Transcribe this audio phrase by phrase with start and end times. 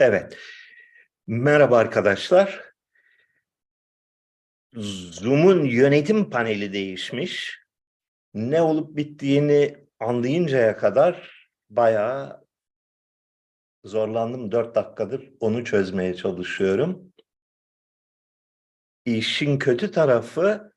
[0.00, 0.38] Evet.
[1.26, 2.72] Merhaba arkadaşlar.
[4.74, 7.60] Zoom'un yönetim paneli değişmiş.
[8.34, 12.44] Ne olup bittiğini anlayıncaya kadar bayağı
[13.84, 14.52] zorlandım.
[14.52, 17.12] Dört dakikadır onu çözmeye çalışıyorum.
[19.04, 20.72] İşin kötü tarafı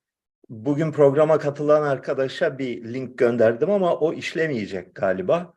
[0.49, 5.53] bugün programa katılan arkadaşa bir link gönderdim ama o işlemeyecek galiba.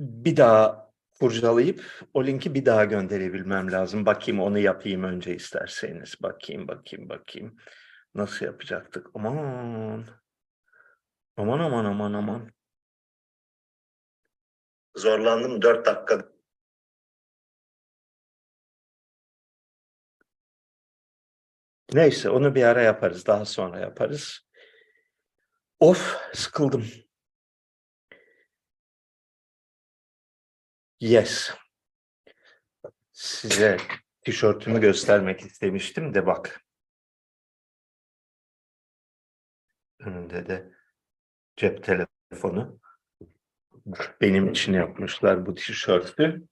[0.00, 0.87] Bir daha
[1.20, 4.06] kurcalayıp o linki bir daha gönderebilmem lazım.
[4.06, 6.14] Bakayım onu yapayım önce isterseniz.
[6.22, 7.56] Bakayım, bakayım, bakayım.
[8.14, 9.06] Nasıl yapacaktık?
[9.14, 10.06] Aman.
[11.36, 12.52] Aman aman aman aman.
[14.96, 16.28] Zorlandım dört dakika.
[21.92, 23.26] Neyse onu bir ara yaparız.
[23.26, 24.48] Daha sonra yaparız.
[25.80, 26.84] Of sıkıldım.
[31.00, 31.50] Yes.
[33.12, 33.76] Size
[34.22, 36.64] tişörtümü göstermek istemiştim de bak.
[39.98, 40.72] Önünde de
[41.56, 42.80] cep telefonu.
[44.20, 46.48] Benim için yapmışlar bu tişörtü.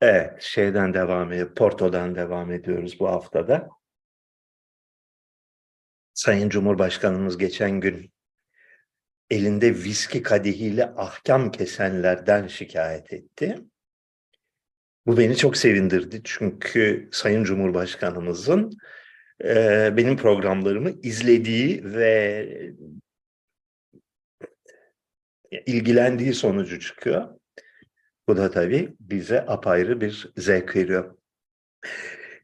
[0.00, 1.54] Evet, şeyden devam ediyor.
[1.54, 3.68] Porto'dan devam ediyoruz bu haftada.
[6.14, 8.12] Sayın Cumhurbaşkanımız geçen gün
[9.30, 13.58] elinde viski kadihiyle ahkam kesenlerden şikayet etti.
[15.06, 18.78] Bu beni çok sevindirdi çünkü Sayın Cumhurbaşkanımızın
[19.44, 22.48] e, benim programlarımı izlediği ve
[25.66, 27.28] ilgilendiği sonucu çıkıyor.
[28.28, 31.18] Bu da tabii bize apayrı bir zevk veriyor.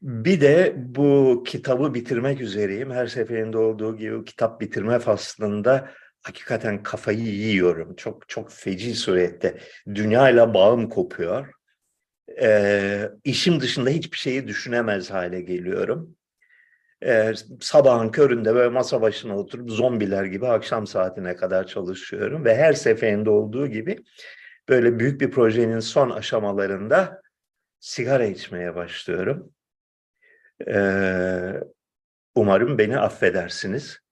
[0.01, 2.91] Bir de bu kitabı bitirmek üzereyim.
[2.91, 5.91] Her seferinde olduğu gibi kitap bitirme faslında
[6.25, 7.95] hakikaten kafayı yiyorum.
[7.95, 9.57] Çok çok feci surette.
[9.95, 11.51] Dünyayla bağım kopuyor.
[12.41, 16.15] Ee, işim dışında hiçbir şeyi düşünemez hale geliyorum.
[17.03, 22.45] Ee, sabahın köründe böyle masa başına oturup zombiler gibi akşam saatine kadar çalışıyorum.
[22.45, 23.97] Ve her seferinde olduğu gibi
[24.69, 27.21] böyle büyük bir projenin son aşamalarında
[27.79, 29.53] sigara içmeye başlıyorum.
[30.67, 31.53] Ee,
[32.35, 34.04] umarım beni affedersiniz.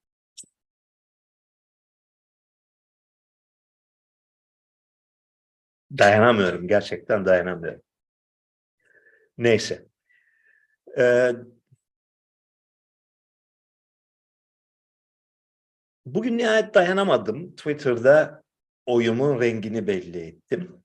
[5.98, 7.82] Dayanamıyorum, gerçekten dayanamıyorum.
[9.38, 9.86] Neyse.
[10.98, 11.32] Ee,
[16.06, 17.56] bugün nihayet dayanamadım.
[17.56, 18.44] Twitter'da
[18.86, 20.84] oyumun rengini belli ettim.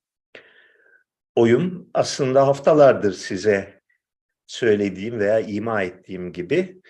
[1.37, 3.83] Oyum aslında haftalardır size
[4.47, 6.83] söylediğim veya ima ettiğim gibi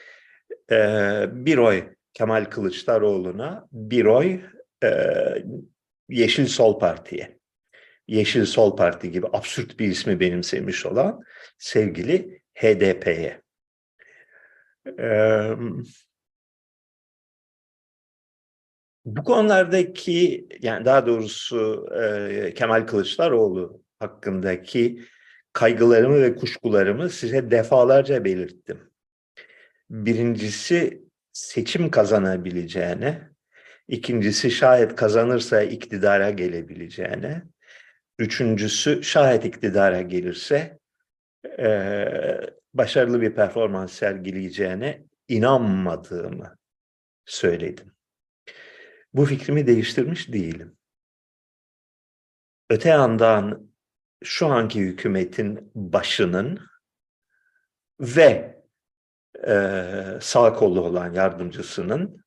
[0.70, 0.76] e,
[1.32, 4.40] bir oy Kemal Kılıçdaroğlu'na, bir oy
[4.84, 4.90] e,
[6.08, 7.37] Yeşil Sol Parti'ye.
[8.08, 11.20] Yeşil Sol Parti gibi absürt bir ismi benimsemiş olan
[11.58, 13.42] sevgili HDP'ye.
[14.98, 15.50] Ee,
[19.04, 25.04] bu konulardaki yani daha doğrusu e, Kemal Kılıçdaroğlu hakkındaki
[25.52, 28.90] kaygılarımı ve kuşkularımı size defalarca belirttim.
[29.90, 31.02] Birincisi
[31.32, 33.30] seçim kazanabileceğine,
[33.88, 37.42] ikincisi şayet kazanırsa iktidara gelebileceğine,
[38.18, 40.78] Üçüncüsü şayet iktidara gelirse
[41.58, 41.68] e,
[42.74, 46.56] başarılı bir performans sergileyeceğine inanmadığımı
[47.24, 47.92] söyledim.
[49.14, 50.76] Bu fikrimi değiştirmiş değilim.
[52.70, 53.70] Öte yandan
[54.24, 56.60] şu anki hükümetin başının
[58.00, 58.58] ve
[59.46, 59.54] e,
[60.20, 62.24] sağ kolu olan yardımcısının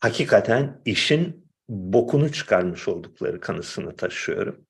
[0.00, 4.66] hakikaten işin bokunu çıkarmış oldukları kanısını taşıyorum.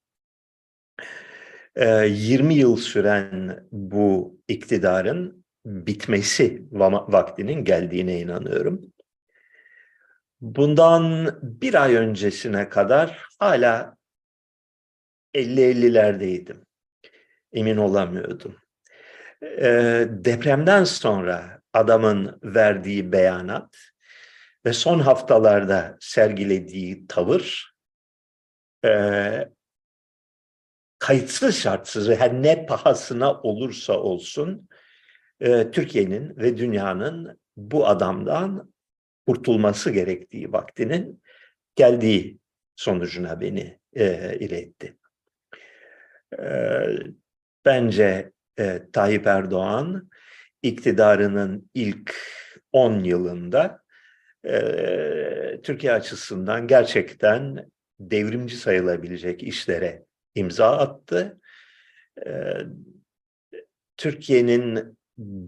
[1.76, 8.92] 20 yıl süren bu iktidarın bitmesi vaktinin geldiğine inanıyorum.
[10.40, 13.96] Bundan bir ay öncesine kadar hala
[15.34, 16.56] 50-50'lerdeydim.
[17.52, 18.56] Emin olamıyordum.
[20.24, 23.76] Depremden sonra adamın verdiği beyanat
[24.66, 27.74] ve son haftalarda sergilediği tavır
[28.84, 29.48] e,
[30.98, 34.68] kayıtsız şartsız her ne pahasına olursa olsun
[35.40, 38.72] e, Türkiye'nin ve dünyanın bu adamdan
[39.26, 41.22] kurtulması gerektiği vaktinin
[41.76, 42.38] geldiği
[42.76, 44.96] sonucuna beni e, iletti.
[46.38, 46.48] E,
[47.64, 50.10] bence e, Tayyip Erdoğan
[50.62, 52.14] iktidarının ilk
[52.72, 53.83] 10 yılında
[55.62, 57.70] Türkiye açısından gerçekten
[58.00, 60.04] devrimci sayılabilecek işlere
[60.34, 61.40] imza attı
[62.26, 62.56] e,
[63.96, 64.98] Türkiye'nin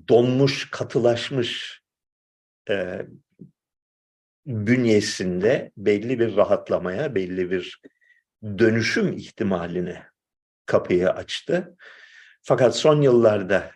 [0.09, 1.83] donmuş, katılaşmış
[2.71, 3.07] e,
[4.47, 7.81] bünyesinde belli bir rahatlamaya, belli bir
[8.43, 10.07] dönüşüm ihtimaline
[10.67, 11.77] kapıyı açtı.
[12.43, 13.71] Fakat son yıllarda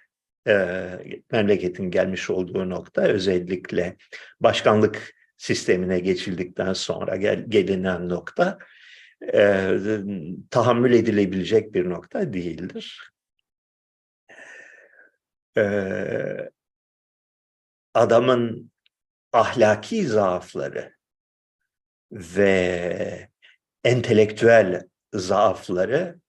[0.49, 0.87] e,
[1.33, 3.97] memleketin gelmiş olduğu nokta özellikle
[4.41, 8.59] başkanlık sistemine geçildikten sonra gel, gelinen nokta
[9.35, 9.71] e,
[10.51, 13.13] tahammül edilebilecek bir nokta değildir.
[15.57, 16.51] E,
[17.95, 18.71] adamın
[19.33, 20.95] ahlaki zaafları
[22.13, 23.29] ve
[23.85, 26.21] entelektüel zaafları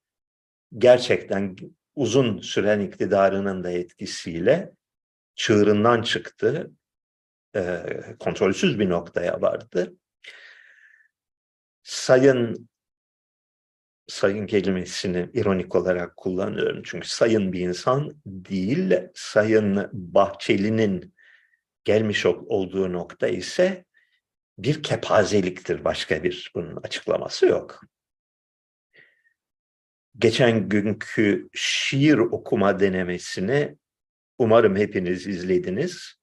[0.77, 1.55] gerçekten
[1.95, 4.71] uzun süren iktidarının da etkisiyle
[5.35, 6.71] çığırından çıktı.
[7.55, 7.83] E,
[8.19, 9.93] kontrolsüz bir noktaya vardı.
[11.83, 12.69] Sayın
[14.07, 16.81] sayın kelimesini ironik olarak kullanıyorum.
[16.85, 21.13] Çünkü sayın bir insan değil, sayın Bahçeli'nin
[21.83, 23.85] gelmiş olduğu nokta ise
[24.57, 25.83] bir kepazeliktir.
[25.83, 27.81] Başka bir bunun açıklaması yok.
[30.17, 33.77] Geçen günkü şiir okuma denemesini
[34.37, 36.15] umarım hepiniz izlediniz.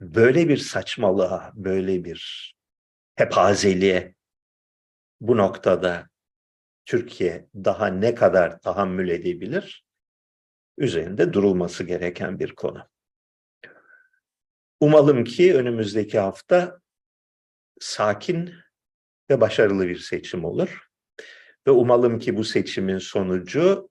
[0.00, 2.54] Böyle bir saçmalığa, böyle bir
[3.18, 4.14] kepazeliğe
[5.20, 6.08] bu noktada
[6.86, 9.84] Türkiye daha ne kadar tahammül edebilir?
[10.78, 12.88] Üzerinde durulması gereken bir konu.
[14.80, 16.80] Umalım ki önümüzdeki hafta
[17.80, 18.54] sakin
[19.30, 20.88] ve başarılı bir seçim olur.
[21.66, 23.90] Ve umalım ki bu seçimin sonucu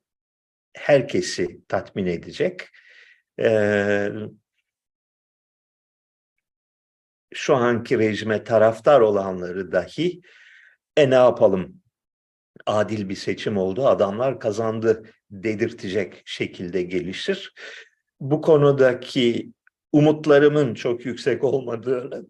[0.73, 2.67] herkesi tatmin edecek.
[3.39, 4.09] Ee,
[7.33, 10.21] şu anki rejime taraftar olanları dahi
[10.97, 11.81] e ne yapalım
[12.65, 17.53] adil bir seçim oldu adamlar kazandı dedirtecek şekilde gelişir.
[18.19, 19.51] Bu konudaki
[19.91, 22.27] umutlarımın çok yüksek olmadığını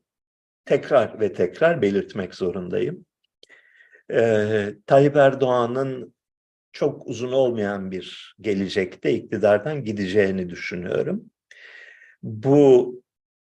[0.68, 3.06] tekrar ve tekrar belirtmek zorundayım.
[4.14, 6.14] Ee, Tayyip Erdoğan'ın
[6.72, 11.24] çok uzun olmayan bir gelecekte iktidardan gideceğini düşünüyorum.
[12.24, 12.94] Bu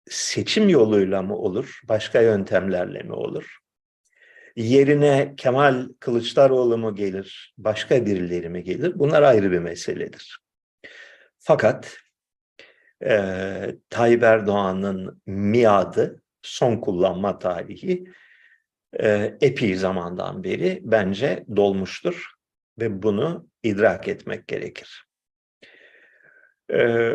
[0.09, 3.57] seçim yoluyla mı olur, başka yöntemlerle mi olur?
[4.55, 8.99] Yerine Kemal Kılıçdaroğlu mu gelir, başka birileri mi gelir?
[8.99, 10.39] Bunlar ayrı bir meseledir.
[11.39, 11.97] Fakat
[13.05, 18.03] e, Tayyip Erdoğan'ın miadı, son kullanma tarihi
[18.99, 22.31] e, epey zamandan beri bence dolmuştur
[22.79, 25.07] ve bunu idrak etmek gerekir.
[26.73, 27.13] E,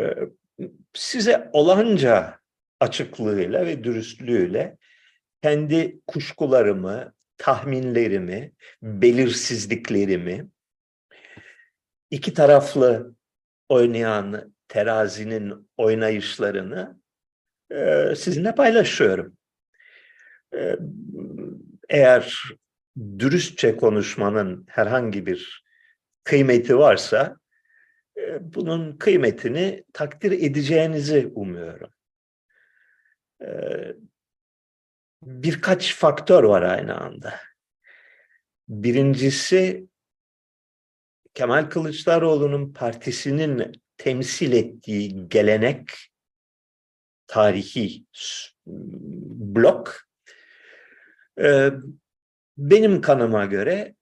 [0.95, 2.39] size olanca
[2.81, 4.79] açıklığıyla ve dürüstlüğüyle
[5.43, 8.53] kendi kuşkularımı, tahminlerimi,
[8.83, 10.47] belirsizliklerimi,
[12.11, 13.15] iki taraflı
[13.69, 17.02] oynayan terazinin oynayışlarını
[18.17, 19.37] sizinle paylaşıyorum.
[20.55, 20.77] E,
[21.89, 22.43] eğer
[23.19, 25.65] dürüstçe konuşmanın herhangi bir
[26.25, 27.37] kıymeti varsa
[28.17, 31.91] e, bunun kıymetini takdir edeceğinizi umuyorum.
[33.43, 33.49] E,
[35.23, 37.35] birkaç faktör var aynı anda.
[38.69, 39.87] Birincisi
[41.35, 46.12] Kemal Kılıçdaroğlu'nun partisinin temsil ettiği gelenek
[47.33, 48.05] tarihi
[49.57, 49.97] blok
[51.41, 51.71] e,
[52.57, 53.95] benim kanıma göre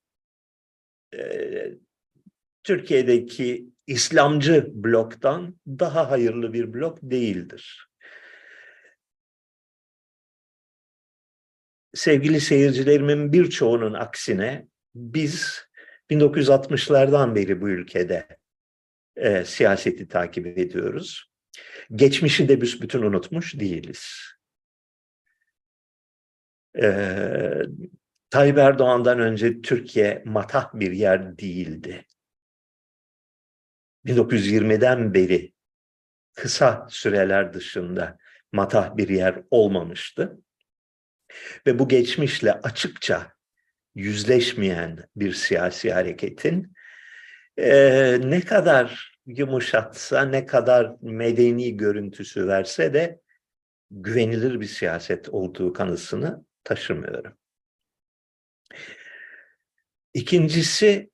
[1.14, 1.20] e,
[2.62, 7.88] Türkiye'deki İslamcı bloktan daha hayırlı bir blok değildir.
[11.94, 15.64] Sevgili seyircilerimin birçoğunun aksine biz
[16.10, 18.26] 1960'lardan beri bu ülkede
[19.16, 21.29] e, siyaseti takip ediyoruz.
[21.95, 24.23] Geçmişi de büsbütün unutmuş değiliz.
[26.83, 27.62] Ee,
[28.31, 32.05] Tayyip Erdoğan'dan önce Türkiye matah bir yer değildi.
[34.07, 35.52] 1920'den beri
[36.35, 38.19] kısa süreler dışında
[38.52, 40.38] matah bir yer olmamıştı.
[41.67, 43.33] Ve bu geçmişle açıkça
[43.95, 46.73] yüzleşmeyen bir siyasi hareketin
[47.59, 53.20] e, ne kadar yumuşatsa, ne kadar medeni görüntüsü verse de
[53.90, 57.32] güvenilir bir siyaset olduğu kanısını taşımıyorum.
[60.14, 61.10] İkincisi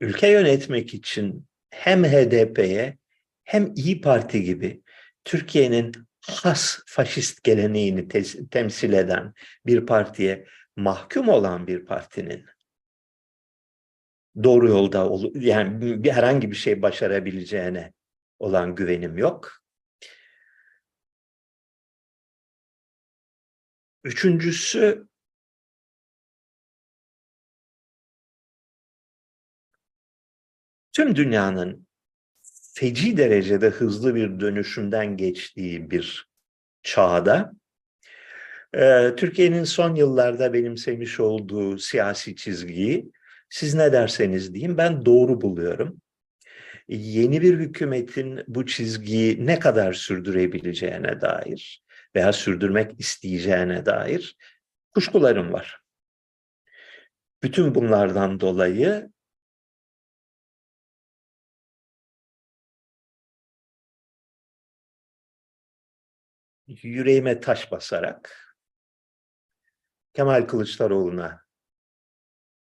[0.00, 2.98] ülke yönetmek için hem HDP'ye
[3.44, 4.82] hem İyi Parti gibi
[5.24, 9.34] Türkiye'nin has faşist geleneğini te- temsil eden
[9.66, 12.46] bir partiye mahkum olan bir partinin
[14.44, 17.92] doğru yolda ol yani herhangi bir şey başarabileceğine
[18.38, 19.52] olan güvenim yok.
[24.04, 25.08] Üçüncüsü
[30.92, 31.86] tüm dünyanın
[32.74, 36.28] feci derecede hızlı bir dönüşümden geçtiği bir
[36.82, 37.52] çağda
[39.16, 43.12] Türkiye'nin son yıllarda benimsemiş olduğu siyasi çizgiyi
[43.50, 46.00] siz ne derseniz diyeyim ben doğru buluyorum.
[46.88, 51.84] Yeni bir hükümetin bu çizgiyi ne kadar sürdürebileceğine dair
[52.16, 54.36] veya sürdürmek isteyeceğine dair
[54.94, 55.80] kuşkularım var.
[57.42, 59.10] Bütün bunlardan dolayı
[66.66, 68.54] yüreğime taş basarak
[70.12, 71.47] Kemal Kılıçdaroğlu'na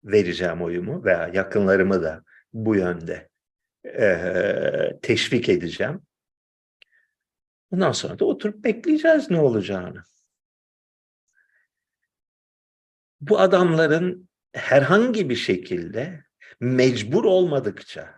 [0.04, 3.28] vereceğim oyumu veya yakınlarımı da bu yönde
[3.86, 6.02] e, teşvik edeceğim.
[7.70, 10.02] Bundan sonra da oturup bekleyeceğiz ne olacağını.
[13.20, 16.24] Bu adamların herhangi bir şekilde
[16.60, 18.14] mecbur olmadıkça,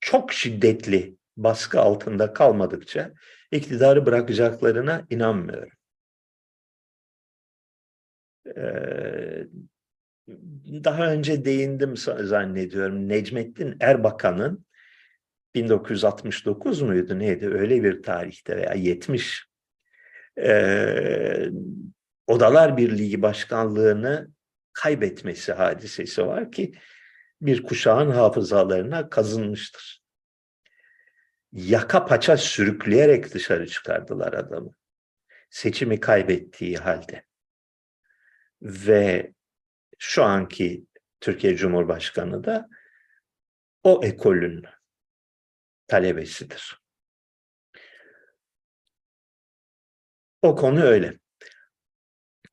[0.00, 3.12] çok şiddetli baskı altında kalmadıkça
[3.50, 5.72] iktidarı bırakacaklarına inanmıyorum.
[8.56, 9.46] Ee,
[10.84, 13.08] daha önce değindim zannediyorum.
[13.08, 14.66] Necmettin Erbakan'ın
[15.54, 19.46] 1969 muydu neydi öyle bir tarihte veya 70
[20.38, 21.50] e,
[22.26, 24.28] Odalar Birliği Başkanlığını
[24.72, 26.72] kaybetmesi hadisesi var ki
[27.40, 30.02] bir kuşağın hafızalarına kazınmıştır.
[31.52, 34.74] Yaka paça sürükleyerek dışarı çıkardılar adamı.
[35.50, 37.24] Seçimi kaybettiği halde.
[38.62, 39.32] Ve
[39.98, 40.86] şu anki
[41.20, 42.68] Türkiye Cumhurbaşkanı da
[43.82, 44.64] o ekolün
[45.86, 46.82] talebesidir.
[50.42, 51.18] O konu öyle.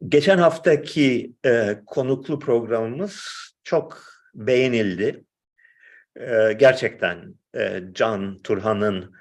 [0.08, 3.24] Geçen haftaki e, konuklu programımız
[3.64, 4.04] çok
[4.36, 5.26] beğenildi.
[6.16, 9.14] E, gerçekten e, Can Turhan'ın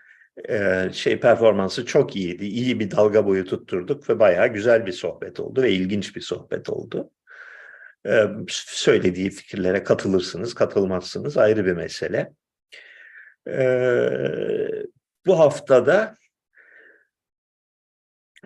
[0.49, 2.45] e, şey performansı çok iyiydi.
[2.45, 6.71] İyi bir dalga boyu tutturduk ve bayağı güzel bir sohbet oldu ve ilginç bir sohbet
[6.71, 7.11] oldu.
[8.49, 12.33] Söylediği fikirlere katılırsınız, katılmazsınız ayrı bir mesele.
[15.27, 16.15] Bu haftada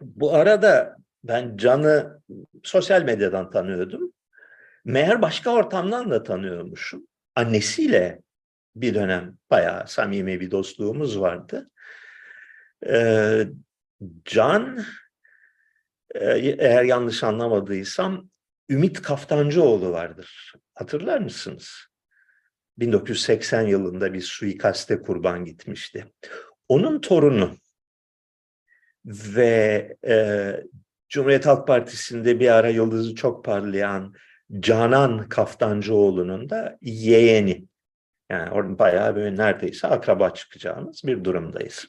[0.01, 2.21] bu arada ben Can'ı
[2.63, 4.13] sosyal medyadan tanıyordum.
[4.85, 7.07] Meğer başka ortamdan da tanıyormuşum.
[7.35, 8.23] Annesiyle
[8.77, 11.71] bir dönem bayağı samimi bir dostluğumuz vardı.
[14.25, 14.85] Can
[16.15, 18.32] eğer yanlış anlamadıysam
[18.73, 20.53] Ümit Kaftancıoğlu vardır.
[20.75, 21.87] Hatırlar mısınız?
[22.79, 26.13] 1980 yılında bir suikaste kurban gitmişti.
[26.69, 27.57] Onun torunu
[29.07, 30.57] ve e,
[31.09, 34.15] Cumhuriyet Halk Partisi'nde bir ara yıldızı çok parlayan
[34.61, 37.69] Canan Kaftancıoğlu'nun da yeğeni.
[38.31, 41.87] Yani orada bayağı böyle neredeyse akraba çıkacağımız bir durumdayız.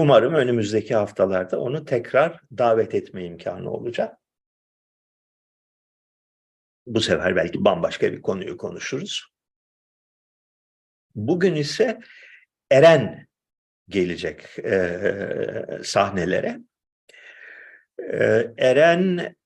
[0.00, 4.18] Umarım önümüzdeki haftalarda onu tekrar davet etme imkanı olacak.
[6.86, 9.26] Bu sefer belki bambaşka bir konuyu konuşuruz.
[11.14, 12.00] Bugün ise
[12.70, 13.26] Eren
[13.88, 15.00] gelecek e,
[15.82, 16.58] sahnelere.
[17.98, 19.36] E, Eren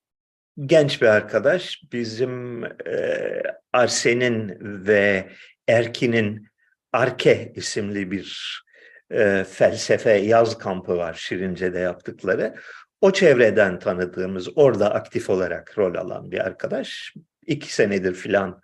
[0.60, 1.82] genç bir arkadaş.
[1.92, 3.42] Bizim e,
[3.72, 4.56] Arsen'in
[4.86, 5.30] ve
[5.68, 6.48] Erkin'in
[6.92, 8.63] Arke isimli bir
[9.10, 12.54] e, felsefe yaz kampı var Şirince'de yaptıkları.
[13.00, 17.14] O çevreden tanıdığımız, orada aktif olarak rol alan bir arkadaş.
[17.46, 18.60] İki senedir filan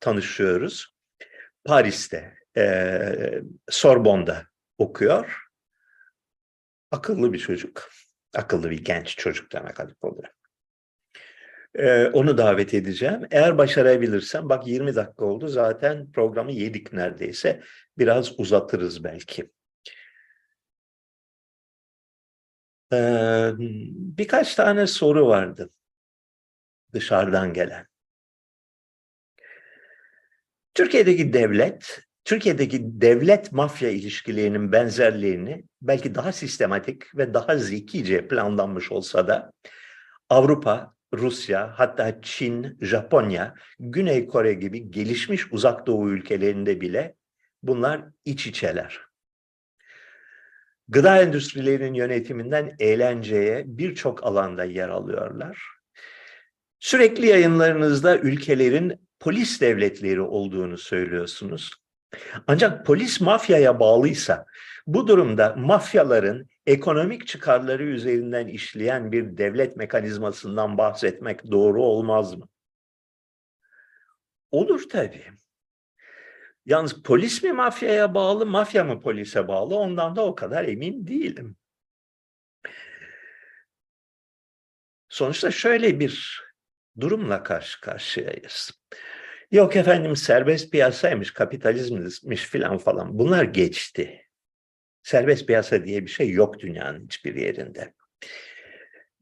[0.00, 0.94] tanışıyoruz.
[1.64, 4.46] Paris'te, e, Sorbon'da
[4.78, 5.38] okuyor.
[6.90, 7.90] Akıllı bir çocuk.
[8.34, 10.34] Akıllı bir genç çocuk demek ayıp olarak.
[11.74, 13.20] Ee, onu davet edeceğim.
[13.30, 17.60] Eğer başarabilirsem, bak 20 dakika oldu zaten programı yedik neredeyse.
[17.98, 19.50] Biraz uzatırız belki.
[22.92, 23.52] Ee,
[24.18, 25.70] birkaç tane soru vardı
[26.92, 27.86] dışarıdan gelen.
[30.74, 39.28] Türkiye'deki devlet, Türkiye'deki devlet mafya ilişkilerinin benzerliğini belki daha sistematik ve daha zekice planlanmış olsa
[39.28, 39.52] da
[40.28, 47.14] Avrupa, Rusya, hatta Çin, Japonya, Güney Kore gibi gelişmiş uzak doğu ülkelerinde bile
[47.62, 49.11] bunlar iç içeler.
[50.92, 55.62] Gıda endüstrilerinin yönetiminden eğlenceye birçok alanda yer alıyorlar.
[56.78, 61.70] Sürekli yayınlarınızda ülkelerin polis devletleri olduğunu söylüyorsunuz.
[62.46, 64.46] Ancak polis mafyaya bağlıysa
[64.86, 72.48] bu durumda mafyaların ekonomik çıkarları üzerinden işleyen bir devlet mekanizmasından bahsetmek doğru olmaz mı?
[74.50, 75.24] Olur tabii.
[76.66, 81.56] Yalnız polis mi mafyaya bağlı, mafya mı polise bağlı ondan da o kadar emin değilim.
[85.08, 86.42] Sonuçta şöyle bir
[87.00, 88.70] durumla karşı karşıyayız.
[89.50, 93.18] Yok efendim serbest piyasaymış, kapitalizmmiş filan falan.
[93.18, 94.26] Bunlar geçti.
[95.02, 97.94] Serbest piyasa diye bir şey yok dünyanın hiçbir yerinde.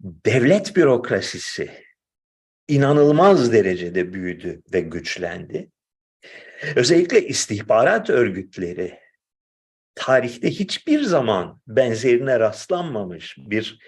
[0.00, 1.70] Devlet bürokrasisi
[2.68, 5.70] inanılmaz derecede büyüdü ve güçlendi.
[6.76, 8.98] Özellikle istihbarat örgütleri
[9.94, 13.78] tarihte hiçbir zaman benzerine rastlanmamış bir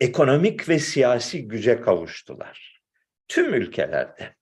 [0.00, 2.82] ekonomik ve siyasi güce kavuştular.
[3.28, 4.34] Tüm ülkelerde.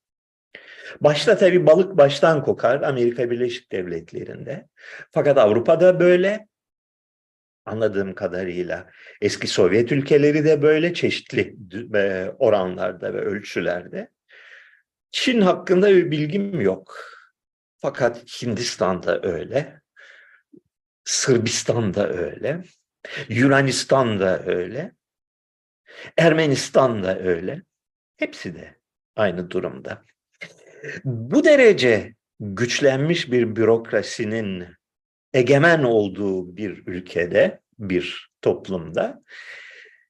[1.01, 4.69] Başta tabii balık baştan kokar Amerika Birleşik Devletleri'nde.
[5.11, 6.49] Fakat Avrupa'da böyle
[7.65, 11.57] anladığım kadarıyla eski Sovyet ülkeleri de böyle çeşitli
[11.95, 14.11] e, oranlarda ve ölçülerde.
[15.11, 17.20] Çin hakkında bir bilgim yok.
[17.81, 19.81] Fakat Hindistan'da öyle.
[21.05, 22.63] Sırbistan'da öyle.
[23.29, 24.93] Yunanistan'da öyle.
[26.17, 27.63] Ermenistan'da öyle.
[28.17, 28.77] Hepsi de
[29.17, 30.03] aynı durumda.
[31.05, 34.67] Bu derece güçlenmiş bir bürokrasinin
[35.33, 39.23] egemen olduğu bir ülkede, bir toplumda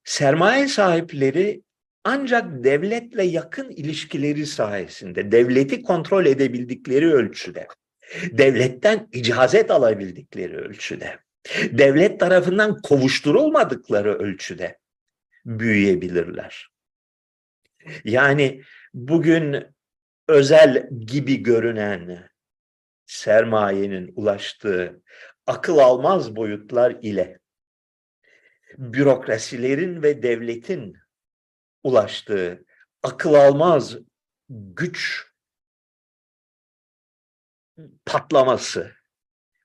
[0.04, 1.62] sermaye sahipleri
[2.04, 7.66] ancak devletle yakın ilişkileri sayesinde, devleti kontrol edebildikleri ölçüde,
[8.32, 11.18] devletten icazet alabildikleri ölçüde,
[11.70, 14.78] devlet tarafından kovuşturulmadıkları ölçüde
[15.44, 16.70] büyüyebilirler.
[18.04, 18.62] Yani
[18.94, 19.66] bugün
[20.28, 22.28] özel gibi görünen
[23.06, 25.02] sermayenin ulaştığı
[25.46, 27.38] akıl almaz boyutlar ile
[28.78, 30.96] bürokrasilerin ve devletin
[31.84, 32.64] ulaştığı
[33.02, 33.96] akıl almaz
[34.48, 35.26] güç
[38.06, 38.90] patlaması.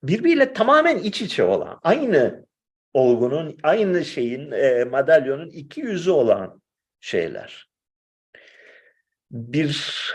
[0.03, 2.45] Birbiriyle tamamen iç içe olan aynı
[2.93, 6.61] olgunun aynı şeyin e, madalyonun iki yüzü olan
[6.99, 7.69] şeyler.
[9.31, 10.13] Bir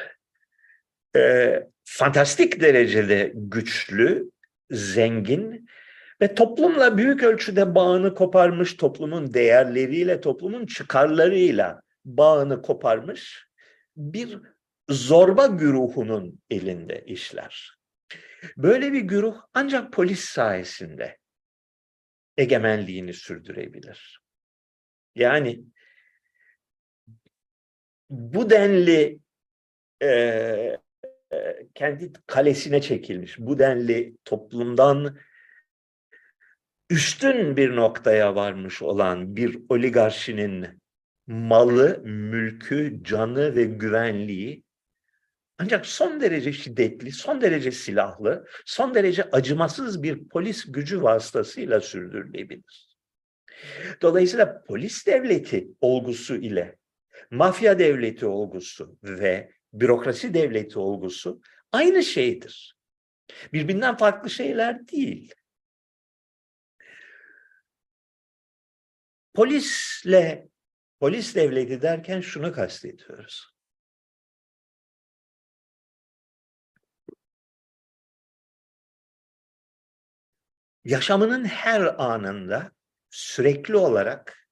[1.16, 4.30] e, fantastik derecede güçlü,
[4.70, 5.68] zengin
[6.20, 13.46] ve toplumla büyük ölçüde bağını koparmış, toplumun değerleriyle, toplumun çıkarlarıyla bağını koparmış
[13.96, 14.40] bir
[14.88, 17.78] zorba güruhunun elinde işler.
[18.56, 21.18] Böyle bir güruh ancak polis sayesinde
[22.36, 24.20] egemenliğini sürdürebilir.
[25.14, 25.64] Yani
[28.10, 29.20] bu denli
[30.02, 30.78] e,
[31.74, 35.18] kendi kalesine çekilmiş, bu denli toplumdan
[36.90, 40.79] üstün bir noktaya varmış olan bir oligarşinin
[41.30, 44.64] malı, mülkü, canı ve güvenliği
[45.58, 52.96] ancak son derece şiddetli, son derece silahlı, son derece acımasız bir polis gücü vasıtasıyla sürdürülebilir.
[54.02, 56.76] Dolayısıyla polis devleti olgusu ile
[57.30, 61.40] mafya devleti olgusu ve bürokrasi devleti olgusu
[61.72, 62.76] aynı şeydir.
[63.52, 65.34] Birbirinden farklı şeyler değil.
[69.34, 70.49] Polisle
[71.00, 73.50] polis devleti derken şunu kastediyoruz.
[80.84, 82.72] Yaşamının her anında
[83.10, 84.48] sürekli olarak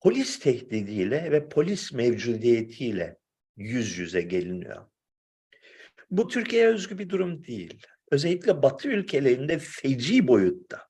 [0.00, 3.18] polis tehdidiyle ve polis mevcudiyetiyle
[3.56, 4.90] yüz yüze geliniyor.
[6.10, 7.86] Bu Türkiye'ye özgü bir durum değil.
[8.10, 10.89] Özellikle Batı ülkelerinde feci boyutta.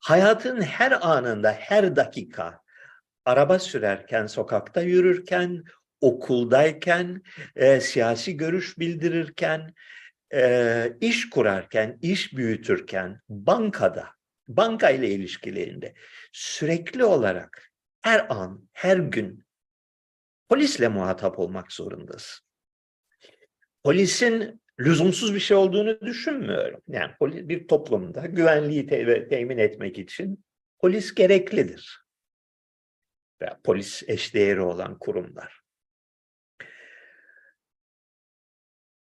[0.00, 2.60] Hayatın her anında, her dakika
[3.24, 5.64] araba sürerken, sokakta yürürken,
[6.00, 7.22] okuldayken,
[7.56, 9.74] e, siyasi görüş bildirirken,
[10.34, 14.08] e, iş kurarken, iş büyütürken, bankada,
[14.48, 15.94] banka ile ilişkilerinde
[16.32, 19.44] sürekli olarak her an, her gün
[20.48, 22.46] polisle muhatap olmak zorundasın.
[23.84, 26.80] Polisin lüzumsuz bir şey olduğunu düşünmüyorum.
[26.88, 30.44] Yani bir toplumda güvenliği te temin etmek için
[30.78, 32.04] polis gereklidir.
[33.40, 35.60] Veya polis eşdeğeri olan kurumlar.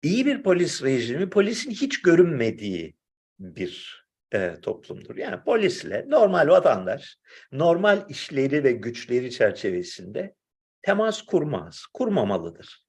[0.02, 2.94] İyi bir polis rejimi polisin hiç görünmediği
[3.38, 5.16] bir e, toplumdur.
[5.16, 7.18] Yani polisle normal vatandaş
[7.52, 10.34] normal işleri ve güçleri çerçevesinde
[10.82, 12.86] temas kurmaz, kurmamalıdır.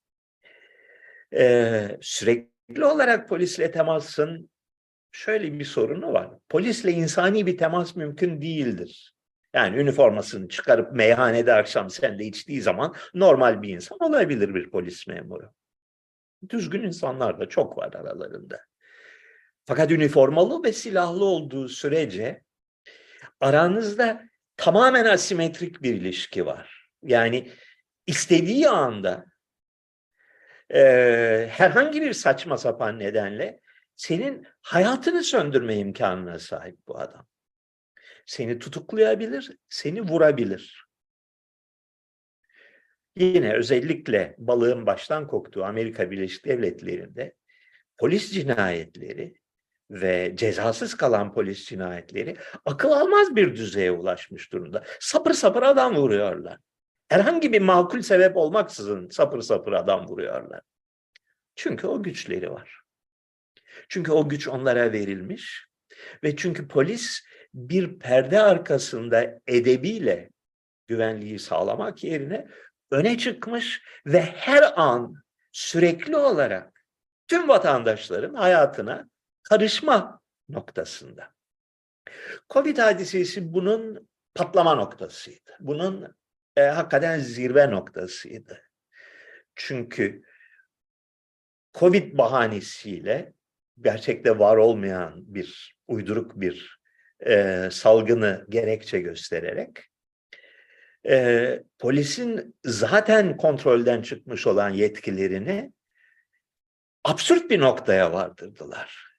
[1.34, 4.50] E, sürekli olarak polisle temasın
[5.12, 6.30] şöyle bir sorunu var.
[6.50, 9.14] Polisle insani bir temas mümkün değildir.
[9.54, 15.50] Yani üniformasını çıkarıp meyhanede akşam sende içtiği zaman normal bir insan olabilir bir polis memuru.
[16.50, 18.60] Düzgün insanlar da çok var aralarında.
[19.66, 22.42] Fakat üniformalı ve silahlı olduğu sürece
[23.40, 24.24] aranızda
[24.58, 26.90] tamamen asimetrik bir ilişki var.
[27.04, 27.52] Yani
[28.08, 29.26] istediği anda
[30.74, 33.60] e, herhangi bir saçma sapan nedenle
[33.96, 37.28] senin hayatını söndürme imkanına sahip bu adam.
[38.26, 40.86] Seni tutuklayabilir, seni vurabilir.
[43.16, 47.36] Yine özellikle balığın baştan koktuğu Amerika Birleşik Devletleri'nde
[47.98, 49.36] polis cinayetleri
[49.90, 54.84] ve cezasız kalan polis cinayetleri akıl almaz bir düzeye ulaşmış durumda.
[55.00, 56.58] Sapır sapır adam vuruyorlar.
[57.14, 60.62] Herhangi bir makul sebep olmaksızın sapır sapır adam vuruyorlar.
[61.56, 62.82] Çünkü o güçleri var.
[63.90, 65.68] Çünkü o güç onlara verilmiş
[66.24, 67.24] ve çünkü polis
[67.54, 70.30] bir perde arkasında edebiyle
[70.88, 72.48] güvenliği sağlamak yerine
[72.92, 75.16] öne çıkmış ve her an
[75.52, 76.86] sürekli olarak
[77.28, 79.10] tüm vatandaşların hayatına
[79.44, 81.34] karışma noktasında.
[82.50, 85.58] Covid hadisesi bunun patlama noktasıydı.
[85.60, 86.16] Bunun
[86.58, 88.64] e, hakikaten zirve noktasıydı.
[89.56, 90.24] Çünkü
[91.74, 93.34] Covid bahanesiyle
[93.82, 96.80] gerçekte var olmayan bir uyduruk bir
[97.26, 99.80] e, salgını gerekçe göstererek
[101.08, 105.74] e, polisin zaten kontrolden çıkmış olan yetkilerini
[107.04, 109.18] absürt bir noktaya vardırdılar.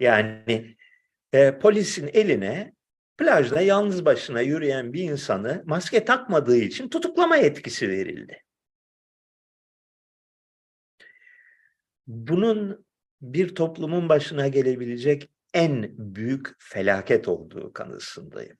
[0.00, 0.76] Yani
[1.32, 2.75] e, polisin eline
[3.18, 8.42] plajda yalnız başına yürüyen bir insanı maske takmadığı için tutuklama yetkisi verildi.
[12.06, 12.86] Bunun
[13.20, 18.58] bir toplumun başına gelebilecek en büyük felaket olduğu kanısındayım.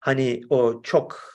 [0.00, 1.34] Hani o çok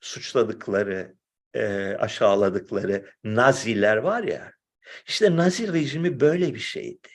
[0.00, 1.14] suçladıkları,
[1.54, 1.64] e,
[1.98, 4.52] aşağıladıkları Naziler var ya,
[5.06, 7.08] işte Nazi rejimi böyle bir şeydi.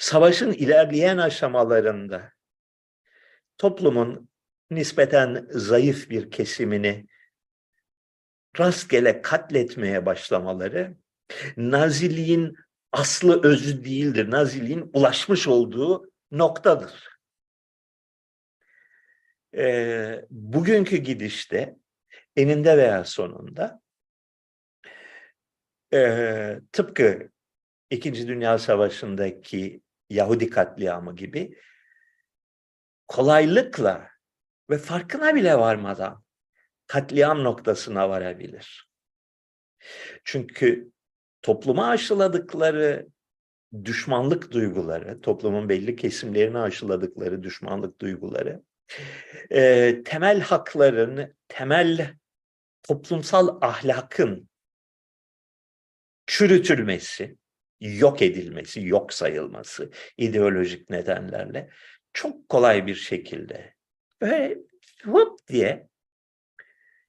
[0.00, 2.32] Savaşın ilerleyen aşamalarında
[3.58, 4.30] toplumun
[4.70, 7.06] nispeten zayıf bir kesimini
[8.58, 10.96] rastgele katletmeye başlamaları
[11.56, 12.56] Naziliğin
[12.92, 14.30] aslı özü değildir.
[14.30, 17.08] Naziliğin ulaşmış olduğu noktadır.
[19.56, 21.76] Ee, bugünkü gidişte
[22.36, 23.82] eninde veya sonunda
[25.92, 27.30] e, tıpkı
[27.90, 31.58] İkinci Dünya Savaşı'ndaki Yahudi katliamı gibi
[33.08, 34.10] kolaylıkla
[34.70, 36.24] ve farkına bile varmadan
[36.86, 38.90] katliam noktasına varabilir.
[40.24, 40.92] Çünkü
[41.42, 43.08] topluma aşıladıkları
[43.84, 48.62] düşmanlık duyguları, toplumun belli kesimlerine aşıladıkları düşmanlık duyguları,
[49.50, 52.16] e, temel hakların, temel
[52.82, 54.48] toplumsal ahlakın
[56.26, 57.36] çürütülmesi,
[57.80, 61.70] yok edilmesi, yok sayılması ideolojik nedenlerle
[62.12, 63.74] çok kolay bir şekilde
[64.20, 64.58] böyle
[65.04, 65.88] hop diye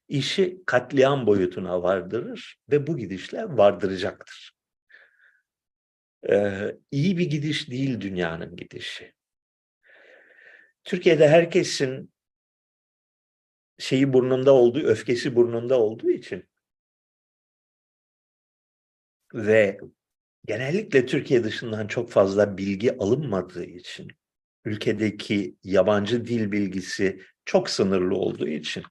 [0.08, 4.56] işi katliam boyutuna vardırır ve bu gidişle vardıracaktır.
[6.30, 9.14] Ee, iyi bir gidiş değil dünyanın gidişi.
[10.84, 12.14] Türkiye'de herkesin
[13.80, 16.50] şeyi burnunda olduğu, öfkesi burnunda olduğu için
[19.34, 19.80] ve
[20.46, 24.08] genellikle Türkiye dışından çok fazla bilgi alınmadığı için
[24.66, 28.84] ülkedeki yabancı dil bilgisi çok sınırlı olduğu için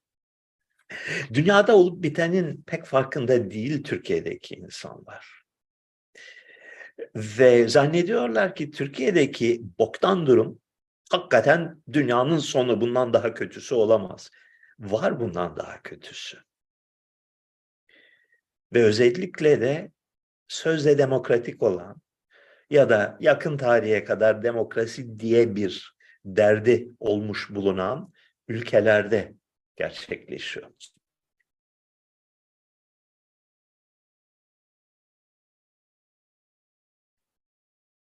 [1.35, 5.41] dünyada olup bitenin pek farkında değil Türkiye'deki insanlar.
[7.17, 10.61] Ve zannediyorlar ki Türkiye'deki boktan durum
[11.11, 14.31] hakikaten dünyanın sonu bundan daha kötüsü olamaz.
[14.79, 16.39] Var bundan daha kötüsü.
[18.75, 19.91] Ve özellikle de
[20.51, 22.03] sözde demokratik olan
[22.71, 28.13] ya da yakın tarihe kadar demokrasi diye bir derdi olmuş bulunan
[28.49, 29.35] ülkelerde
[29.77, 30.67] gerçekleşiyor.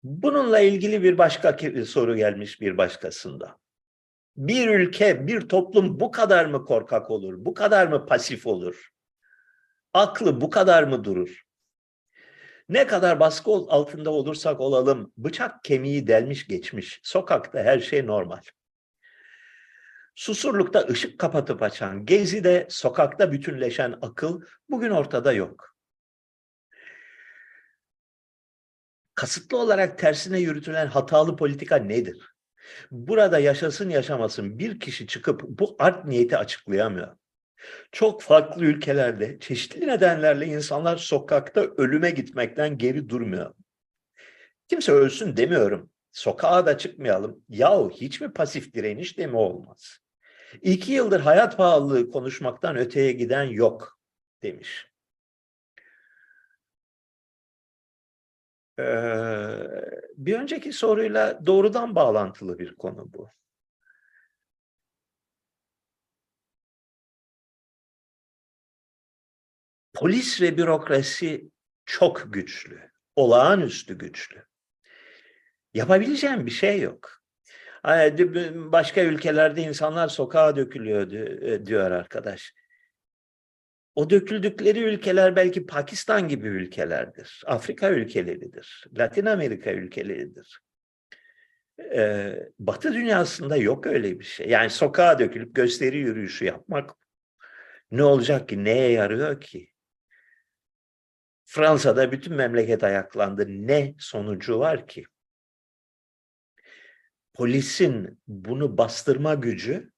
[0.04, 3.60] Bununla ilgili bir başka soru gelmiş bir başkasında.
[4.38, 7.46] Bir ülke, bir toplum bu kadar mı korkak olur?
[7.46, 8.90] Bu kadar mı pasif olur?
[9.94, 11.51] Aklı bu kadar mı durur?
[12.72, 17.00] Ne kadar baskı altında olursak olalım, bıçak kemiği delmiş geçmiş.
[17.04, 18.42] Sokakta her şey normal.
[20.16, 25.76] Susurlukta ışık kapatıp açan, gezide sokakta bütünleşen akıl bugün ortada yok.
[29.16, 32.36] Kasıtlı olarak tersine yürütülen hatalı politika nedir?
[32.92, 37.21] Burada yaşasın yaşamasın bir kişi çıkıp bu art niyeti açıklayamıyor.
[37.92, 43.54] Çok farklı ülkelerde çeşitli nedenlerle insanlar sokakta ölüme gitmekten geri durmuyor.
[44.68, 45.90] Kimse ölsün demiyorum.
[46.12, 47.44] Sokağa da çıkmayalım.
[47.50, 49.98] Yahu hiç mi pasif direniş de mi olmaz?
[50.62, 54.00] İki yıldır hayat pahalılığı konuşmaktan öteye giden yok
[54.44, 54.88] demiş.
[58.80, 58.84] Ee,
[60.18, 63.30] bir önceki soruyla doğrudan bağlantılı bir konu bu.
[70.02, 71.52] Polis ve bürokrasi
[71.86, 74.46] çok güçlü, olağanüstü güçlü.
[75.74, 77.24] Yapabileceğim bir şey yok.
[78.56, 82.54] Başka ülkelerde insanlar sokağa dökülüyor e, diyor arkadaş.
[83.96, 87.44] O döküldükleri ülkeler belki Pakistan gibi ülkelerdir.
[87.46, 88.88] Afrika ülkeleridir.
[88.98, 90.60] Latin Amerika ülkeleridir.
[91.80, 94.48] Ee, Batı dünyasında yok öyle bir şey.
[94.50, 96.96] Yani sokağa dökülüp gösteri yürüyüşü yapmak
[97.92, 98.64] ne olacak ki?
[98.64, 99.71] Neye yarıyor ki?
[101.54, 103.46] Fransa'da bütün memleket ayaklandı.
[103.48, 105.04] Ne sonucu var ki?
[107.34, 109.92] Polisin bunu bastırma gücü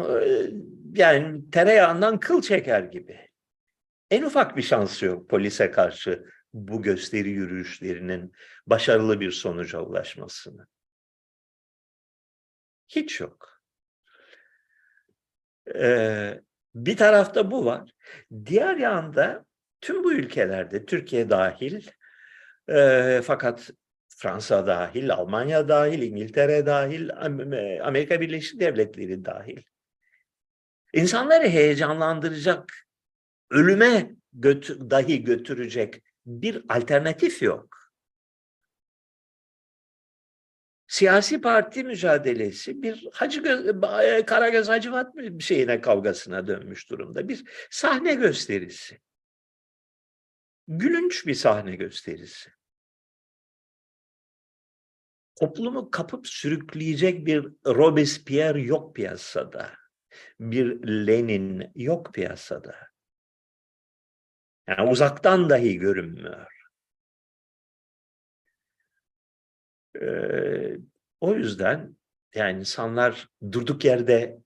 [0.00, 0.04] e,
[0.94, 3.28] yani tereyağından kıl çeker gibi.
[4.10, 8.32] En ufak bir şansı yok polise karşı bu gösteri yürüyüşlerinin
[8.66, 10.66] başarılı bir sonuca ulaşmasını.
[12.88, 13.62] Hiç yok.
[15.74, 16.40] Ee,
[16.74, 17.90] bir tarafta bu var.
[18.46, 19.49] Diğer yanda
[19.80, 21.86] tüm bu ülkelerde, Türkiye dahil,
[22.68, 23.70] e, fakat
[24.08, 29.62] Fransa dahil, Almanya dahil, İngiltere dahil, Am- Amerika Birleşik Devletleri dahil.
[30.92, 32.72] İnsanları heyecanlandıracak,
[33.50, 37.80] ölüme götü- dahi götürecek bir alternatif yok.
[40.86, 43.42] Siyasi parti mücadelesi bir Hacı
[44.02, 47.28] e, Karagöz Hacivat şeyine kavgasına dönmüş durumda.
[47.28, 49.00] Bir sahne gösterisi.
[50.72, 52.50] Gülünç bir sahne gösterisi.
[55.40, 59.70] Toplumu kapıp sürükleyecek bir Robespierre yok piyasada.
[60.40, 60.66] Bir
[61.06, 62.76] Lenin yok piyasada.
[64.68, 66.46] Yani uzaktan dahi görünmüyor.
[70.00, 70.76] Ee,
[71.20, 71.96] o yüzden
[72.34, 74.38] yani insanlar durduk yerde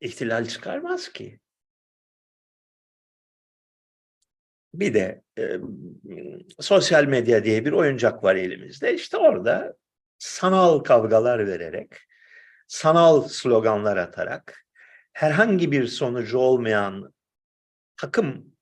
[0.00, 1.40] ihtilal çıkarmaz ki.
[4.74, 5.60] Bir de e,
[6.60, 8.94] sosyal medya diye bir oyuncak var elimizde.
[8.94, 9.76] İşte orada
[10.18, 11.94] sanal kavgalar vererek,
[12.66, 14.66] sanal sloganlar atarak,
[15.12, 17.14] herhangi bir sonucu olmayan
[17.96, 18.54] takım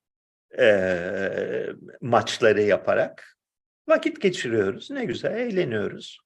[0.58, 1.66] e,
[2.00, 3.36] maçları yaparak
[3.88, 4.90] vakit geçiriyoruz.
[4.90, 6.20] Ne güzel, eğleniyoruz.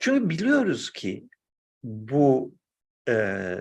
[0.00, 1.28] Çünkü biliyoruz ki
[1.82, 2.54] bu
[3.08, 3.56] e,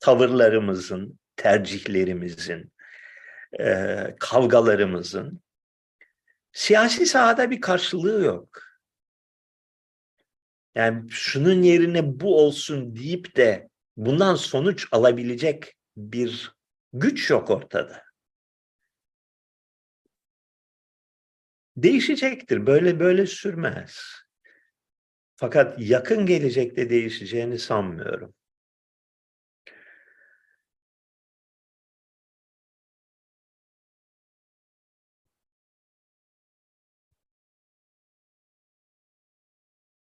[0.00, 2.71] tavırlarımızın, tercihlerimizin,
[3.60, 5.40] e, kavgalarımızın
[6.52, 8.62] siyasi sahada bir karşılığı yok.
[10.74, 16.54] Yani şunun yerine bu olsun deyip de bundan sonuç alabilecek bir
[16.92, 18.02] güç yok ortada.
[21.76, 22.66] Değişecektir.
[22.66, 24.00] Böyle böyle sürmez.
[25.36, 28.34] Fakat yakın gelecekte değişeceğini sanmıyorum.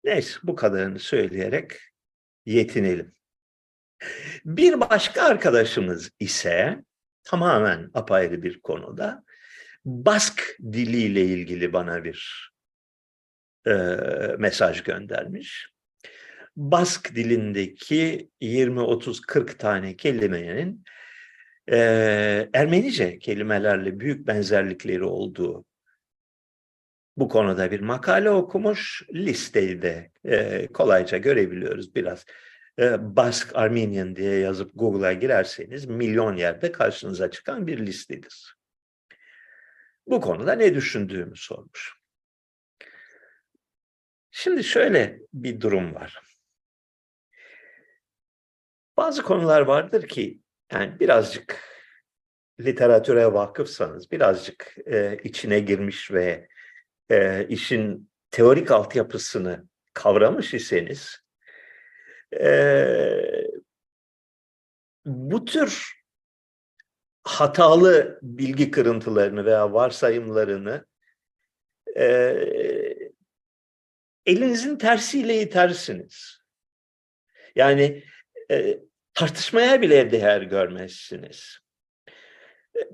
[0.05, 1.73] Neyse bu kadarını söyleyerek
[2.47, 3.15] yetinelim.
[4.45, 6.85] Bir başka arkadaşımız ise
[7.25, 9.25] tamamen apayrı bir konuda
[9.85, 12.51] Bask diliyle ilgili bana bir
[13.67, 13.73] e,
[14.39, 15.69] mesaj göndermiş.
[16.57, 20.85] Bask dilindeki 20, 30, 40 tane kelimenin
[21.71, 21.79] e,
[22.53, 25.65] Ermenice kelimelerle büyük benzerlikleri olduğu
[27.17, 29.03] bu konuda bir makale okumuş.
[29.15, 32.25] Listeyi de e, kolayca görebiliyoruz biraz.
[32.79, 38.57] E, Bask Armenian diye yazıp Google'a girerseniz milyon yerde karşınıza çıkan bir listedir.
[40.07, 41.97] Bu konuda ne düşündüğümü sormuş.
[44.31, 46.21] Şimdi şöyle bir durum var.
[48.97, 50.41] Bazı konular vardır ki
[50.73, 51.61] yani birazcık
[52.61, 56.49] literatüre vakıfsanız, birazcık e, içine girmiş ve
[57.13, 61.23] e, işin teorik altyapısını kavramış iseniz,
[62.41, 62.47] e,
[65.05, 66.03] bu tür
[67.25, 70.87] hatalı bilgi kırıntılarını veya varsayımlarını
[71.97, 72.07] e,
[74.27, 76.43] elinizin tersiyle itersiniz.
[77.55, 78.05] Yani
[78.51, 78.81] e,
[79.15, 81.62] tartışmaya bile değer görmezsiniz.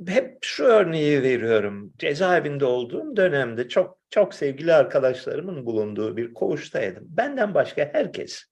[0.06, 1.92] Hep şu örneği veriyorum.
[1.98, 7.04] Cezaevinde olduğum dönemde çok çok sevgili arkadaşlarımın bulunduğu bir koğuştaydım.
[7.08, 8.44] Benden başka herkes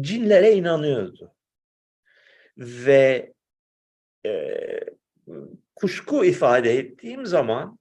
[0.00, 1.34] cinlere inanıyordu.
[2.58, 3.32] Ve
[4.26, 4.56] e,
[5.74, 7.78] kuşku ifade ettiğim zaman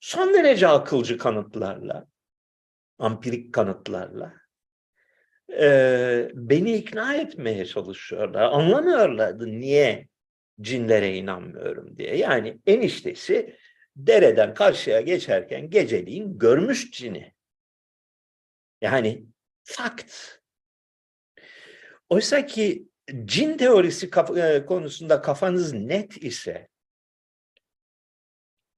[0.00, 2.06] son derece akılcı kanıtlarla,
[2.98, 4.34] ampirik kanıtlarla
[5.60, 8.42] e, beni ikna etmeye çalışıyorlar.
[8.42, 10.08] Anlamıyorlardı niye
[10.60, 12.16] cinlere inanmıyorum diye.
[12.16, 13.56] Yani eniştesi
[13.96, 17.34] dereden karşıya geçerken geceliğin görmüş cini.
[18.80, 19.26] Yani
[19.64, 20.40] fakt.
[22.08, 22.88] Oysa ki
[23.24, 26.68] cin teorisi kaf- e, konusunda kafanız net ise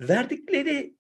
[0.01, 0.95] verdikleri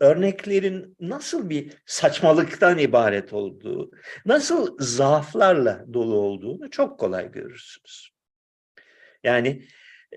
[0.00, 3.90] örneklerin nasıl bir saçmalıktan ibaret olduğu,
[4.24, 8.10] nasıl zaaflarla dolu olduğunu çok kolay görürsünüz.
[9.24, 9.66] Yani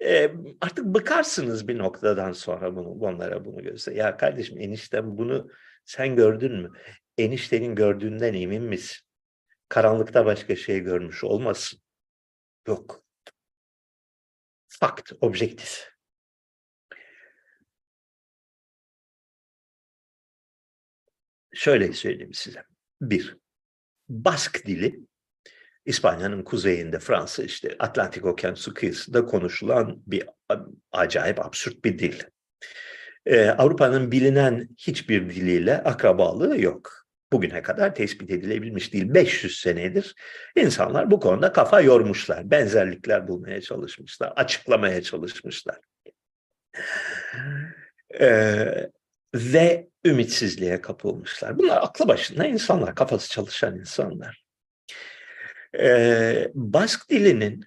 [0.01, 0.31] e,
[0.61, 3.93] artık bıkarsınız bir noktadan sonra bunu onlara bunu göster.
[3.93, 5.49] Ya kardeşim eniştem bunu
[5.85, 6.71] sen gördün mü?
[7.17, 8.97] Eniştenin gördüğünden emin misin?
[9.69, 11.79] Karanlıkta başka şey görmüş olmasın.
[12.67, 13.03] Yok.
[14.67, 15.95] Fakt, objektif.
[21.53, 22.63] Şöyle söyleyeyim size.
[23.01, 23.37] Bir,
[24.09, 24.99] Bask dili
[25.85, 30.23] İspanya'nın kuzeyinde Fransa işte Atlantik Okyanusu kıyısında konuşulan bir
[30.91, 32.23] acayip absürt bir dil.
[33.25, 37.05] Ee, Avrupa'nın bilinen hiçbir diliyle akrabalığı yok.
[37.33, 39.13] Bugüne kadar tespit edilebilmiş değil.
[39.13, 40.15] 500 senedir
[40.55, 42.51] insanlar bu konuda kafa yormuşlar.
[42.51, 44.33] Benzerlikler bulmaya çalışmışlar.
[44.35, 45.77] Açıklamaya çalışmışlar.
[48.19, 48.89] Ee,
[49.35, 51.57] ve ümitsizliğe kapılmışlar.
[51.57, 54.44] Bunlar aklı başında insanlar, kafası çalışan insanlar.
[56.53, 57.65] Bask dilinin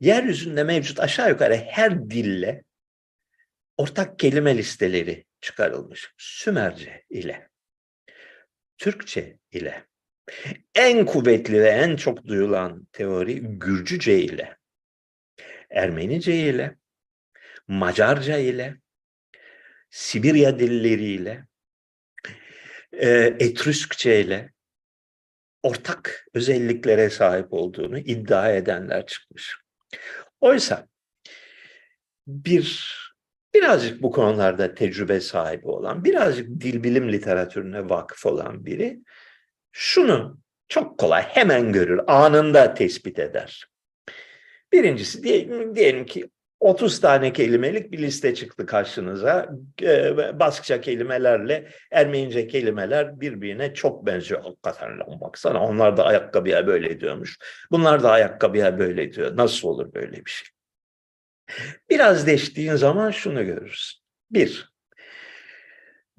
[0.00, 2.64] yeryüzünde mevcut aşağı yukarı her dille
[3.76, 6.12] ortak kelime listeleri çıkarılmış.
[6.16, 7.48] Sümerce ile,
[8.78, 9.84] Türkçe ile,
[10.74, 14.56] en kuvvetli ve en çok duyulan teori Gürcüce ile,
[15.70, 16.76] Ermenice ile,
[17.68, 18.76] Macarca ile,
[19.90, 21.44] Sibirya dilleriyle,
[23.38, 24.52] Etrüskçe ile
[25.66, 29.56] ortak özelliklere sahip olduğunu iddia edenler çıkmış.
[30.40, 30.86] Oysa
[32.26, 32.96] bir
[33.54, 39.00] birazcık bu konularda tecrübe sahibi olan, birazcık dil bilim literatürüne vakıf olan biri
[39.72, 43.66] şunu çok kolay hemen görür, anında tespit eder.
[44.72, 49.48] Birincisi diyelim, diyelim ki 30 tane kelimelik bir liste çıktı karşınıza.
[50.34, 54.42] Baskça kelimelerle Ermenice kelimeler birbirine çok benziyor.
[54.42, 57.38] Hakikaten lan baksana onlar da ayakkabıya böyle diyormuş.
[57.70, 59.36] Bunlar da ayakkabıya böyle diyor.
[59.36, 60.48] Nasıl olur böyle bir şey?
[61.90, 64.00] Biraz deştiğin zaman şunu görürsün.
[64.30, 64.76] Bir,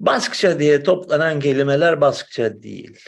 [0.00, 3.04] Baskça diye toplanan kelimeler Baskça değil.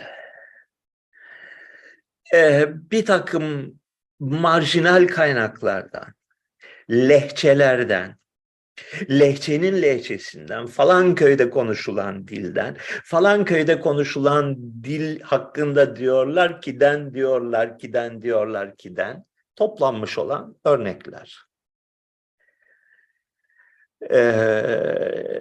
[2.34, 3.80] Ee, bir takım
[4.20, 6.14] marjinal kaynaklardan,
[6.90, 8.16] lehçelerden,
[9.10, 17.78] lehçenin lehçesinden, falan köyde konuşulan dilden, falan köyde konuşulan dil hakkında diyorlar ki den diyorlar
[17.78, 19.24] ki den diyorlar ki den
[19.56, 21.38] toplanmış olan örnekler.
[24.12, 25.40] Ee,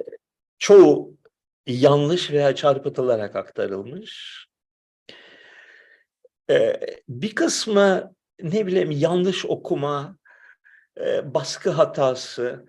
[0.60, 1.18] çoğu
[1.68, 4.46] yanlış veya çarpıtılarak aktarılmış.
[6.50, 10.18] Ee, bir kısmı ne bileyim yanlış okuma,
[11.06, 12.66] e, baskı hatası,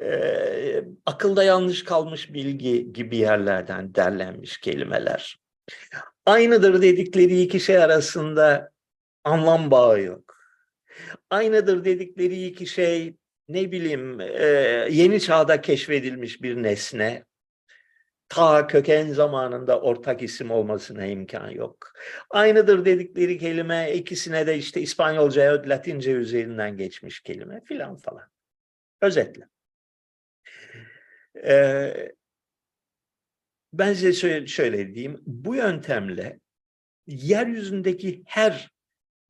[0.00, 5.38] e, akılda yanlış kalmış bilgi gibi yerlerden derlenmiş kelimeler.
[6.26, 8.70] Aynıdır dedikleri iki şey arasında
[9.24, 10.36] anlam bağı yok.
[11.30, 13.16] Aynıdır dedikleri iki şey
[13.48, 14.44] ne bileyim e,
[14.90, 17.24] yeni çağda keşfedilmiş bir nesne
[18.28, 21.92] ta köken zamanında ortak isim olmasına imkan yok.
[22.30, 28.30] Aynıdır dedikleri kelime ikisine de işte İspanyolca ve Latince üzerinden geçmiş kelime filan falan.
[29.00, 29.48] Özetle.
[31.44, 32.12] Ee,
[33.72, 35.22] ben size şöyle, şöyle diyeyim.
[35.26, 36.40] Bu yöntemle
[37.06, 38.70] yeryüzündeki her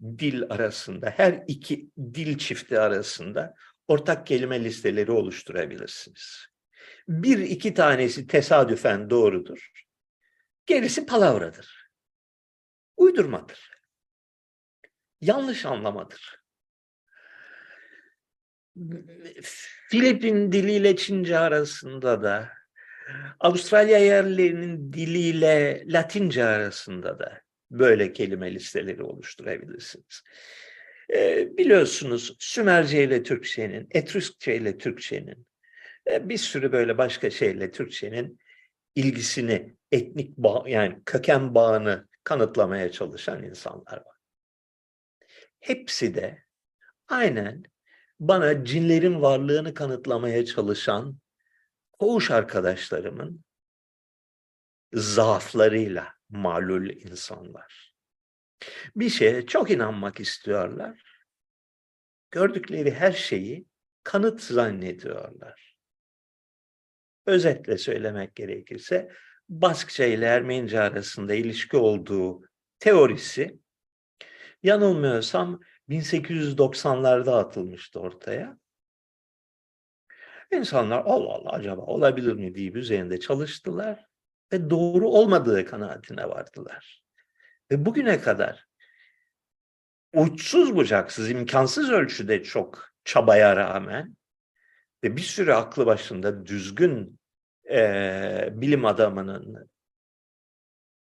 [0.03, 3.55] dil arasında, her iki dil çifti arasında
[3.89, 6.54] ortak kelime listeleri oluşturabilirsiniz.
[7.09, 9.73] Bir iki tanesi tesadüfen doğrudur.
[10.67, 11.91] Gerisi palavradır.
[12.97, 13.71] Uydurmadır.
[15.21, 16.45] Yanlış anlamadır.
[19.91, 22.51] Filipin diliyle Çince arasında da,
[23.41, 30.23] Avustralya yerlilerinin diliyle Latince arasında da böyle kelime listeleri oluşturabilirsiniz.
[31.15, 35.47] Ee, biliyorsunuz Sümerce ile Türkçenin, Etrüskçe ile Türkçenin,
[36.07, 38.39] bir sürü böyle başka şeyle Türkçenin
[38.95, 44.17] ilgisini, etnik bağ, yani köken bağını kanıtlamaya çalışan insanlar var.
[45.61, 46.45] Hepsi de
[47.09, 47.63] aynen
[48.21, 51.19] bana cinlerin varlığını kanıtlamaya çalışan
[51.93, 53.45] koğuş arkadaşlarımın
[54.93, 57.95] zaaflarıyla malul insanlar.
[58.97, 61.03] Bir şeye çok inanmak istiyorlar.
[62.31, 63.67] Gördükleri her şeyi
[64.03, 65.74] kanıt zannediyorlar.
[67.27, 69.11] Özetle söylemek gerekirse
[69.49, 72.43] Baskça ile Ermenice arasında ilişki olduğu
[72.79, 73.59] teorisi
[74.63, 78.59] yanılmıyorsam 1890'larda atılmıştı ortaya.
[80.53, 84.07] İnsanlar Allah Allah acaba olabilir mi deyip üzerinde çalıştılar
[84.53, 87.05] ve doğru olmadığı kanaatine vardılar.
[87.71, 88.67] Ve bugüne kadar
[90.15, 94.17] uçsuz bucaksız, imkansız ölçüde çok çabaya rağmen
[95.05, 97.19] ve bir sürü aklı başında düzgün
[97.71, 99.71] e, bilim adamının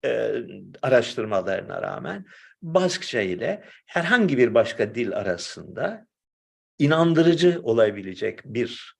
[0.05, 0.33] e,
[0.81, 2.25] araştırmalarına rağmen
[2.61, 6.07] Baskça ile herhangi bir başka dil arasında
[6.79, 8.95] inandırıcı olabilecek bir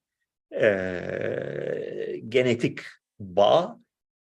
[0.51, 2.79] e, genetik
[3.19, 3.79] bağ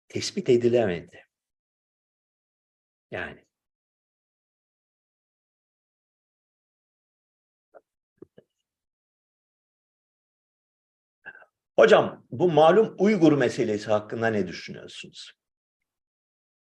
[0.08, 1.24] tespit edilemedi.
[3.10, 3.41] Yani
[11.76, 15.32] Hocam bu malum Uygur meselesi hakkında ne düşünüyorsunuz?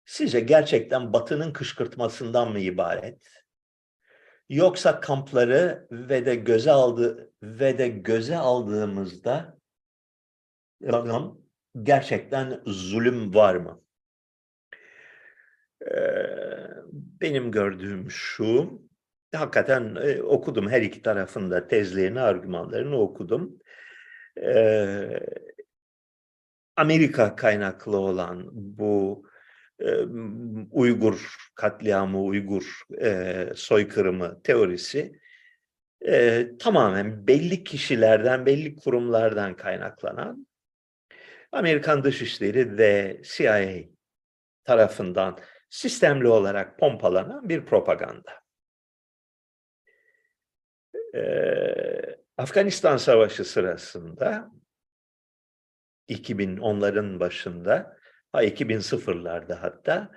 [0.05, 3.43] Sizce gerçekten Batı'nın kışkırtmasından mı ibaret?
[4.49, 9.57] Yoksa kampları ve de göze aldı ve de göze aldığımızda
[11.83, 13.81] gerçekten zulüm var mı?
[17.21, 18.81] Benim gördüğüm şu,
[19.35, 23.59] hakikaten okudum her iki tarafında tezlerini, argümanlarını okudum.
[26.75, 29.25] Amerika kaynaklı olan bu
[30.71, 32.81] Uygur katliamı, Uygur
[33.55, 35.19] soykırımı teorisi
[36.59, 40.47] tamamen belli kişilerden, belli kurumlardan kaynaklanan
[41.51, 43.83] Amerikan Dışişleri ve CIA
[44.63, 48.31] tarafından sistemli olarak pompalanan bir propaganda.
[52.39, 54.51] Afganistan Savaşı sırasında
[56.09, 57.97] 2010'ların başında,
[58.31, 60.11] ha 2000'larda hatta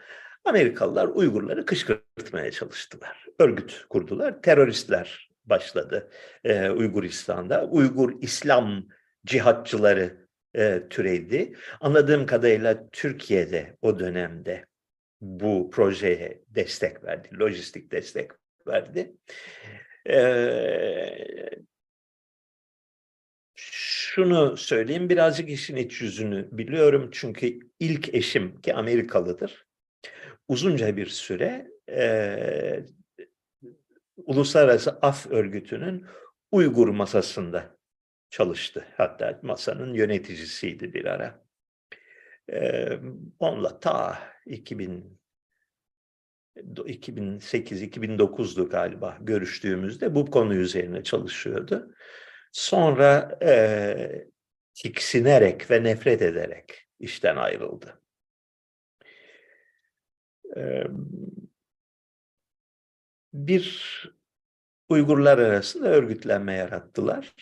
[0.44, 3.26] Amerikalılar Uygurları kışkırtmaya çalıştılar.
[3.38, 6.10] Örgüt kurdular, teröristler başladı
[6.44, 7.66] e, Uyguristan'da.
[7.66, 8.88] Uygur İslam
[9.26, 11.56] cihatçıları e, türedi.
[11.80, 14.64] Anladığım kadarıyla Türkiye'de o dönemde
[15.20, 18.30] bu projeye destek verdi, lojistik destek
[18.66, 19.16] verdi.
[20.08, 20.22] E,
[24.14, 29.66] şunu söyleyeyim, birazcık işin iç yüzünü biliyorum çünkü ilk eşim ki Amerikalıdır.
[30.48, 32.86] Uzunca bir süre e,
[34.16, 36.06] Uluslararası Af Örgütü'nün
[36.50, 37.76] Uygur masasında
[38.30, 38.84] çalıştı.
[38.96, 41.44] Hatta masanın yöneticisiydi bir ara.
[42.52, 42.88] E,
[43.38, 45.18] onunla ta 2000
[46.56, 51.94] 2008-2009'du galiba görüştüğümüzde bu konu üzerine çalışıyordu.
[52.52, 54.28] Sonra e,
[54.74, 58.00] tiksinerek ve nefret ederek işten ayrıldı.
[60.56, 60.84] E,
[63.32, 63.82] bir
[64.92, 67.34] Uygurlar arasında örgütlenme yarattılar.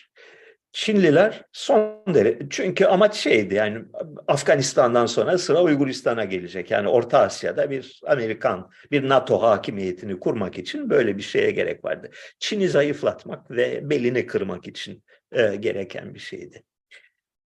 [0.73, 3.85] Çinliler son derece çünkü amaç şeydi yani
[4.27, 6.71] Afganistan'dan sonra sıra Uyguristan'a gelecek.
[6.71, 12.09] Yani Orta Asya'da bir Amerikan, bir NATO hakimiyetini kurmak için böyle bir şeye gerek vardı.
[12.39, 16.63] Çin'i zayıflatmak ve belini kırmak için e, gereken bir şeydi.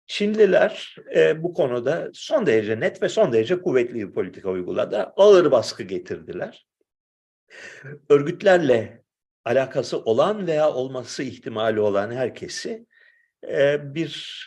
[0.08, 4.98] Çinliler e, bu konuda son derece net ve son derece kuvvetli bir politika uyguladı.
[4.98, 6.68] Ağır baskı getirdiler.
[8.10, 9.04] Örgütlerle
[9.46, 12.86] alakası olan veya olması ihtimali olan herkesi
[13.84, 14.46] bir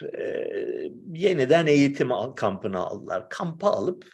[1.12, 3.28] yeniden eğitim kampına aldılar.
[3.28, 4.06] Kampa alıp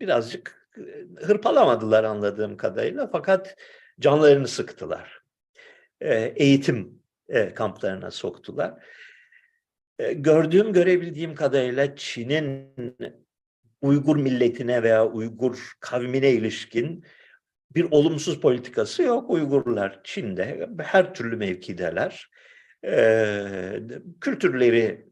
[0.00, 0.68] birazcık
[1.16, 3.56] hırpalamadılar anladığım kadarıyla fakat
[4.00, 5.22] canlarını sıktılar.
[6.36, 7.02] eğitim
[7.54, 8.84] kamplarına soktular.
[10.12, 12.74] Gördüğüm, görebildiğim kadarıyla Çin'in
[13.80, 17.04] Uygur milletine veya Uygur kavmine ilişkin
[17.74, 19.30] bir olumsuz politikası yok.
[19.30, 22.30] Uygurlar Çin'de her türlü mevkideler.
[22.84, 23.80] Ee,
[24.20, 25.06] kültürleri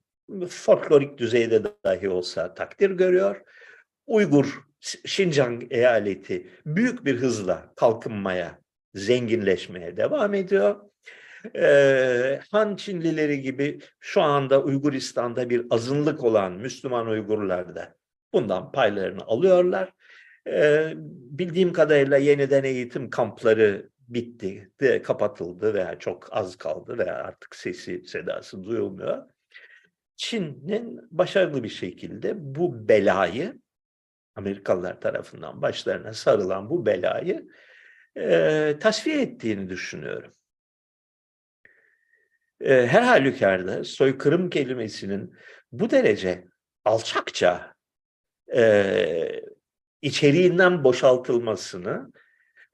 [0.48, 3.42] folklorik düzeyde dahi olsa takdir görüyor.
[4.06, 4.62] Uygur
[5.04, 8.58] Şincan eyaleti büyük bir hızla kalkınmaya,
[8.94, 10.76] zenginleşmeye devam ediyor.
[11.56, 17.94] Ee, Han Çinlileri gibi şu anda Uyguristan'da bir azınlık olan Müslüman Uygurlar da
[18.32, 19.92] bundan paylarını alıyorlar.
[21.30, 28.04] Bildiğim kadarıyla yeniden eğitim kampları bitti, de, kapatıldı veya çok az kaldı veya artık sesi
[28.06, 29.26] sedası duyulmuyor.
[30.16, 33.60] Çin'in başarılı bir şekilde bu belayı
[34.34, 37.48] Amerikalılar tarafından başlarına sarılan bu belayı
[38.16, 40.32] e, tasfiye ettiğini düşünüyorum.
[42.60, 45.34] E, her halükarda soykırım kelimesinin
[45.72, 46.44] bu derece
[46.84, 47.74] alçakça
[48.54, 49.42] e,
[50.02, 52.12] içeriğinden boşaltılmasını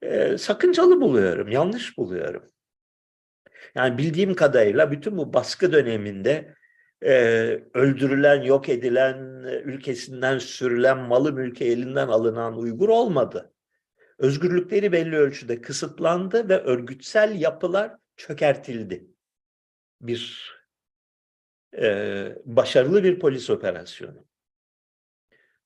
[0.01, 2.51] e, sakıncalı buluyorum, yanlış buluyorum.
[3.75, 6.55] Yani bildiğim kadarıyla bütün bu baskı döneminde
[7.03, 7.13] e,
[7.73, 13.53] öldürülen, yok edilen, ülkesinden sürülen, malı mülke elinden alınan Uygur olmadı.
[14.17, 19.07] Özgürlükleri belli ölçüde kısıtlandı ve örgütsel yapılar çökertildi.
[20.01, 20.53] Bir
[21.77, 24.25] e, başarılı bir polis operasyonu.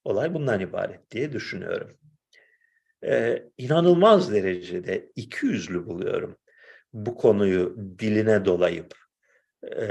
[0.04, 1.97] Olay bundan ibaret diye düşünüyorum.
[3.04, 6.38] Ee, inanılmaz derecede iki yüzlü buluyorum
[6.93, 8.95] bu konuyu diline dolayıp
[9.64, 9.88] e,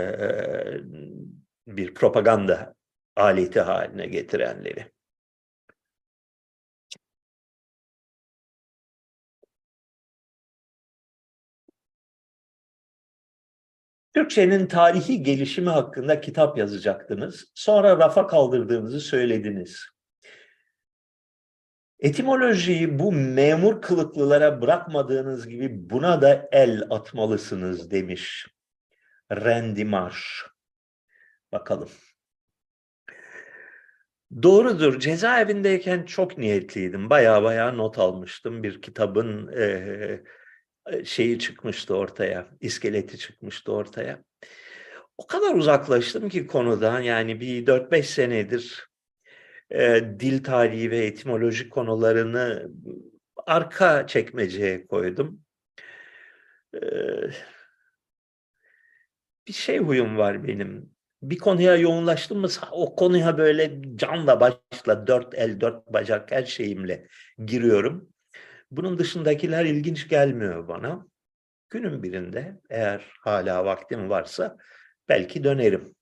[1.67, 2.75] bir propaganda
[3.17, 4.93] aleti haline getirenleri.
[14.15, 17.45] Türkçenin tarihi gelişimi hakkında kitap yazacaktınız.
[17.55, 19.87] Sonra rafa kaldırdığınızı söylediniz.
[22.01, 28.47] Etimolojiyi bu memur kılıklılara bırakmadığınız gibi buna da el atmalısınız demiş
[29.33, 30.47] Randy Marsh.
[31.53, 31.89] Bakalım.
[34.43, 35.01] Doğrudur.
[35.01, 37.11] Cezaevindeyken çok niyetliydim.
[37.11, 38.63] Baya baya not almıştım.
[38.63, 42.49] Bir kitabın e, şeyi çıkmıştı ortaya.
[42.61, 44.25] iskeleti çıkmıştı ortaya.
[45.19, 48.90] O kadar uzaklaştım ki konudan yani bir 4-5 senedir
[49.71, 52.71] e, dil tarihi ve etimoloji konularını
[53.47, 55.41] arka çekmeceye koydum.
[56.75, 56.81] E,
[59.49, 60.91] bir şey huyum var benim.
[61.23, 67.07] Bir konuya yoğunlaştım mı o konuya böyle canla başla dört el dört bacak her şeyimle
[67.47, 68.09] giriyorum.
[68.71, 71.07] Bunun dışındakiler ilginç gelmiyor bana.
[71.71, 74.57] Günün birinde eğer hala vaktim varsa
[75.09, 75.95] belki dönerim.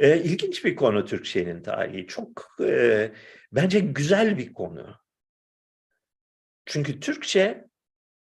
[0.00, 2.06] E, ilginç bir konu Türkçenin tarihi.
[2.06, 3.12] Çok e,
[3.52, 4.96] bence güzel bir konu.
[6.66, 7.64] Çünkü Türkçe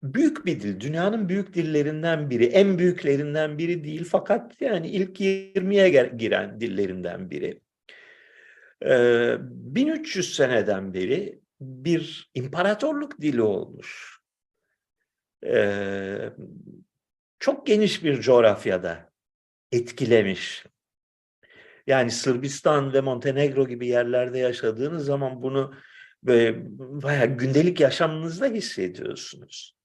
[0.03, 0.81] büyük bir dil.
[0.81, 2.45] Dünyanın büyük dillerinden biri.
[2.45, 7.61] En büyüklerinden biri değil fakat yani ilk 20'ye giren dillerinden biri.
[8.85, 14.18] E, 1300 seneden beri bir imparatorluk dili olmuş.
[15.47, 16.31] E,
[17.39, 19.12] çok geniş bir coğrafyada
[19.73, 20.64] etkilemiş.
[21.87, 25.74] Yani Sırbistan ve Montenegro gibi yerlerde yaşadığınız zaman bunu
[26.22, 26.57] böyle
[27.03, 29.76] bayağı gündelik yaşamınızda hissediyorsunuz.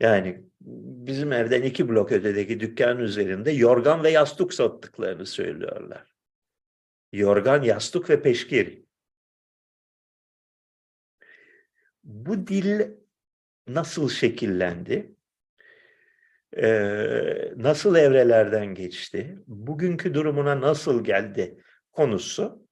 [0.00, 6.14] Yani bizim evden iki blok ötedeki dükkan üzerinde yorgan ve yastık sattıklarını söylüyorlar.
[7.12, 8.82] Yorgan, yastık ve peşkir.
[12.04, 12.90] Bu dil
[13.68, 15.17] nasıl şekillendi?
[16.56, 16.68] E,
[17.56, 22.68] nasıl evrelerden geçti, bugünkü durumuna nasıl geldi konusu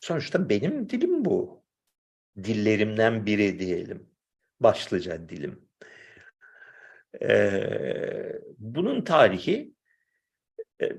[0.00, 1.64] sonuçta benim dilim bu.
[2.36, 4.10] Dillerimden biri diyelim.
[4.60, 5.68] Başlıca dilim.
[7.22, 9.74] E, bunun tarihi
[10.82, 10.92] e,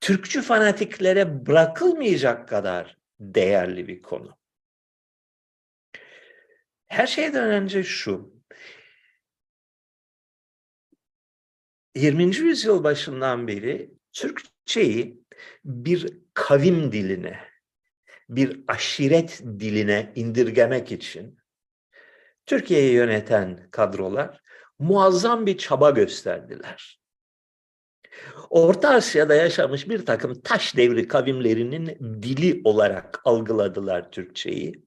[0.00, 4.38] Türkçü fanatiklere bırakılmayacak kadar değerli bir konu.
[6.86, 8.41] Her şeyden önce şu,
[11.94, 12.36] 20.
[12.36, 15.22] yüzyıl başından beri Türkçeyi
[15.64, 17.38] bir kavim diline,
[18.28, 21.38] bir aşiret diline indirgemek için
[22.46, 24.40] Türkiye'yi yöneten kadrolar
[24.78, 27.02] muazzam bir çaba gösterdiler.
[28.50, 31.86] Orta Asya'da yaşamış bir takım taş devri kavimlerinin
[32.22, 34.84] dili olarak algıladılar Türkçeyi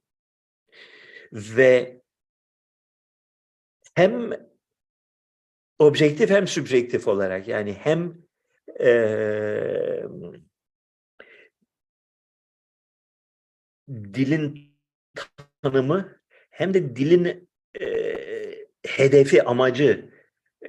[1.32, 2.02] ve
[3.94, 4.30] hem
[5.78, 8.14] objektif hem sübjektif olarak yani hem
[8.80, 10.06] eee,
[13.88, 14.76] dilin
[15.62, 16.18] tanımı
[16.50, 17.48] hem de dilin
[17.80, 20.10] eee, hedefi, amacı,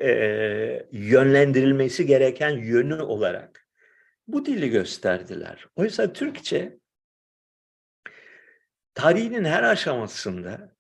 [0.02, 3.68] eee, yönlendirilmesi gereken yönü olarak
[4.28, 5.68] bu dili gösterdiler.
[5.76, 6.80] Oysa Türkçe
[8.94, 10.76] tarihinin her aşamasında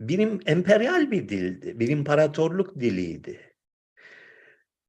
[0.00, 3.45] birim emperyal bir dildi, bir imparatorluk diliydi.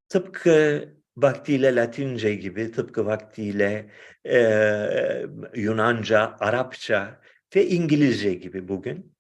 [0.10, 3.92] Tıpkı vaktiyle Latince gibi, tıpkı vaktiyle
[4.26, 7.22] eee, Yunanca, Arapça
[7.56, 9.16] ve İngilizce gibi bugün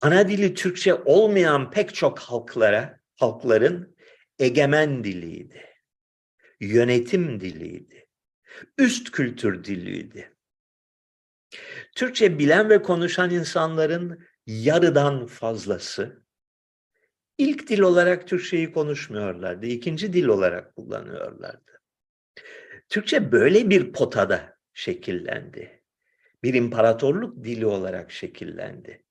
[0.00, 3.96] ana dili Türkçe olmayan pek çok halklara, halkların
[4.38, 5.64] egemen diliydi.
[6.60, 8.06] Yönetim diliydi.
[8.78, 10.32] Üst kültür diliydi.
[11.94, 16.22] Türkçe bilen ve konuşan insanların yarıdan fazlası
[17.38, 19.66] ilk dil olarak Türkçeyi konuşmuyorlardı.
[19.66, 21.80] ikinci dil olarak kullanıyorlardı.
[22.88, 25.82] Türkçe böyle bir potada şekillendi.
[26.42, 29.04] Bir imparatorluk dili olarak şekillendi.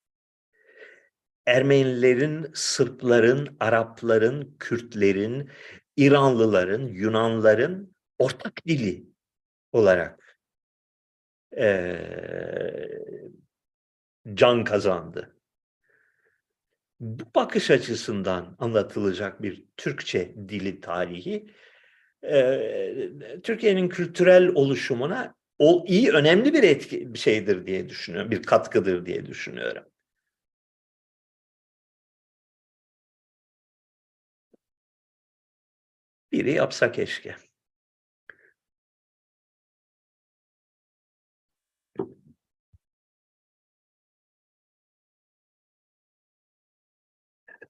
[1.46, 5.50] Ermenilerin, Sırpların, Arapların, Kürtlerin,
[5.96, 9.06] İranlıların, Yunanların ortak dili
[9.72, 10.38] olarak
[11.56, 13.30] eee,
[14.34, 15.37] can kazandı.
[17.00, 21.46] Bu bakış açısından anlatılacak bir Türkçe dili tarihi
[23.42, 29.26] Türkiye'nin kültürel oluşumuna o iyi önemli bir etki bir şeydir diye düşünüyorum, bir katkıdır diye
[29.26, 29.84] düşünüyorum.
[36.32, 37.36] Biri yapsa keşke.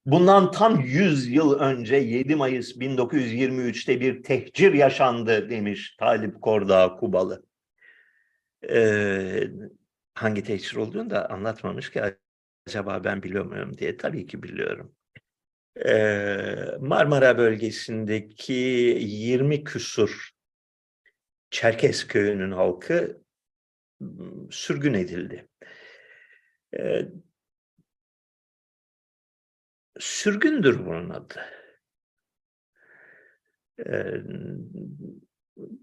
[0.08, 7.42] Bundan tam 100 yıl önce 7 Mayıs 1923'te bir tehcir yaşandı demiş Talip Kordağ Kubalı.
[8.70, 9.50] Ee,
[10.14, 12.02] hangi tehcir olduğunu da anlatmamış ki
[12.66, 13.96] acaba ben biliyor muyum diye.
[13.96, 14.94] Tabii ki biliyorum.
[15.86, 20.30] Ee, Marmara bölgesindeki 20 küsur
[21.50, 23.22] Çerkes köyünün halkı
[24.00, 24.08] m,
[24.50, 25.48] sürgün edildi.
[29.98, 31.40] Sürgündür bunun adı.
[33.86, 34.14] Ee,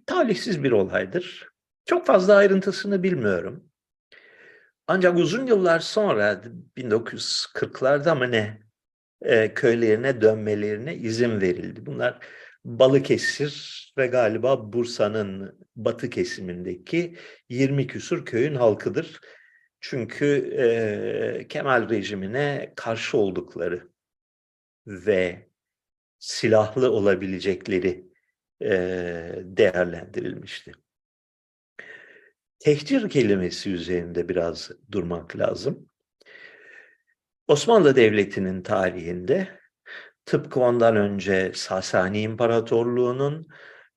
[0.05, 1.49] talihsiz bir olaydır.
[1.85, 3.69] Çok fazla ayrıntısını bilmiyorum.
[4.87, 6.41] Ancak uzun yıllar sonra
[6.77, 8.61] 1940'larda mı ne
[9.21, 11.85] e, köylerine dönmelerine izin verildi.
[11.85, 12.19] Bunlar
[12.65, 17.17] Balıkesir ve galiba Bursa'nın batı kesimindeki
[17.49, 19.19] 20 küsur köyün halkıdır.
[19.79, 20.25] Çünkü
[20.57, 23.94] e, Kemal rejimine karşı oldukları
[24.87, 25.49] ve
[26.19, 28.07] silahlı olabilecekleri
[28.61, 28.69] e,
[29.43, 30.71] değerlendirilmişti.
[32.59, 35.89] Tehcir kelimesi üzerinde biraz durmak lazım.
[37.47, 39.59] Osmanlı Devleti'nin tarihinde
[40.25, 43.47] tıpkı ondan önce Sasani İmparatorluğu'nun,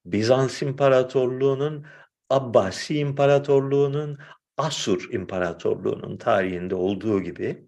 [0.04, 1.86] Bizans İmparatorluğu'nun,
[2.30, 4.18] Abbasi İmparatorluğu'nun,
[4.56, 7.67] Asur İmparatorluğu'nun tarihinde olduğu gibi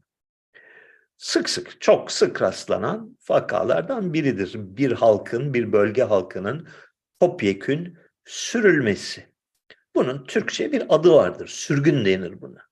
[1.21, 4.53] sık sık, çok sık rastlanan vakalardan biridir.
[4.57, 6.69] Bir halkın, bir bölge halkının
[7.21, 9.27] topyekün sürülmesi.
[9.95, 11.49] Bunun Türkçe bir adı vardır.
[11.49, 12.63] Sürgün denir buna.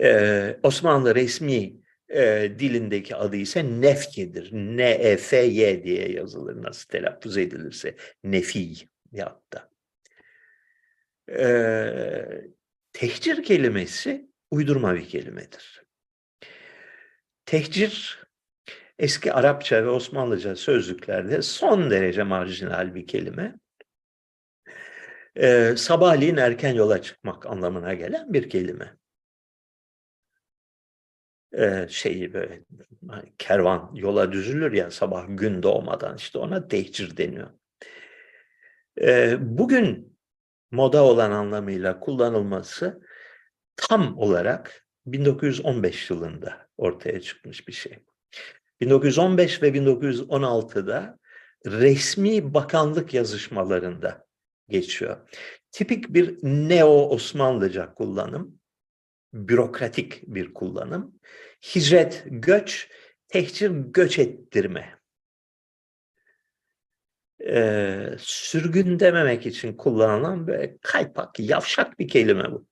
[0.00, 1.76] Ee, Osmanlı resmi
[2.08, 4.52] e, dilindeki adı ise nefkedir.
[4.52, 7.96] N-E-F-Y diye yazılır nasıl telaffuz edilirse.
[8.24, 8.74] Nefi
[9.18, 9.70] hatta.
[11.30, 12.50] Ee,
[12.92, 15.81] tehcir kelimesi uydurma bir kelimedir.
[17.46, 18.22] Tehcir
[18.98, 23.58] eski Arapça ve Osmanlıca sözlüklerde son derece marjinal bir kelime.
[25.36, 28.96] Ee, sabahleyin erken yola çıkmak anlamına gelen bir kelime.
[31.58, 32.64] Ee, şeyi böyle
[33.38, 37.50] kervan yola düzülür ya sabah gün doğmadan işte ona tehcir deniyor.
[39.00, 40.18] Ee, bugün
[40.70, 43.00] moda olan anlamıyla kullanılması
[43.76, 47.98] tam olarak 1915 yılında ortaya çıkmış bir şey.
[48.80, 51.18] 1915 ve 1916'da
[51.66, 54.26] resmi bakanlık yazışmalarında
[54.68, 55.16] geçiyor.
[55.70, 58.58] Tipik bir neo-Osmanlıca kullanım,
[59.32, 61.20] bürokratik bir kullanım.
[61.74, 62.90] Hicret, göç,
[63.28, 64.98] tehcir, göç ettirme.
[67.46, 72.71] Ee, sürgün dememek için kullanılan böyle kaypak, yavşak bir kelime bu.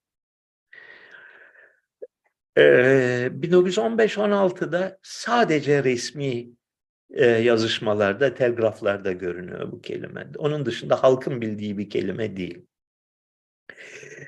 [2.57, 6.51] Ee, 1915-16'da sadece resmi
[7.43, 10.27] yazışmalarda, telgraflarda görünüyor bu kelime.
[10.39, 12.67] Onun dışında halkın bildiği bir kelime değil.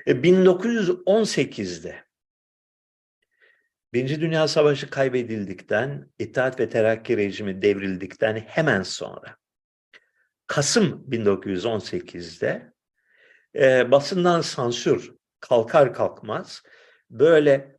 [0.07, 2.03] 1918'de e,
[3.93, 9.37] Birinci Dünya Savaşı kaybedildikten, İttihat ve Terakki rejimi devrildikten hemen sonra
[10.47, 12.73] Kasım 1918'de
[13.55, 16.63] e, basından sansür kalkar kalkmaz
[17.09, 17.72] böyle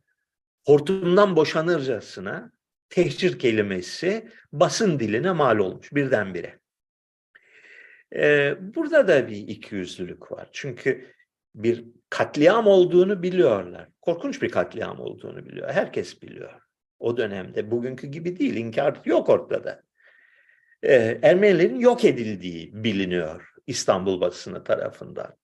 [0.65, 2.51] hortumdan boşanırcasına
[2.89, 6.59] tehcir kelimesi basın diline mal olmuş birdenbire.
[8.15, 10.49] Ee, burada da bir ikiyüzlülük var.
[10.51, 11.11] Çünkü
[11.55, 13.89] bir katliam olduğunu biliyorlar.
[14.01, 15.69] Korkunç bir katliam olduğunu biliyor.
[15.71, 16.61] Herkes biliyor.
[16.99, 18.55] O dönemde bugünkü gibi değil.
[18.55, 19.83] İnkar yok ortada.
[20.83, 25.35] Ee, Ermenilerin yok edildiği biliniyor İstanbul basını tarafından.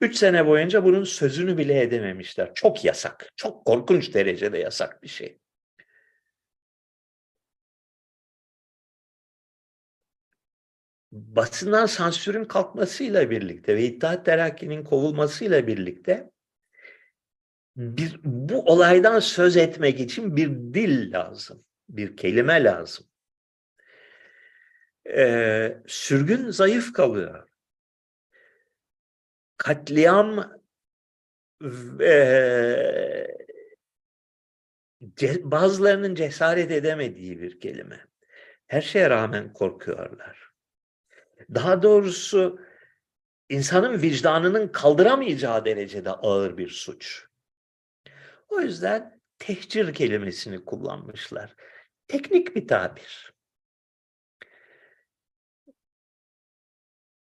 [0.00, 2.54] Üç sene boyunca bunun sözünü bile edememişler.
[2.54, 3.32] Çok yasak.
[3.36, 5.38] Çok korkunç derecede yasak bir şey.
[11.12, 16.30] basından sansürün kalkmasıyla birlikte ve İttihat Terakki'nin kovulmasıyla birlikte
[17.76, 23.06] bir, bu olaydan söz etmek için bir dil lazım, bir kelime lazım.
[25.16, 27.47] Ee, sürgün zayıf kalıyor.
[29.58, 30.52] Katliam
[32.00, 33.26] e,
[35.42, 38.06] bazılarının cesaret edemediği bir kelime.
[38.66, 40.50] Her şeye rağmen korkuyorlar.
[41.54, 42.60] Daha doğrusu
[43.48, 47.26] insanın vicdanının kaldıramayacağı derecede ağır bir suç.
[48.48, 51.54] O yüzden tehcir kelimesini kullanmışlar.
[52.08, 53.27] Teknik bir tabir.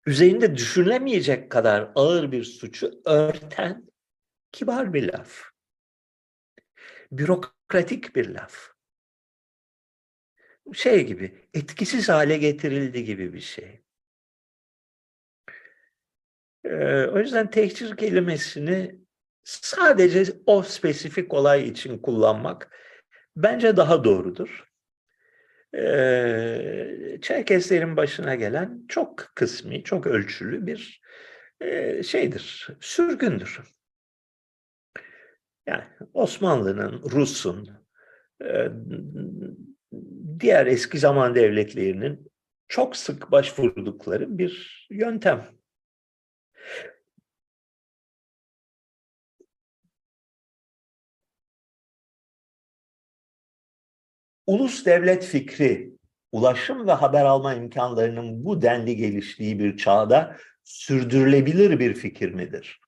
[0.05, 3.91] Üzerinde düşünülemeyecek kadar ağır bir suçu örten
[4.51, 5.43] kibar bir laf.
[7.11, 8.75] Bürokratik bir laf.
[10.73, 13.81] Şey gibi, etkisiz hale getirildi gibi bir şey.
[16.63, 18.99] Ee, o yüzden tehcir kelimesini
[19.43, 22.77] sadece o spesifik olay için kullanmak
[23.35, 24.74] bence daha doğrudur.
[25.75, 31.01] Ee, Çerkeslerin başına gelen çok kısmi, çok ölçülü bir
[31.61, 33.59] e, şeydir, sürgündür.
[35.67, 37.69] Yani Osmanlı'nın, Rus'un,
[38.41, 38.69] e,
[40.39, 42.31] diğer eski zaman devletlerinin
[42.67, 45.45] çok sık başvurdukları bir yöntem.
[54.47, 55.95] Ulus devlet fikri,
[56.31, 62.79] ulaşım ve haber alma imkanlarının bu denli geliştiği bir çağda sürdürülebilir bir fikir midir?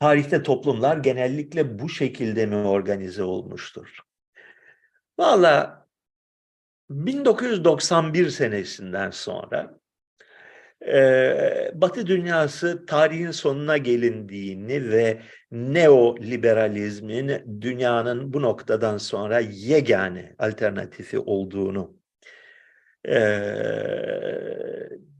[0.00, 3.98] Tarihte toplumlar genellikle bu şekilde mi organize olmuştur?
[5.18, 5.86] Valla
[6.90, 9.78] 1991 senesinden sonra
[11.74, 21.96] Batı dünyası tarihin sonuna gelindiğini ve neoliberalizmin dünyanın bu noktadan sonra yegane alternatifi olduğunu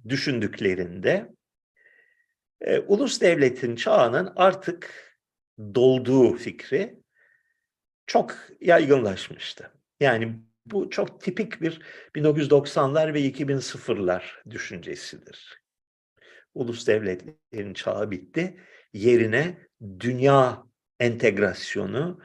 [0.08, 1.34] düşündüklerinde
[2.86, 5.14] ulus devletin çağının artık
[5.58, 6.98] dolduğu fikri
[8.06, 9.70] çok yaygınlaşmıştı.
[10.00, 11.82] Yani bu çok tipik bir
[12.14, 15.62] 1990'lar ve 2000'lar düşüncesidir.
[16.54, 18.60] Ulus devletlerin çağı bitti.
[18.92, 19.68] Yerine
[20.00, 20.64] dünya
[21.00, 22.20] entegrasyonu,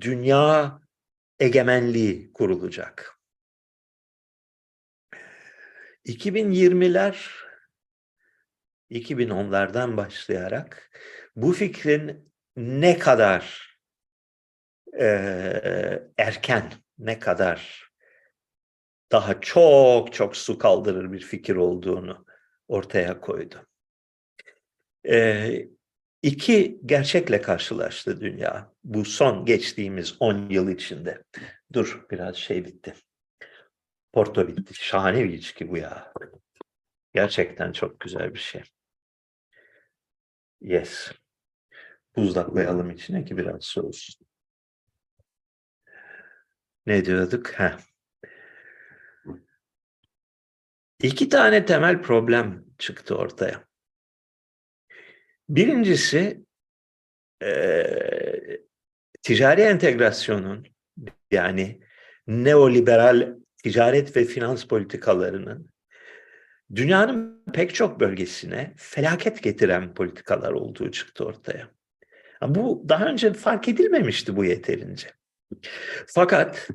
[0.00, 0.80] dünya
[1.38, 3.18] egemenliği kurulacak.
[6.06, 7.44] 2020'ler
[8.90, 10.90] 2010'lardan başlayarak
[11.36, 13.74] bu fikrin ne kadar
[15.00, 15.06] e,
[16.18, 17.90] erken ne kadar
[19.12, 22.24] daha çok çok su kaldırır bir fikir olduğunu
[22.68, 23.66] ortaya koydu.
[25.08, 25.68] Ee,
[26.22, 31.24] iki gerçekle karşılaştı dünya bu son geçtiğimiz 10 yıl içinde.
[31.72, 32.94] Dur biraz şey bitti.
[34.12, 34.74] Porto bitti.
[34.74, 36.12] Şahane bir içki bu ya.
[37.14, 38.62] Gerçekten çok güzel bir şey.
[40.60, 41.12] Yes.
[42.16, 44.26] Buzlak koyalım içine ki biraz soğusun.
[46.86, 47.52] Ne diyorduk?
[47.52, 47.78] Heh.
[51.02, 53.64] İki tane temel problem çıktı ortaya.
[55.48, 56.44] Birincisi
[57.42, 57.84] e,
[59.22, 60.66] ticari entegrasyonun
[61.30, 61.80] yani
[62.26, 65.70] neoliberal ticaret ve finans politikalarının
[66.74, 71.70] dünyanın pek çok bölgesine felaket getiren politikalar olduğu çıktı ortaya.
[72.42, 75.08] Bu daha önce fark edilmemişti bu yeterince.
[76.06, 76.68] Fakat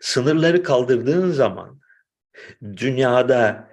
[0.00, 1.80] sınırları kaldırdığın zaman
[2.62, 3.70] dünyada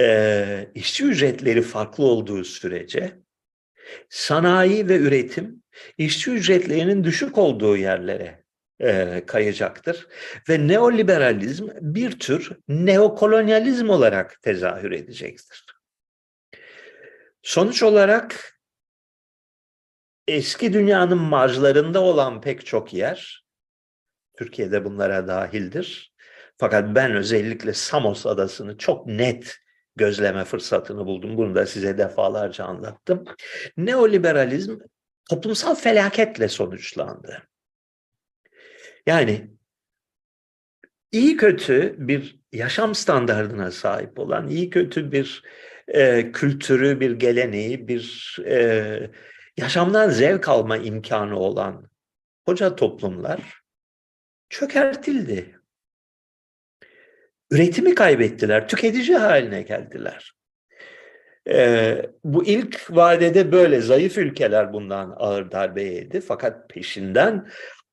[0.00, 3.18] e, işçi ücretleri farklı olduğu sürece
[4.08, 5.62] sanayi ve üretim
[5.98, 8.44] işçi ücretlerinin düşük olduğu yerlere
[8.80, 10.06] e, kayacaktır.
[10.48, 15.66] Ve neoliberalizm bir tür neokolonyalizm olarak tezahür edecektir.
[17.42, 18.55] Sonuç olarak
[20.28, 23.44] eski dünyanın marjlarında olan pek çok yer,
[24.38, 26.12] Türkiye'de bunlara dahildir.
[26.58, 29.56] Fakat ben özellikle Samos adasını çok net
[29.96, 31.36] gözleme fırsatını buldum.
[31.36, 33.24] Bunu da size defalarca anlattım.
[33.76, 34.78] Neoliberalizm
[35.30, 37.42] toplumsal felaketle sonuçlandı.
[39.06, 39.50] Yani
[41.12, 45.42] iyi kötü bir yaşam standardına sahip olan, iyi kötü bir
[45.88, 49.10] e, kültürü, bir geleneği, bir e,
[49.56, 51.90] yaşamdan zevk alma imkanı olan
[52.46, 53.60] koca toplumlar
[54.48, 55.60] çökertildi.
[57.50, 60.32] Üretimi kaybettiler, tüketici haline geldiler.
[61.48, 66.20] Ee, bu ilk vadede böyle zayıf ülkeler bundan ağır darbe yedi.
[66.20, 67.48] Fakat peşinden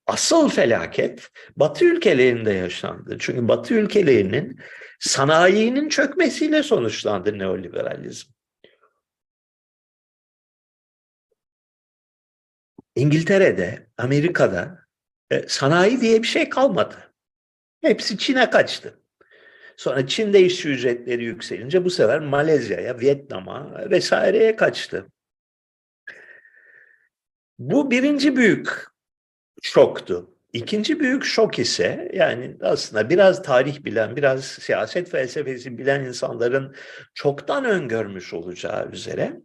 [0.07, 3.17] asıl felaket Batı ülkelerinde yaşandı.
[3.19, 4.59] Çünkü Batı ülkelerinin
[4.99, 8.32] sanayinin çökmesiyle sonuçlandı neoliberalizm.
[12.95, 14.79] İngiltere'de, Amerika'da
[15.31, 16.95] e, sanayi diye bir şey kalmadı.
[17.81, 18.99] Hepsi Çin'e kaçtı.
[19.77, 25.07] Sonra Çin'de işçi ücretleri yükselince bu sefer Malezya'ya, Vietnam'a vesaireye kaçtı.
[27.59, 28.85] Bu birinci büyük
[29.61, 30.29] şoktu.
[30.53, 36.75] İkinci büyük şok ise yani aslında biraz tarih bilen, biraz siyaset felsefesi bilen insanların
[37.13, 39.41] çoktan öngörmüş olacağı üzere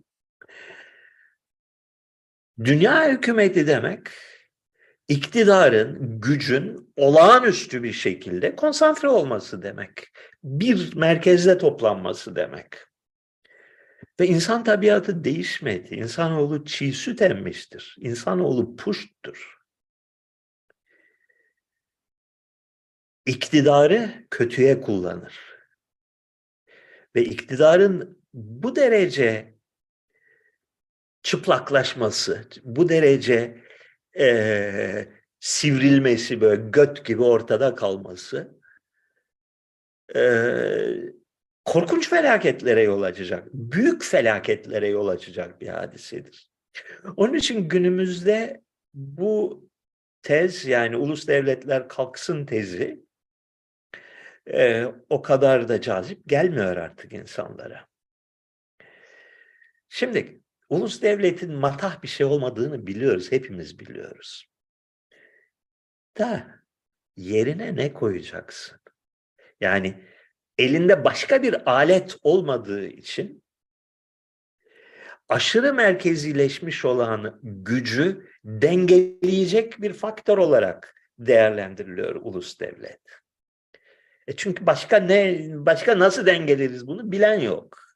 [2.65, 4.09] dünya hükümeti demek
[5.09, 10.09] iktidarın, gücün olağanüstü bir şekilde konsantre olması demek.
[10.45, 12.75] Bir merkezde toplanması demek.
[14.21, 15.95] Ve insan tabiatı değişmedi.
[15.95, 17.97] İnsanoğlu çiğ süt emmiştir.
[18.01, 19.59] İnsanoğlu puşttur.
[23.27, 25.41] İktidarı kötüye kullanır.
[27.17, 29.58] Ve iktidarın bu derece
[31.29, 33.59] çıplaklaşması, bu derece
[34.19, 35.09] e,
[35.41, 38.61] sivrilmesi böyle göt gibi ortada kalması
[40.17, 40.23] e,
[41.65, 43.49] korkunç felaketlere yol açacak.
[43.53, 46.51] Büyük felaketlere yol açacak bir hadisedir.
[47.17, 48.63] Onun için günümüzde
[48.95, 49.69] bu
[50.23, 53.05] tez yani ulus devletler kalksın tezi
[54.53, 57.87] e, o kadar da cazip gelmiyor artık insanlara.
[59.89, 64.47] Şimdi ulus devletin matah bir şey olmadığını biliyoruz, hepimiz biliyoruz.
[66.19, 66.47] Da
[67.17, 68.79] yerine ne koyacaksın?
[69.61, 70.05] Yani
[70.59, 73.43] elinde başka bir alet olmadığı için
[75.29, 83.01] aşırı merkezileşmiş olan gücü dengeleyecek bir faktör olarak değerlendiriliyor ulus devlet.
[84.27, 87.88] E çünkü başka ne başka nasıl dengeleriz bunu bilen yok.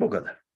[0.00, 0.46] Bu kadar.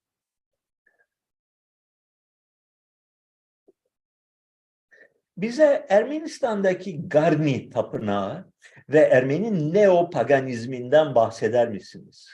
[5.36, 8.52] Bize Ermenistan'daki Garni tapınağı
[8.88, 12.28] ve Ermeni neopaganizminden bahseder misiniz?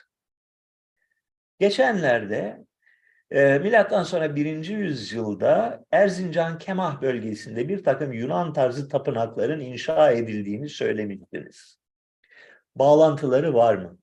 [1.59, 2.65] Geçenlerde
[3.31, 4.69] e, milattan sonra 1.
[4.69, 11.79] yüzyılda Erzincan Kemah bölgesinde bir takım Yunan tarzı tapınakların inşa edildiğini söylemiştiniz.
[12.75, 13.99] Bağlantıları var mı?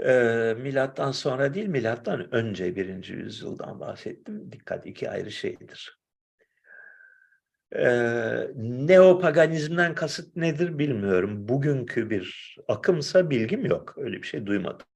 [0.00, 4.52] E, milattan sonra değil, milattan önce birinci yüzyıldan bahsettim.
[4.52, 5.98] Dikkat iki ayrı şeydir.
[7.76, 7.82] E,
[8.56, 11.48] neopaganizmden kasıt nedir bilmiyorum.
[11.48, 13.94] Bugünkü bir akımsa bilgim yok.
[13.96, 14.86] Öyle bir şey duymadım.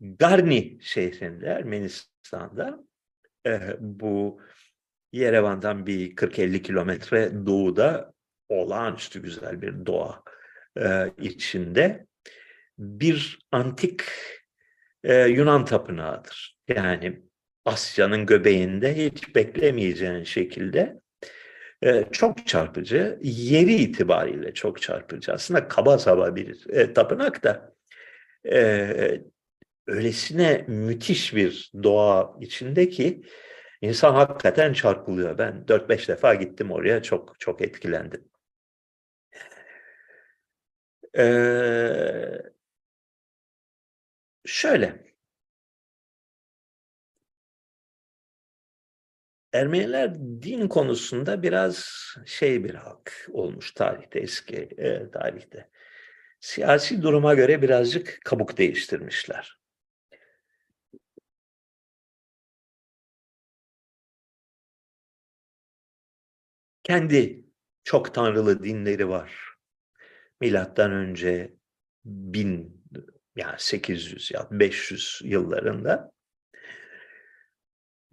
[0.00, 2.84] Garni şehrinde, Ermenistan'da
[3.46, 4.40] e, bu
[5.16, 8.12] Yerevan'dan bir 40-50 kilometre doğuda
[8.48, 10.22] olağanüstü güzel bir doğa
[10.80, 12.06] e, içinde
[12.78, 14.02] bir antik
[15.04, 16.56] e, Yunan tapınağıdır.
[16.68, 17.22] Yani
[17.64, 21.00] Asya'nın göbeğinde hiç beklemeyeceğin şekilde
[21.82, 25.32] e, çok çarpıcı, yeri itibariyle çok çarpıcı.
[25.32, 27.74] Aslında kaba saba bir e, tapınak da
[28.52, 29.20] e,
[29.86, 33.22] öylesine müthiş bir doğa içindeki
[33.86, 35.38] İnsan hakikaten çarpılıyor.
[35.38, 37.02] Ben 4-5 defa gittim oraya.
[37.02, 38.28] Çok çok etkilendim.
[41.14, 42.42] Ee,
[44.44, 45.06] şöyle.
[49.52, 51.86] Ermeniler din konusunda biraz
[52.26, 55.70] şey bir halk olmuş tarihte, eski e, tarihte.
[56.40, 59.58] Siyasi duruma göre birazcık kabuk değiştirmişler.
[66.86, 67.44] Kendi
[67.84, 69.54] çok tanrılı dinleri var.
[70.40, 71.54] Milattan önce
[72.04, 72.84] 1000
[73.36, 76.12] yani 800 ya 500 yıllarında.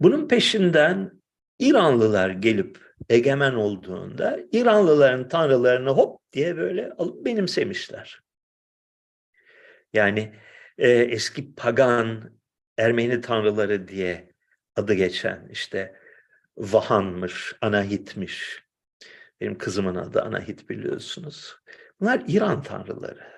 [0.00, 1.22] Bunun peşinden
[1.58, 8.20] İranlılar gelip egemen olduğunda İranlıların tanrılarını hop diye böyle alıp benimsemişler.
[9.92, 10.34] Yani
[10.78, 12.38] e, eski pagan
[12.78, 14.32] Ermeni tanrıları diye
[14.76, 15.94] adı geçen işte
[16.56, 18.63] Vahan'mış, Anahit'miş.
[19.40, 21.56] Benim kızımın adı Anahit biliyorsunuz.
[22.00, 23.34] Bunlar İran tanrıları.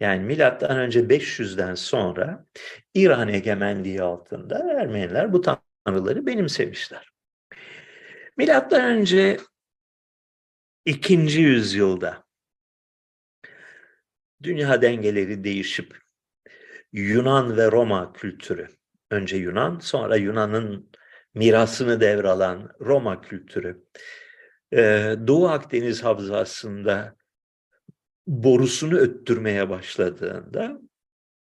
[0.00, 2.46] Yani milattan önce 500'den sonra
[2.94, 7.10] İran egemenliği altında Ermeniler bu tanrıları benimsemişler.
[8.36, 9.38] Milattan önce
[10.84, 12.24] ikinci yüzyılda
[14.42, 15.98] dünya dengeleri değişip
[16.92, 18.68] Yunan ve Roma kültürü,
[19.10, 20.90] önce Yunan sonra Yunan'ın
[21.34, 23.84] mirasını devralan Roma kültürü,
[25.26, 27.16] Doğu Akdeniz havzasında
[28.26, 30.80] borusunu öttürmeye başladığında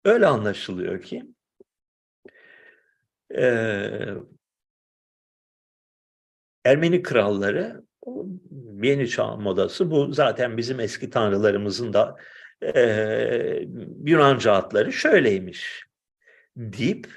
[0.05, 1.23] öyle anlaşılıyor ki
[6.65, 7.85] Ermeni kralları
[8.83, 12.17] yeni çağ modası bu zaten bizim eski tanrılarımızın da
[14.05, 15.85] Yunanca adları şöyleymiş
[16.57, 17.09] deyip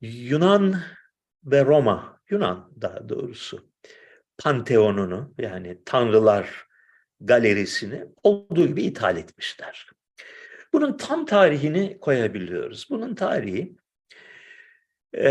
[0.00, 0.80] Yunan
[1.44, 3.70] ve Roma, Yunan daha doğrusu
[4.38, 6.66] panteonunu yani tanrılar
[7.20, 9.90] galerisini olduğu gibi ithal etmişler.
[10.72, 12.86] Bunun tam tarihini koyabiliyoruz.
[12.90, 13.76] Bunun tarihi
[15.14, 15.28] e,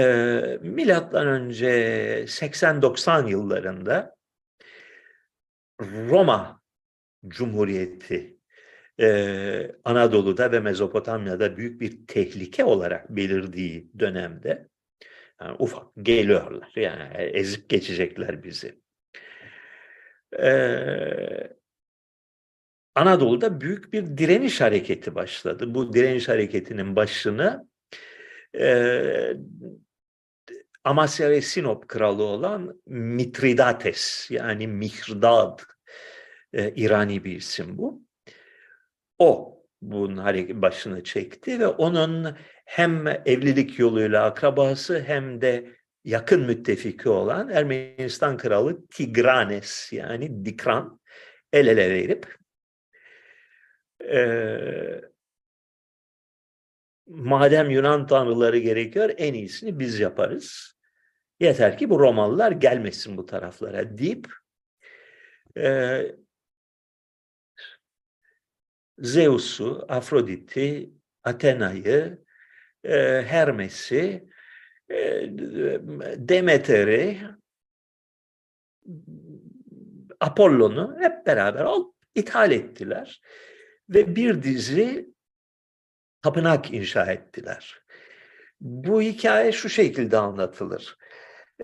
[0.62, 1.70] milattan önce
[2.28, 4.16] 80-90 yıllarında
[5.82, 6.62] Roma
[7.28, 8.38] Cumhuriyeti
[9.00, 14.68] e, Anadolu'da ve Mezopotamya'da büyük bir tehlike olarak belirdiği dönemde
[15.42, 18.87] yani ufak geliyorlar yani ezip geçecekler bizi.
[20.34, 21.58] Ee,
[22.96, 25.76] Anadolu'da büyük bir direniş hareketi başladı.
[25.76, 27.68] Bu direniş hareketinin başını
[28.60, 29.34] e,
[30.84, 35.60] Amasya ve Sinop kralı olan Mitridates yani Mihrdad
[36.54, 38.02] e, İrani bir isim bu.
[39.20, 45.77] O bunun başını çekti ve onun hem evlilik yoluyla akrabası hem de
[46.08, 51.00] yakın müttefiki olan Ermenistan kralı Tigranes yani Dikran
[51.54, 52.38] el ele verip
[54.04, 54.22] e,
[57.08, 60.78] madem Yunan tanrıları gerekiyor en iyisini biz yaparız.
[61.40, 64.28] Yeter ki bu Romalılar gelmesin bu taraflara deyip
[65.58, 66.02] e,
[68.98, 70.90] Zeus'u, Afrodit'i,
[71.24, 72.24] Athena'yı,
[72.84, 74.27] e, Hermes'i,
[76.18, 77.22] Demeter'i,
[80.20, 83.22] Apollon'u hep beraber alıp ithal ettiler
[83.90, 85.14] ve bir dizi
[86.22, 87.82] tapınak inşa ettiler.
[88.62, 90.98] Bu hikaye şu şekilde anlatılır.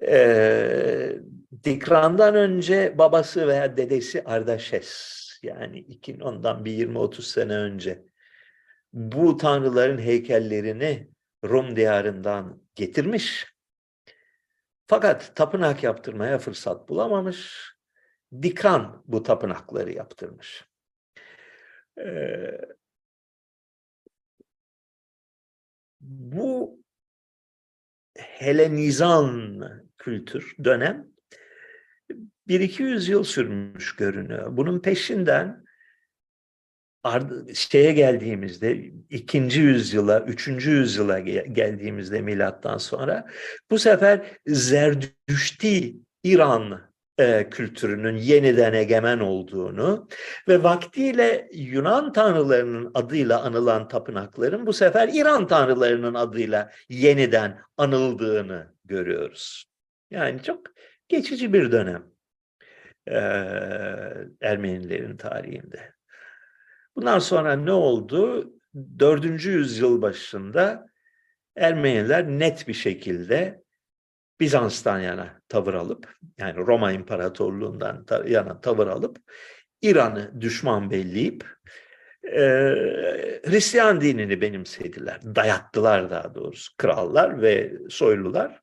[0.02, 1.16] Ee,
[1.64, 5.14] Dikran'dan önce babası veya dedesi Ardaşes
[5.44, 8.06] yani iki, ondan bir 20-30 sene önce
[8.94, 11.10] bu tanrıların heykellerini
[11.46, 13.54] Rum diyarından getirmiş.
[14.88, 17.72] Fakat tapınak yaptırmaya fırsat bulamamış.
[18.42, 20.66] Dikran bu tapınakları yaptırmış.
[22.00, 22.62] Ee,
[26.02, 26.84] bu
[28.18, 29.64] Helenizan
[29.98, 31.08] kültür dönem
[32.48, 34.58] bir iki yüzyıl sürmüş görünüyor.
[34.58, 35.63] Bunun peşinden
[37.54, 43.26] şeye geldiğimizde ikinci yüzyıla, üçüncü yüzyıla geldiğimizde milattan sonra
[43.72, 46.82] bu sefer Zerdüşti İran
[47.18, 50.08] e, kültürünün yeniden egemen olduğunu
[50.48, 59.66] ve vaktiyle Yunan tanrılarının adıyla anılan tapınakların bu sefer İran tanrılarının adıyla yeniden anıldığını görüyoruz.
[60.12, 60.60] Yani çok
[61.08, 62.04] geçici bir dönem
[63.08, 63.18] e,
[64.42, 65.93] Ermenilerin tarihinde.
[66.96, 68.54] Bundan sonra ne oldu?
[69.00, 70.88] Dördüncü yüzyıl başında
[71.56, 73.64] Ermeniler net bir şekilde
[74.40, 79.18] Bizans'tan yana tavır alıp yani Roma İmparatorluğundan yana tavır alıp
[79.82, 81.46] İran'ı düşman belleyip
[82.24, 82.42] e,
[83.46, 85.20] Hristiyan dinini benimsediler.
[85.36, 88.62] Dayattılar daha doğrusu krallar ve soylular.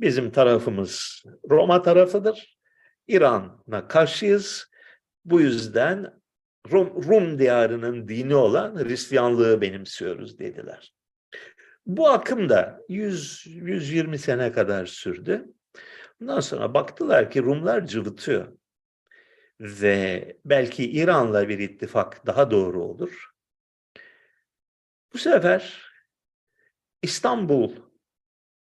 [0.00, 2.58] Bizim tarafımız Roma tarafıdır.
[3.08, 4.66] İran'a karşıyız.
[5.24, 6.21] Bu yüzden
[6.72, 10.94] Rum, Rum diyarının dini olan Hristiyanlığı benimsiyoruz dediler.
[11.86, 15.44] Bu akım da 100-120 sene kadar sürdü.
[16.22, 18.52] Ondan sonra baktılar ki Rumlar cıvıtıyor.
[19.60, 23.30] Ve belki İran'la bir ittifak daha doğru olur.
[25.12, 25.82] Bu sefer
[27.02, 27.76] İstanbul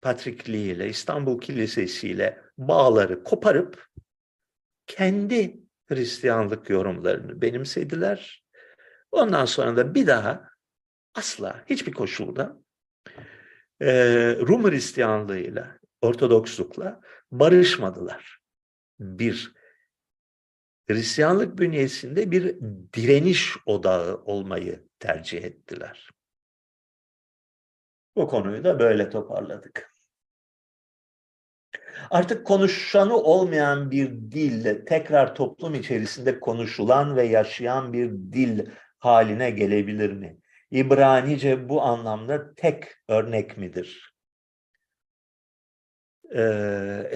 [0.02, 3.86] Patrikliği ile İstanbul Kilisesi ile bağları koparıp
[4.86, 8.44] kendi Hristiyanlık yorumlarını benimsediler.
[9.12, 10.48] Ondan sonra da bir daha
[11.14, 12.60] asla hiçbir koşulda
[13.80, 13.90] e,
[14.36, 17.00] Rum Hristiyanlığıyla, Ortodokslukla
[17.32, 18.38] barışmadılar.
[19.00, 19.52] Bir
[20.88, 22.56] Hristiyanlık bünyesinde bir
[22.96, 26.10] direniş odağı olmayı tercih ettiler.
[28.16, 29.95] Bu konuyu da böyle toparladık.
[32.10, 38.66] Artık konuşanı olmayan bir dille tekrar toplum içerisinde konuşulan ve yaşayan bir dil
[38.98, 40.38] haline gelebilir mi?
[40.70, 44.16] İbranice bu anlamda tek örnek midir?
[46.34, 47.10] Ee,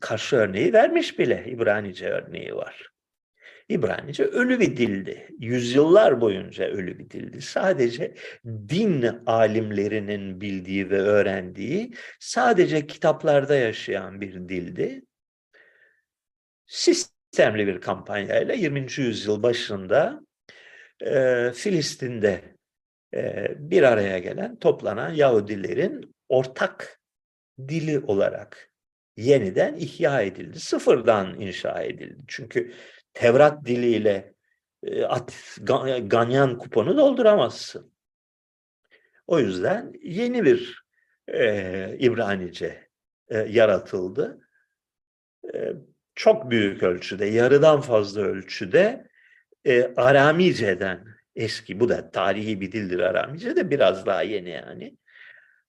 [0.00, 2.93] karşı örneği vermiş bile İbranice örneği var.
[3.68, 5.28] İbranice ölü bir dildi.
[5.38, 7.42] Yüzyıllar boyunca ölü bir dildi.
[7.42, 15.02] Sadece din alimlerinin bildiği ve öğrendiği, sadece kitaplarda yaşayan bir dildi.
[16.66, 18.86] Sistemli bir kampanyayla 20.
[18.96, 20.20] yüzyıl başında
[21.00, 22.56] e, Filistin'de
[23.14, 27.00] e, bir araya gelen, toplanan Yahudilerin ortak
[27.68, 28.70] dili olarak
[29.16, 30.60] yeniden ihya edildi.
[30.60, 32.22] Sıfırdan inşa edildi.
[32.28, 32.74] Çünkü
[33.14, 34.34] Tevrat diliyle
[34.82, 35.00] e,
[36.00, 37.92] ganyan kuponu dolduramazsın.
[39.26, 40.84] O yüzden yeni bir
[41.28, 42.88] e, İbranice
[43.28, 44.48] e, yaratıldı.
[45.54, 45.72] E,
[46.14, 49.08] çok büyük ölçüde, yarıdan fazla ölçüde
[49.64, 51.04] e, Aramice'den
[51.36, 54.96] eski, bu da tarihi bir dildir Aramice de biraz daha yeni yani.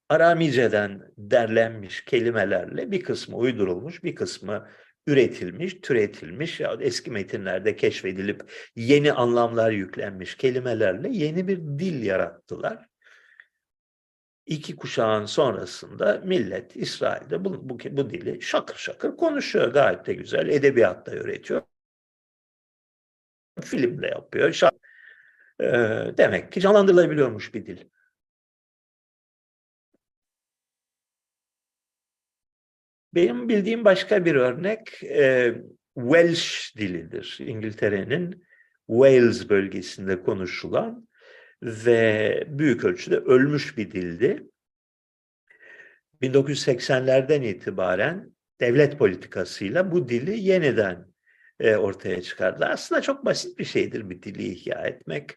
[0.10, 4.70] Aramice'den derlenmiş kelimelerle bir kısmı uydurulmuş, bir kısmı
[5.08, 12.89] üretilmiş, türetilmiş ya eski metinlerde keşfedilip yeni anlamlar yüklenmiş kelimelerle yeni bir dil yarattılar.
[14.45, 19.74] İki kuşağın sonrasında millet İsrail'de bu, bu, bu dili şakır şakır konuşuyor.
[19.74, 20.47] Gayet de güzel.
[20.49, 21.62] Edebiyatta öğretiyor.
[23.62, 24.53] Filmle yapıyor.
[24.53, 24.74] Şak
[25.62, 27.78] ee, demek ki canlandırılabiliyormuş bir dil.
[33.16, 35.55] Benim bildiğim başka bir örnek e,
[35.95, 37.38] Welsh dilidir.
[37.39, 38.45] İngiltere'nin
[38.88, 41.07] Wales bölgesinde konuşulan
[41.61, 44.43] ve büyük ölçüde ölmüş bir dildi.
[46.22, 51.05] 1980'lerden itibaren devlet politikasıyla bu dili yeniden
[51.59, 52.66] e, ortaya çıkardı.
[52.66, 55.32] Aslında çok basit bir şeydir bir dili ihya etmek.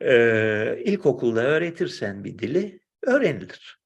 [0.00, 3.77] E, ilkokulda öğretirsen bir dili öğrenilir.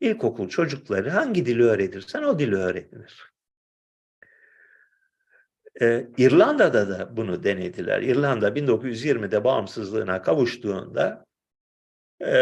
[0.00, 3.32] İlkokul çocukları hangi dili öğretirsen o dili öğrenir.
[5.80, 8.02] Ee, İrlanda'da da bunu denediler.
[8.02, 11.24] İrlanda 1920'de bağımsızlığına kavuştuğunda
[12.20, 12.36] e,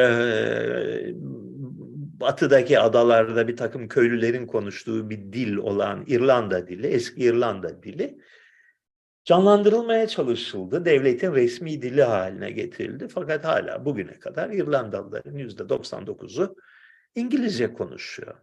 [2.21, 8.19] batıdaki adalarda bir takım köylülerin konuştuğu bir dil olan İrlanda dili, eski İrlanda dili
[9.25, 10.85] canlandırılmaya çalışıldı.
[10.85, 13.09] Devletin resmi dili haline getirildi.
[13.09, 16.57] Fakat hala bugüne kadar İrlandalıların %99'u
[17.15, 18.35] İngilizce konuşuyor.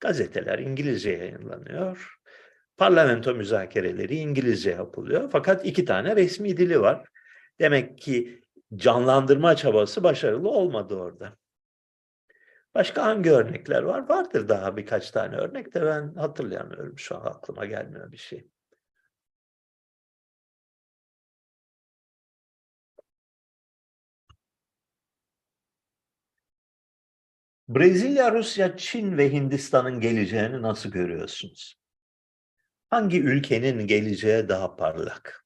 [0.00, 2.18] Gazeteler İngilizce yayınlanıyor.
[2.76, 5.28] Parlamento müzakereleri İngilizce yapılıyor.
[5.32, 7.08] Fakat iki tane resmi dili var.
[7.60, 8.42] Demek ki
[8.76, 11.36] canlandırma çabası başarılı olmadı orada.
[12.74, 14.08] Başka hangi örnekler var?
[14.08, 16.98] Vardır daha birkaç tane örnek de ben hatırlayamıyorum.
[16.98, 18.48] Şu an aklıma gelmiyor bir şey.
[27.68, 31.78] Brezilya, Rusya, Çin ve Hindistan'ın geleceğini nasıl görüyorsunuz?
[32.90, 35.44] Hangi ülkenin geleceği daha parlak?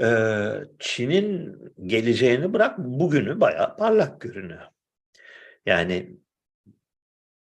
[0.00, 4.66] Ee, Çin'in geleceğini bırak bugünü bayağı parlak görünüyor.
[5.66, 6.16] Yani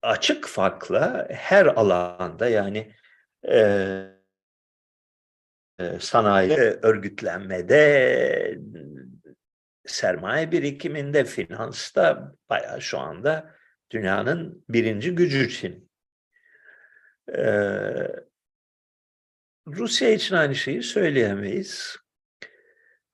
[0.02, 2.96] açık farkla her alanda yani
[3.48, 3.60] e,
[5.80, 8.60] e sanayi örgütlenmede
[9.88, 13.56] sermaye birikiminde, finansta bayağı şu anda
[13.92, 15.90] Dünyanın birinci gücü Çin.
[17.38, 18.08] Ee,
[19.68, 21.98] Rusya için aynı şeyi söyleyemeyiz.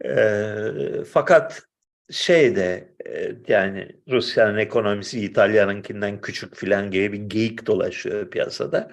[0.05, 1.63] Ee, fakat
[2.11, 8.91] şey de e, yani Rusya'nın ekonomisi İtalya'nınkinden küçük filan gibi bir geyik dolaşıyor piyasada.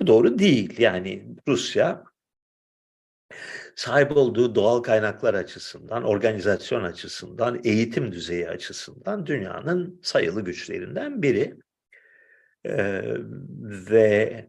[0.00, 0.80] Bu doğru değil.
[0.80, 2.04] Yani Rusya
[3.76, 11.56] sahip olduğu doğal kaynaklar açısından, organizasyon açısından, eğitim düzeyi açısından dünyanın sayılı güçlerinden biri.
[12.64, 13.02] Ee,
[13.90, 14.48] ve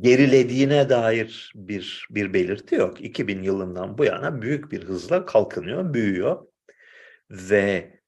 [0.00, 3.00] gerilediğine dair bir bir belirti yok.
[3.00, 6.46] 2000 yılından bu yana büyük bir hızla kalkınıyor, büyüyor
[7.30, 8.00] ve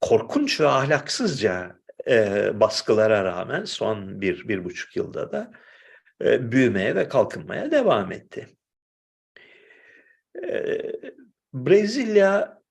[0.00, 5.52] korkunç ve ahlaksızca e, baskılara rağmen son bir, bir buçuk yılda da
[6.24, 8.48] e, büyümeye ve kalkınmaya devam etti.
[10.44, 10.82] E,
[11.54, 12.62] Brezilya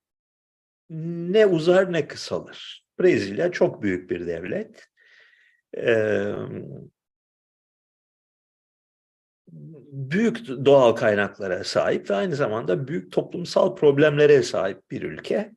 [0.90, 2.86] ne uzar ne kısalır.
[3.00, 4.88] Brezilya çok büyük bir devlet.
[5.76, 6.24] E,
[9.92, 15.54] büyük doğal kaynaklara sahip ve aynı zamanda büyük toplumsal problemlere sahip bir ülke.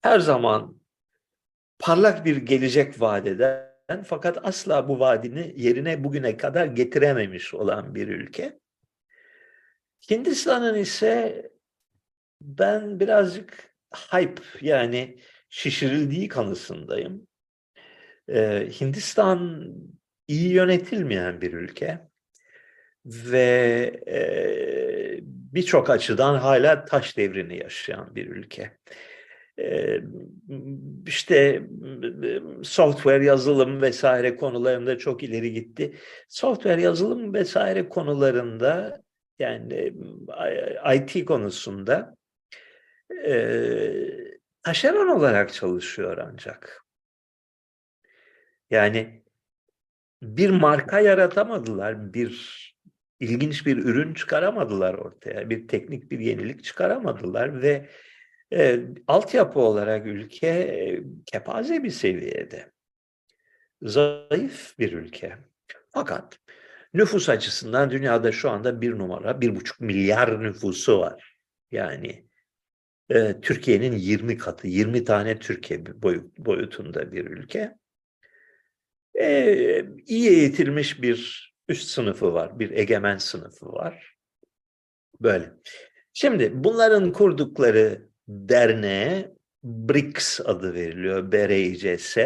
[0.00, 0.80] Her zaman
[1.78, 8.08] parlak bir gelecek vaat eden fakat asla bu vaadini yerine bugüne kadar getirememiş olan bir
[8.08, 8.58] ülke.
[10.10, 11.42] Hindistan'ın ise
[12.40, 15.18] ben birazcık hype yani
[15.50, 17.26] şişirildiği kanısındayım.
[18.28, 19.72] Ee, Hindistan
[20.28, 22.08] iyi yönetilmeyen bir ülke
[23.06, 24.18] ve e,
[25.22, 28.78] birçok açıdan hala taş devrini yaşayan bir ülke
[31.06, 31.62] işte
[32.62, 35.94] software yazılım vesaire konularında çok ileri gitti.
[36.28, 39.02] Software yazılım vesaire konularında
[39.38, 39.92] yani
[40.94, 42.16] IT konusunda
[44.62, 46.84] taşeron olarak çalışıyor ancak.
[48.70, 49.22] Yani
[50.22, 52.66] bir marka yaratamadılar, bir
[53.20, 57.88] ilginç bir ürün çıkaramadılar ortaya, bir teknik bir yenilik çıkaramadılar ve
[58.52, 62.70] e, altyapı olarak ülke kepaze bir seviyede.
[63.82, 65.36] Zayıf bir ülke.
[65.90, 66.38] Fakat
[66.94, 71.36] nüfus açısından dünyada şu anda bir numara, bir buçuk milyar nüfusu var.
[71.70, 72.26] Yani
[73.10, 77.76] e, Türkiye'nin 20 katı, 20 tane Türkiye boyut, boyutunda bir ülke.
[79.20, 84.16] E, iyi eğitilmiş bir üst sınıfı var, bir egemen sınıfı var.
[85.20, 85.52] Böyle.
[86.12, 89.32] Şimdi bunların kurdukları derneğe
[89.64, 91.32] BRICS adı veriliyor.
[91.32, 92.16] BRICS.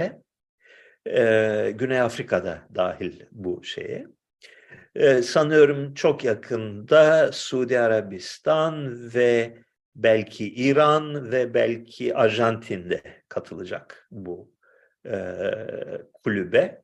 [1.07, 4.07] Ee, Güney Afrika'da dahil bu şeye.
[4.95, 9.59] Ee, sanıyorum çok yakında Suudi Arabistan ve
[9.97, 14.53] belki İran ve belki Arjantin'de katılacak bu
[15.07, 15.15] e,
[16.25, 16.83] kulübe.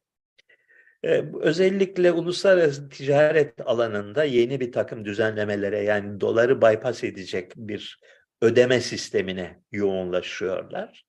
[1.02, 8.00] E, özellikle uluslararası ticaret alanında yeni bir takım düzenlemelere yani doları bypass edecek bir
[8.42, 11.06] ödeme sistemine yoğunlaşıyorlar.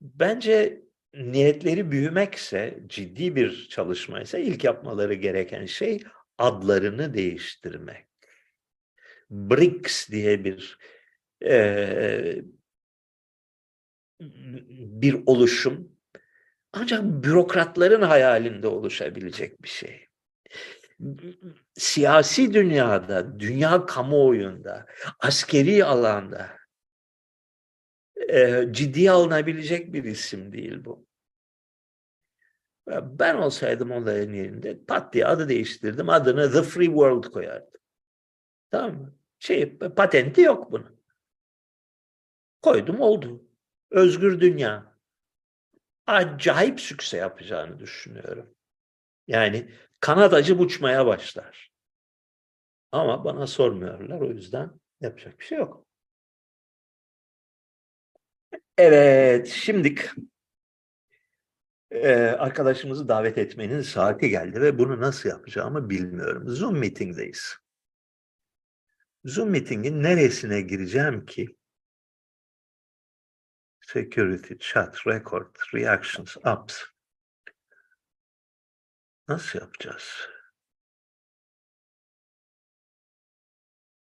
[0.00, 0.82] Bence
[1.14, 6.02] niyetleri büyümekse, ciddi bir çalışmaysa ilk yapmaları gereken şey
[6.38, 8.06] adlarını değiştirmek.
[9.30, 10.78] BRICS diye bir
[11.44, 12.42] e,
[15.00, 15.92] bir oluşum
[16.72, 20.05] ancak bürokratların hayalinde oluşabilecek bir şey
[21.74, 24.86] siyasi dünyada, dünya kamuoyunda,
[25.20, 26.56] askeri alanda
[28.28, 31.06] e, ciddiye alınabilecek bir isim değil bu.
[33.02, 36.08] Ben olsaydım onların yerinde pat diye adı değiştirdim.
[36.08, 37.80] Adını The Free World koyardım.
[38.70, 39.14] Tamam mı?
[39.38, 41.00] Şey, patenti yok bunun.
[42.62, 43.44] Koydum oldu.
[43.90, 44.96] Özgür dünya.
[46.06, 48.55] Acayip sükse yapacağını düşünüyorum.
[49.26, 49.70] Yani
[50.00, 51.70] kanadacı uçmaya başlar.
[52.92, 54.70] Ama bana sormuyorlar o yüzden
[55.00, 55.86] yapacak bir şey yok.
[58.78, 60.00] Evet, şimdik
[61.90, 66.48] e, arkadaşımızı davet etmenin saati geldi ve bunu nasıl yapacağımı bilmiyorum.
[66.48, 67.56] Zoom meeting'deyiz.
[69.24, 71.56] Zoom meeting'in neresine gireceğim ki?
[73.80, 76.82] Security, chat, record, reactions, apps.
[79.28, 80.28] Nasıl yapacağız?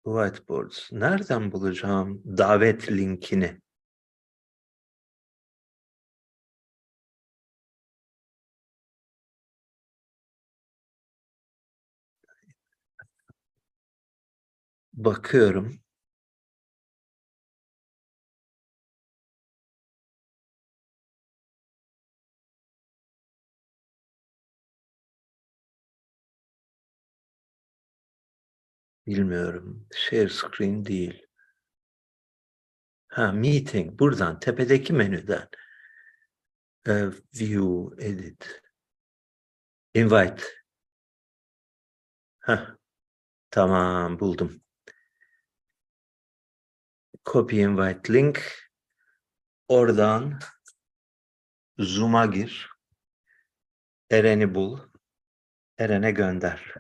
[0.05, 0.93] Whiteboards.
[0.93, 3.61] Nereden bulacağım davet linkini?
[14.93, 15.81] Bakıyorum.
[29.11, 29.87] Bilmiyorum.
[29.95, 31.27] Share screen değil.
[33.09, 33.99] Ha, meeting.
[33.99, 35.49] Buradan, tepedeki menüden.
[36.89, 38.63] Ee, view, edit.
[39.95, 40.43] Invite.
[42.41, 42.77] Ha,
[43.51, 44.63] tamam buldum.
[47.25, 48.69] Copy invite link.
[49.69, 50.39] Oradan
[51.79, 52.71] Zoom'a gir.
[54.11, 54.79] Eren'i bul.
[55.79, 56.75] Eren'e gönder.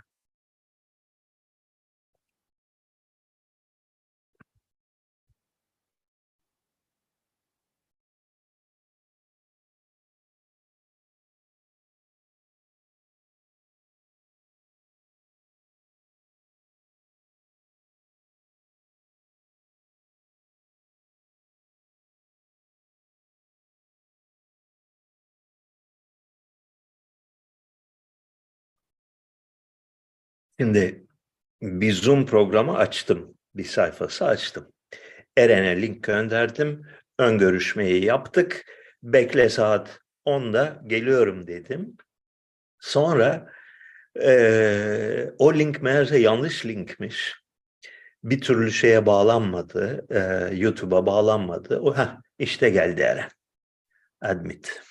[30.60, 31.06] Şimdi
[31.62, 33.34] bir Zoom programı açtım.
[33.54, 34.72] Bir sayfası açtım.
[35.36, 36.86] Eren'e link gönderdim.
[37.18, 38.64] Ön görüşmeyi yaptık.
[39.02, 41.96] Bekle saat 10'da geliyorum dedim.
[42.80, 43.52] Sonra
[44.16, 47.34] eee, o link meğerse yanlış linkmiş.
[48.24, 50.06] Bir türlü şeye bağlanmadı.
[50.10, 51.80] eee, YouTube'a bağlanmadı.
[51.80, 53.30] O, heh, işte geldi Eren.
[54.20, 54.82] Admit.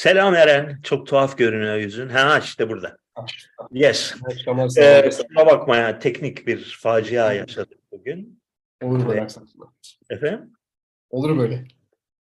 [0.00, 0.80] Selam Eren.
[0.82, 2.08] Çok tuhaf görünüyor yüzün.
[2.08, 2.98] Ha işte burada.
[3.70, 4.14] Yes.
[4.78, 8.40] Ee, kusura bakma ya teknik bir facia yaşadık bugün.
[8.82, 9.68] Olur böyle aksaklıklar.
[10.10, 10.52] Efendim?
[11.10, 11.64] Olur böyle.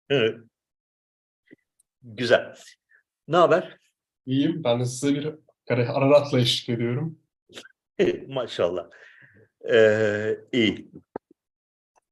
[0.09, 0.37] Evet.
[2.03, 2.55] Güzel.
[3.29, 3.79] Ne haber?
[4.27, 4.65] İyiyim.
[4.65, 5.35] Ben de size bir
[5.69, 7.19] Ararat'la eşlik ediyorum.
[8.29, 8.87] Maşallah.
[9.73, 10.91] Ee, iyi.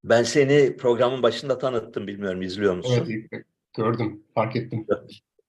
[0.05, 3.07] Ben seni programın başında tanıttım bilmiyorum izliyor musun?
[3.07, 3.45] Evet,
[3.77, 4.25] gördüm.
[4.35, 4.87] Fark ettim.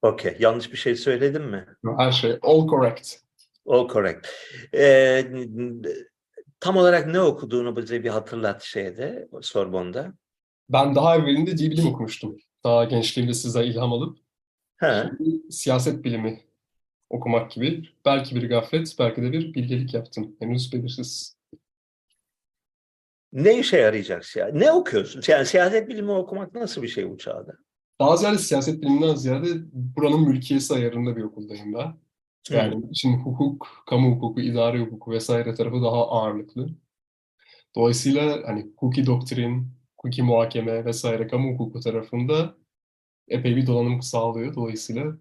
[0.01, 0.37] Okey.
[0.39, 1.65] Yanlış bir şey söyledim mi?
[1.97, 3.15] Her şey all correct.
[3.65, 4.27] All correct.
[4.73, 5.25] Ee,
[6.59, 10.13] tam olarak ne okuduğunu bize bir hatırlat şeyde, Sorbon'da.
[10.69, 12.37] Ben daha evvelinde dil bilim okumuştum.
[12.63, 14.17] Daha gençliğimde size ilham alıp
[14.81, 16.41] şimdi siyaset bilimi
[17.09, 17.89] okumak gibi.
[18.05, 20.35] Belki bir gaflet, belki de bir bilgelik yaptım.
[20.39, 21.37] Henüz belirsiz.
[23.33, 24.55] ne işe yarayacak siyaset?
[24.55, 25.21] Ne okuyorsun?
[25.27, 27.53] Yani siyaset bilimi okumak nasıl bir şey bu çağda?
[27.99, 31.93] Daha ziyade siyaset biliminden ziyade buranın mülkiyesi ayarında bir okuldayım ben.
[32.49, 36.69] Yani için hukuk, kamu hukuku, idari hukuku vesaire tarafı daha ağırlıklı.
[37.75, 39.67] Dolayısıyla hani hukuki doktrin,
[39.97, 42.55] hukuki muhakeme vesaire kamu hukuku tarafında
[43.27, 44.55] epey bir dolanım sağlıyor.
[44.55, 45.17] Dolayısıyla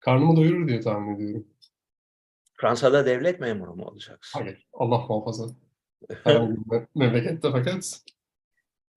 [0.00, 1.46] karnımı doyurur diye tahmin ediyorum.
[2.60, 4.40] Fransa'da devlet memuru mu olacaksın?
[4.40, 5.46] Hayır, Allah muhafaza.
[6.24, 8.00] Herhangi bir me- memlekette fakat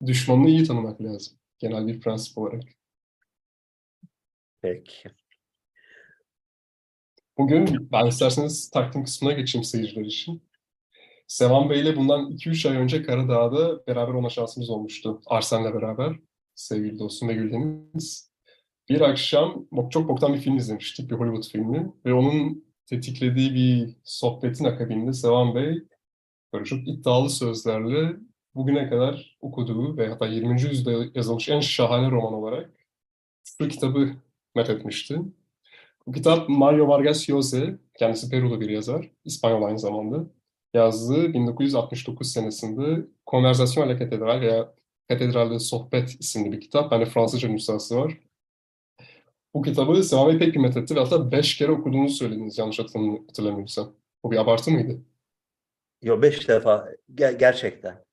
[0.05, 1.38] düşmanını iyi tanımak lazım.
[1.59, 2.63] Genel bir prensip olarak.
[4.61, 5.10] Peki.
[7.38, 10.44] Bugün ben isterseniz takdim kısmına geçeyim seyirciler için.
[11.27, 15.22] Sevan Bey ile bundan 2-3 ay önce Karadağ'da beraber olma şansımız olmuştu.
[15.26, 16.15] Arsen'le beraber.
[16.56, 18.31] Sevgili dostum ve Güldeniz.
[18.90, 21.10] Bir akşam çok boktan bir film izlemiştik.
[21.10, 21.94] Bir Hollywood filmi.
[22.06, 25.84] Ve onun tetiklediği bir sohbetin akabinde Sevan Bey
[26.53, 28.15] böyle çok iddialı sözlerle
[28.56, 30.61] bugüne kadar okuduğu ve hatta 20.
[30.61, 32.69] yüzyılda yazılmış en şahane roman olarak
[33.44, 34.15] şu kitabı
[34.60, 35.19] methetmişti.
[36.07, 37.57] Bu kitap Mario Vargas Llosa,
[37.98, 40.26] kendisi Perulu bir yazar, İspanyol aynı zamanda,
[40.73, 44.73] yazdığı 1969 senesinde Conversación a la Catedral veya
[45.10, 46.91] Katedralde Sohbet isimli bir kitap.
[46.91, 48.18] Yani Fransızca nüshası var.
[49.53, 53.27] Bu kitabı Sevan Bey pek kıymet etti ve hatta beş kere okuduğunuzu söylediniz yanlış hatırlam-
[53.27, 53.94] hatırlamıyorsam.
[54.23, 55.02] Bu bir abartı mıydı?
[56.03, 58.03] Yo beş defa Ger- gerçekten.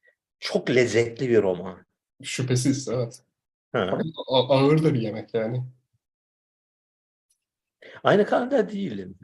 [0.40, 1.86] Çok lezzetli bir roman.
[2.23, 3.23] Şüphesiz, evet.
[3.73, 3.98] Ha.
[4.28, 5.62] Ağır da bir yemek yani.
[8.05, 9.14] Aynı kanda değilim.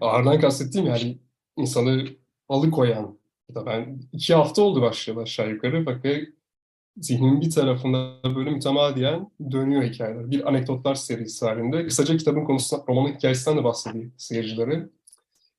[0.00, 1.18] Ağırdan kastettiğim yani
[1.56, 2.06] insanı
[2.48, 3.18] alıkoyan.
[3.66, 5.84] Ben iki hafta oldu başlayalı aşağı yukarı.
[5.84, 6.16] Fakat
[6.96, 10.30] zihnimin bir tarafında böyle mütemadiyen dönüyor hikayeler.
[10.30, 11.86] Bir anekdotlar serisi halinde.
[11.86, 14.88] Kısaca kitabın konusu, romanın hikayesinden de bahsedeyim seyircilere.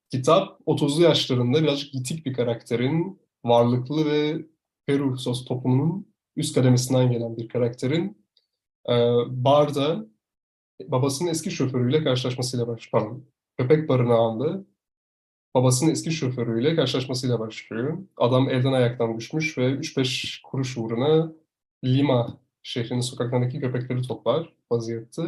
[0.09, 4.45] Kitap 30'lu yaşlarında birazcık yitik bir karakterin varlıklı ve
[4.85, 8.17] Peru sos toplumunun üst kademesinden gelen bir karakterin
[9.27, 10.05] barda
[10.85, 12.77] babasının eski şoförüyle karşılaşmasıyla.
[12.91, 13.25] Pardon,
[13.57, 14.65] köpek barınağında
[15.55, 17.97] babasının eski şoförüyle karşılaşmasıyla başlıyor.
[18.17, 21.33] Adam elden ayaktan düşmüş ve 3-5 kuruş uğruna
[21.85, 25.23] Lima şehrinin sokaklarındaki köpekleri toplar vaziyette.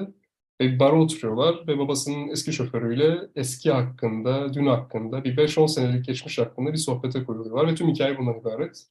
[0.62, 6.06] Ve bir bara oturuyorlar ve babasının eski şoförüyle eski hakkında, dün hakkında, bir 5-10 senelik
[6.06, 8.88] geçmiş hakkında bir sohbete koyuluyorlar ve tüm hikaye bundan ibaret.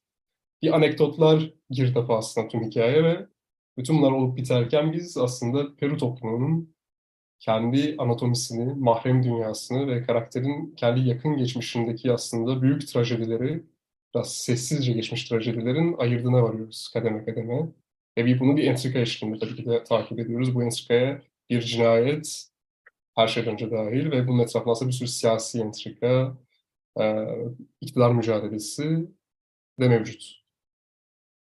[0.62, 3.26] Bir anekdotlar girdabı aslında tüm hikaye ve
[3.78, 6.74] Bütün bunlar olup biterken biz aslında Peru toplumunun
[7.38, 13.64] kendi anatomisini, mahrem dünyasını ve karakterin kendi yakın geçmişindeki aslında büyük trajedileri,
[14.14, 17.68] biraz sessizce geçmiş trajedilerin ayırdığına varıyoruz kademe kademe.
[18.18, 20.54] Ve bunu bir entrika eşliğinde tabii ki de takip ediyoruz.
[20.54, 22.48] Bu entrikaya bir cinayet
[23.14, 26.36] her şeyden önce dahil ve bunun etrafında aslında bir sürü siyasi entrika,
[27.80, 29.08] iktidar mücadelesi
[29.80, 30.47] de mevcut.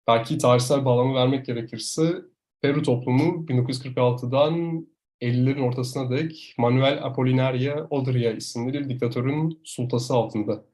[0.06, 2.14] Belki tarihsel bağlamı vermek gerekirse
[2.60, 4.86] Peru toplumu 1946'dan
[5.20, 10.64] 50'lerin ortasına dek Manuel Apolinario Odria isimli bir diktatörün sultası altında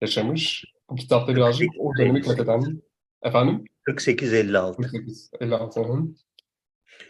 [0.00, 0.64] yaşamış.
[0.90, 2.82] Bu kitapta birazcık o dönemi kateden
[3.22, 4.76] efendim 48-56.
[4.76, 5.80] 48, 56.
[5.80, 6.02] hı.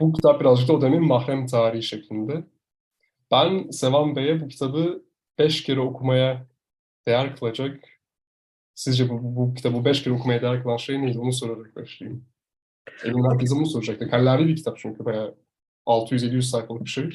[0.00, 2.46] Bu kitap birazcık da o dönemin mahrem tarihi şeklinde.
[3.30, 5.04] Ben Sevan Bey'e bu kitabı
[5.38, 6.46] beş kere okumaya
[7.06, 7.84] değer kılacak.
[8.76, 11.18] Sizce bu, bu kitabı beş kere okumaya değer kılan şey neydi?
[11.18, 12.24] Onu sorarak başlayayım.
[13.04, 14.10] Eminim herkes bunu soracaktı.
[14.10, 15.34] Kallavi bir kitap çünkü bayağı
[15.86, 17.10] 600-700 sayfalık bir şey.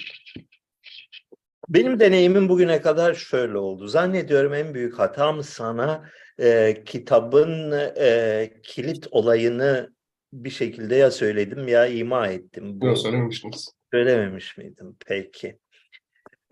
[1.69, 3.87] Benim deneyimim bugüne kadar şöyle oldu.
[3.87, 6.09] Zannediyorum en büyük hatam sana
[6.39, 9.93] e, kitabın e, kilit olayını
[10.33, 12.81] bir şekilde ya söyledim ya ima ettim.
[12.81, 13.71] Bu, Yok söylememiştiniz.
[13.93, 14.95] Söylememiş miydim?
[15.05, 15.57] Peki.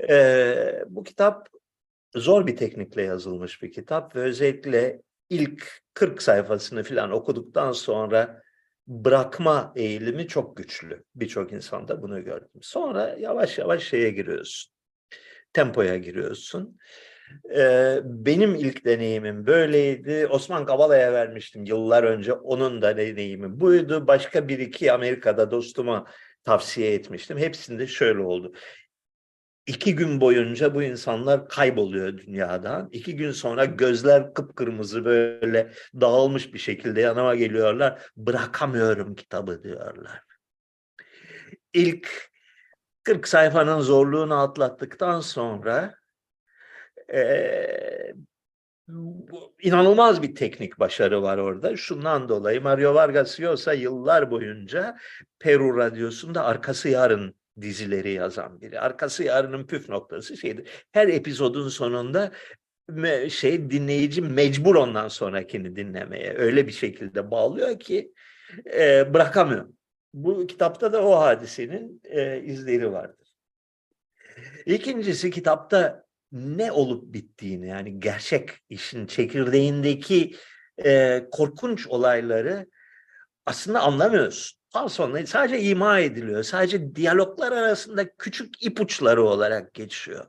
[0.09, 1.49] E, bu kitap
[2.15, 8.41] zor bir teknikle yazılmış bir kitap ve özellikle ilk 40 sayfasını falan okuduktan sonra
[8.87, 11.03] bırakma eğilimi çok güçlü.
[11.15, 12.61] Birçok insanda bunu gördüm.
[12.61, 14.73] Sonra yavaş yavaş şeye giriyorsun.
[15.53, 16.77] Tempoya giriyorsun.
[17.57, 20.27] Ee, benim ilk deneyimim böyleydi.
[20.27, 22.33] Osman Kavala'ya vermiştim yıllar önce.
[22.33, 24.07] Onun da deneyimi buydu.
[24.07, 26.05] Başka bir iki Amerika'da dostuma
[26.43, 27.37] tavsiye etmiştim.
[27.37, 28.53] Hepsinde şöyle oldu.
[29.69, 32.89] İki gün boyunca bu insanlar kayboluyor dünyadan.
[32.91, 35.71] İki gün sonra gözler kıpkırmızı böyle
[36.01, 38.01] dağılmış bir şekilde yanıma geliyorlar.
[38.17, 40.21] Bırakamıyorum kitabı diyorlar.
[41.73, 42.31] İlk
[43.03, 45.95] 40 sayfanın zorluğunu atlattıktan sonra
[47.13, 48.13] e,
[49.61, 51.77] inanılmaz bir teknik başarı var orada.
[51.77, 54.97] Şundan dolayı Mario Vargas Llosa yıllar boyunca
[55.39, 58.79] Peru Radyosu'nda Arkası Yarın dizileri yazan biri.
[58.79, 60.85] Arkası Yarın'ın püf noktası şeydir.
[60.91, 62.31] Her epizodun sonunda
[63.29, 68.13] şey dinleyici mecbur ondan sonrakini dinlemeye öyle bir şekilde bağlıyor ki
[68.73, 69.69] e, bırakamıyor.
[70.13, 73.27] Bu kitapta da o hadisenin e, izleri vardır.
[74.65, 80.35] İkincisi kitapta ne olup bittiğini yani gerçek işin çekirdeğindeki
[80.85, 82.67] e, korkunç olayları
[83.45, 84.58] aslında anlamıyorsun.
[84.73, 86.43] Daha sonra sadece ima ediliyor.
[86.43, 90.25] Sadece diyaloglar arasında küçük ipuçları olarak geçiyor.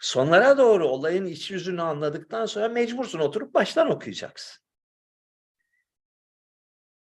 [0.00, 4.62] Sonlara doğru olayın iç yüzünü anladıktan sonra mecbursun oturup baştan okuyacaksın.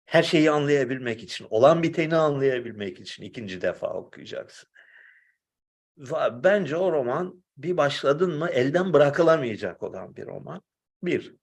[0.06, 4.70] Her şeyi anlayabilmek için, olan biteni anlayabilmek için ikinci defa okuyacaksın.
[6.44, 10.62] Bence o roman bir başladın mı elden bırakılamayacak olan bir roman.
[11.04, 11.36] Bir.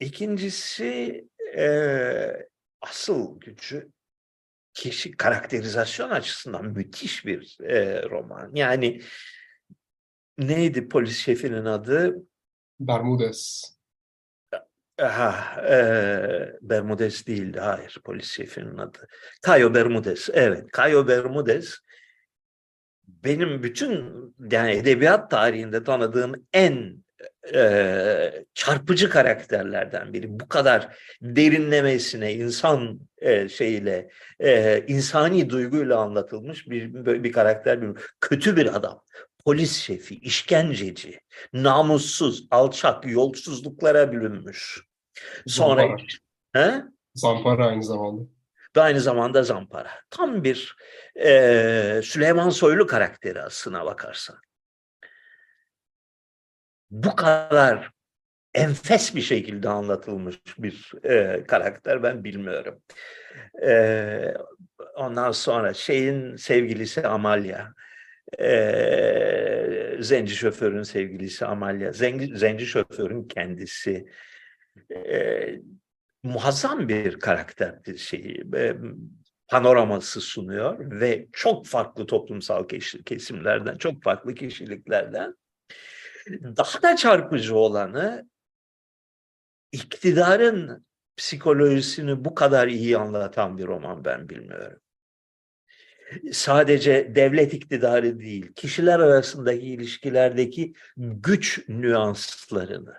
[0.00, 1.24] İkincisi
[2.88, 3.92] asıl gücü
[4.74, 8.50] kişi karakterizasyon açısından müthiş bir e, roman.
[8.54, 9.00] Yani
[10.38, 12.16] neydi polis şefinin adı?
[12.80, 13.74] Bermudez.
[14.98, 15.76] Aha, e,
[16.62, 17.60] Bermudez değildi.
[17.60, 19.06] Hayır, polis şefinin adı.
[19.46, 20.28] Cayo Bermudez.
[20.32, 21.78] Evet, Cayo Bermudez
[23.08, 24.14] benim bütün
[24.50, 27.03] yani edebiyat tarihinde tanıdığım en
[27.54, 30.40] e, çarpıcı karakterlerden biri.
[30.40, 34.10] Bu kadar derinlemesine insan e, şeyle
[34.40, 36.94] e, insani duyguyla anlatılmış bir
[37.24, 39.02] bir karakter bir kötü bir adam.
[39.44, 41.20] Polis şefi, işkenceci,
[41.52, 44.80] namussuz, alçak, yolsuzluklara bürünmüş.
[45.46, 46.02] Sonra Zampara.
[46.52, 46.82] he?
[47.14, 48.22] Zampara aynı zamanda.
[48.76, 49.90] ve aynı zamanda zampara.
[50.10, 50.76] Tam bir
[51.24, 54.36] e, Süleyman Soylu karakteri aslına bakarsan.
[56.94, 57.90] Bu kadar
[58.54, 62.82] enfes bir şekilde anlatılmış bir e, karakter ben bilmiyorum.
[63.66, 64.34] E,
[64.96, 67.74] ondan sonra şeyin sevgilisi Amalya.
[68.40, 71.92] E, zenci şoförün sevgilisi Amalya.
[71.92, 74.06] Zenci, zenci şoförün kendisi.
[74.94, 75.60] E,
[76.22, 78.76] muazzam bir karakter şeyi e,
[79.48, 82.68] panoraması sunuyor ve çok farklı toplumsal
[83.06, 85.34] kesimlerden, çok farklı kişiliklerden
[86.30, 88.28] daha da çarpıcı olanı
[89.72, 90.86] iktidarın
[91.16, 94.80] psikolojisini bu kadar iyi anlatan bir roman ben bilmiyorum.
[96.32, 102.94] Sadece devlet iktidarı değil, kişiler arasındaki ilişkilerdeki güç nüanslarını,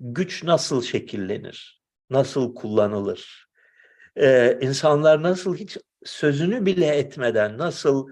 [0.00, 3.46] güç nasıl şekillenir, nasıl kullanılır,
[4.16, 8.08] Ee, insanlar nasıl hiç sözünü bile etmeden nasıl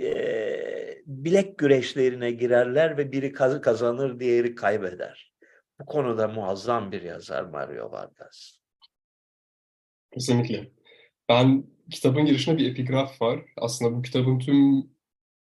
[0.00, 0.45] e,
[1.06, 5.32] bilek güreşlerine girerler ve biri kaz- kazanır, diğeri kaybeder.
[5.80, 8.58] Bu konuda muazzam bir yazar Mario Vargas.
[10.14, 10.70] Kesinlikle.
[11.28, 13.44] Ben kitabın girişinde bir epigraf var.
[13.56, 14.90] Aslında bu kitabın tüm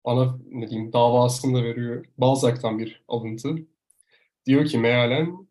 [0.04, 2.04] ana ne diyeyim davasını da veriyor.
[2.18, 3.54] Balzac'tan bir alıntı.
[4.46, 5.48] Diyor ki mealen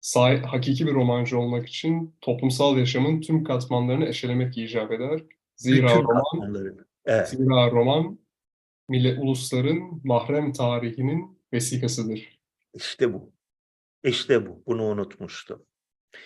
[0.00, 5.22] sahi- hakiki bir romancı olmak için toplumsal yaşamın tüm katmanlarını eşelemek icap eder.
[5.56, 6.54] Zira Bütün roman.
[7.04, 7.28] Evet.
[7.28, 8.18] Zira roman
[8.90, 12.38] millet ulusların mahrem tarihinin vesikasıdır.
[12.74, 13.32] İşte bu.
[14.04, 14.62] İşte bu.
[14.66, 15.66] Bunu unutmuştum.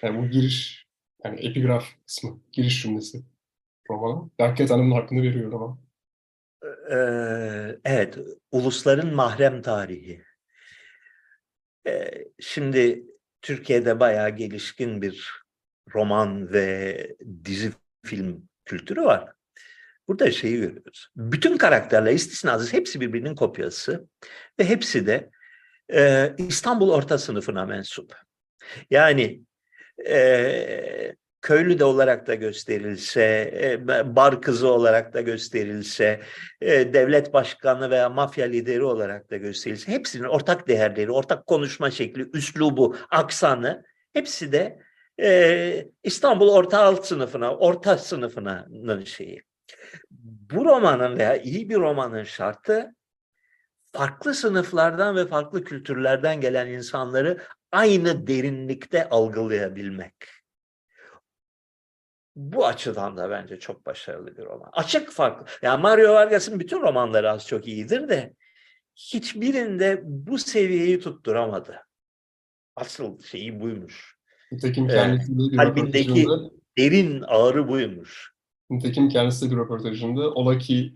[0.02, 0.86] Yani bu giriş,
[1.24, 3.24] yani epigraf kısmı, giriş cümlesi
[3.90, 4.30] romana.
[4.38, 5.78] Hakikaten bunun hakkını veriyor roman.
[6.90, 8.18] Ee, evet,
[8.52, 10.22] ulusların mahrem tarihi.
[11.86, 12.10] Ee,
[12.40, 13.04] şimdi
[13.42, 15.44] Türkiye'de bayağı gelişkin bir
[15.94, 17.72] roman ve dizi
[18.04, 19.33] film kültürü var.
[20.08, 21.08] Burada şeyi görüyoruz.
[21.16, 24.08] Bütün karakterler istisnasız hepsi birbirinin kopyası
[24.60, 25.30] ve hepsi de
[25.94, 28.14] e, İstanbul orta sınıfına mensup.
[28.90, 29.40] Yani
[30.08, 33.22] e, köylü de olarak da gösterilse,
[33.62, 36.20] e, bar kızı olarak da gösterilse,
[36.60, 42.30] e, devlet başkanı veya mafya lideri olarak da gösterilse hepsinin ortak değerleri, ortak konuşma şekli,
[42.34, 44.78] üslubu, aksanı hepsi de
[45.20, 49.42] e, İstanbul orta alt sınıfına, orta sınıfının şeyi.
[50.50, 52.94] Bu romanın veya iyi bir romanın şartı
[53.92, 57.42] farklı sınıflardan ve farklı kültürlerden gelen insanları
[57.72, 60.14] aynı derinlikte algılayabilmek.
[62.36, 64.70] Bu açıdan da bence çok başarılı bir roman.
[64.72, 65.46] Açık farklı.
[65.62, 68.34] Yani Mario Vargas'ın bütün romanları az çok iyidir de
[68.96, 71.80] hiçbirinde bu seviyeyi tutturamadı.
[72.76, 74.16] Asıl şeyi buymuş.
[74.52, 78.33] Nitekim kendisi bir Kalbindeki- Derin ağrı buymuş.
[78.70, 80.94] Nitekim kendisi bir röportajında ola ki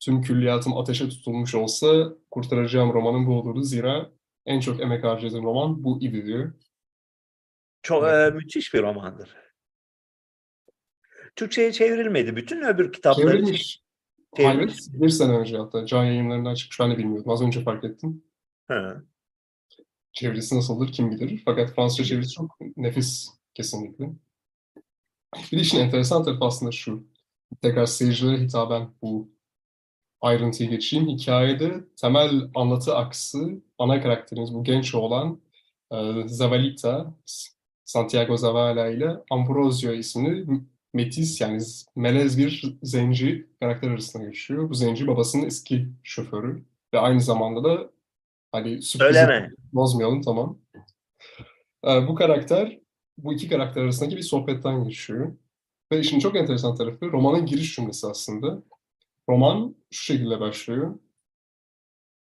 [0.00, 3.62] tüm külliyatım ateşe tutulmuş olsa kurtaracağım romanın bu olurdu.
[3.62, 4.10] Zira
[4.46, 6.52] en çok emek harcadığım roman bu idi diyor.
[7.82, 8.32] Çok Evet.
[8.32, 9.36] e, müthiş bir romandır.
[11.36, 12.36] Türkçe'ye çevrilmedi.
[12.36, 13.82] Bütün öbür kitapları Çevrilmiş.
[14.36, 14.74] Çevrilmiş.
[14.88, 15.86] Hayır, bir sene önce hatta.
[15.86, 16.80] Can yayınlarından çıkmış.
[16.80, 17.30] Ben de bilmiyordum.
[17.30, 18.24] Az önce fark ettim.
[18.70, 19.04] Hı.
[20.12, 21.42] Çevirisi nasıldır kim bilir.
[21.44, 24.10] Fakat Fransızca çevirisi çok nefis kesinlikle.
[25.52, 27.06] Bir işin enteresan tarafı aslında şu.
[27.62, 29.28] Tekrar seyircilere hitaben bu
[30.20, 31.08] ayrıntıyı geçeyim.
[31.08, 35.40] Hikayede temel anlatı aksı ana karakterimiz bu genç oğlan
[35.92, 35.96] e,
[36.26, 37.14] Zavalita,
[37.84, 40.46] Santiago Zavala ile Ambrosio isimli
[40.94, 41.62] metis yani
[41.96, 44.70] melez bir zenci karakter arasında geçiyor.
[44.70, 47.90] Bu zenci babasının eski şoförü ve aynı zamanda da
[48.52, 50.58] hani sürprizi bozmayalım tamam.
[51.86, 52.78] Ee, bu karakter
[53.18, 55.36] bu iki karakter arasındaki bir sohbetten geçiyor.
[55.92, 58.62] Ve işin çok enteresan tarafı romanın giriş cümlesi aslında.
[59.28, 60.98] Roman şu şekilde başlıyor.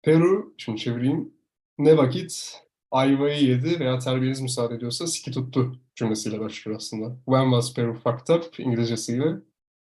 [0.04, 1.34] Peru, şimdi çevireyim.
[1.78, 7.16] Ne vakit ayvayı yedi veya terbiyeniz müsaade ediyorsa siki tuttu cümlesiyle başlıyor aslında.
[7.26, 9.36] When was Peru fucked up İngilizcesiyle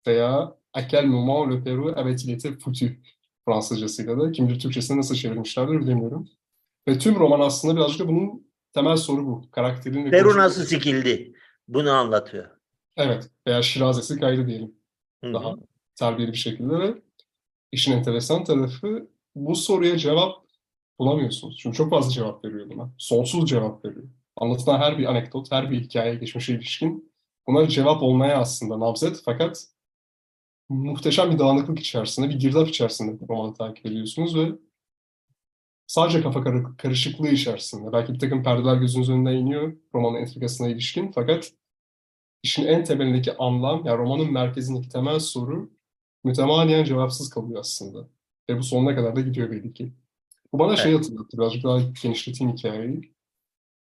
[0.08, 2.86] veya à quel moment le Peru avait-il été foutu
[3.46, 4.32] Fransızcasıyla da.
[4.32, 6.30] Kim bilir Türkçesine nasıl çevirmişlerdir bilemiyorum.
[6.88, 9.52] Ve tüm roman aslında birazcık da bunun temel soru bu.
[9.52, 11.34] Karakterin ve Peru nasıl sikildi?
[11.68, 12.48] Bunu anlatıyor.
[12.98, 13.30] Evet.
[13.48, 14.76] Veya Şirazesi kaydı diyelim.
[15.24, 15.34] Hı hı.
[15.34, 15.56] Daha
[15.96, 17.02] terbiyeli bir şekilde ve
[17.72, 20.48] işin enteresan tarafı bu soruya cevap
[21.00, 21.58] bulamıyorsunuz.
[21.58, 22.90] Çünkü çok fazla cevap veriyor buna.
[22.98, 24.10] Sonsuz cevap veriyor.
[24.36, 27.12] Anlatılan her bir anekdot, her bir hikaye, geçmişe ilişkin
[27.48, 29.68] bunlar cevap olmaya aslında nabzet fakat
[30.70, 34.52] muhteşem bir dağınıklık içerisinde, bir girdap içerisinde romanı takip ediyorsunuz ve
[35.88, 37.92] sadece kafa karı- karışıklığı içerisinde.
[37.92, 41.52] Belki bir takım perdeler gözünüz önüne iniyor romanın entrikasına ilişkin fakat
[42.44, 45.72] işin en temelindeki anlam, yani romanın merkezindeki temel soru
[46.24, 48.08] mütemadiyen cevapsız kalıyor aslında.
[48.50, 49.94] Ve bu sonuna kadar da gidiyor belli ki.
[50.54, 53.14] Bu bana şey hatırlattı, birazcık daha genişleteyim hikayeyi.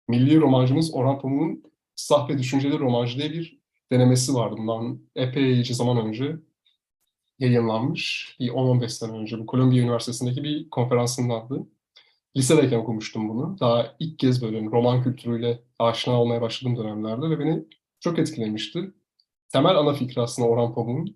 [0.08, 1.64] Milli romancımız Orhan Pamuk'un
[1.96, 3.60] Sah ve Düşünceli Romancı diye bir
[3.92, 4.56] denemesi vardı.
[4.58, 6.36] Bundan epeyce zaman önce
[7.40, 8.36] yayınlanmış.
[8.40, 9.40] Bir 10-15 sene önce.
[9.40, 11.68] Bu Kolombiya Üniversitesi'ndeki bir konferansındandı.
[12.38, 13.60] Lisedeyken okumuştum bunu.
[13.60, 17.66] Daha ilk kez böyle roman kültürüyle aşina olmaya başladığım dönemlerde ve beni
[18.00, 18.92] çok etkilemişti.
[19.50, 21.16] Temel ana fikri aslında Orhan Pamuk'un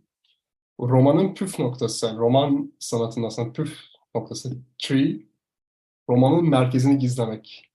[0.80, 3.80] romanın püf noktası, yani roman sanatının aslında püf
[4.16, 5.20] noktası, tree,
[6.10, 7.66] romanın merkezini gizlemek.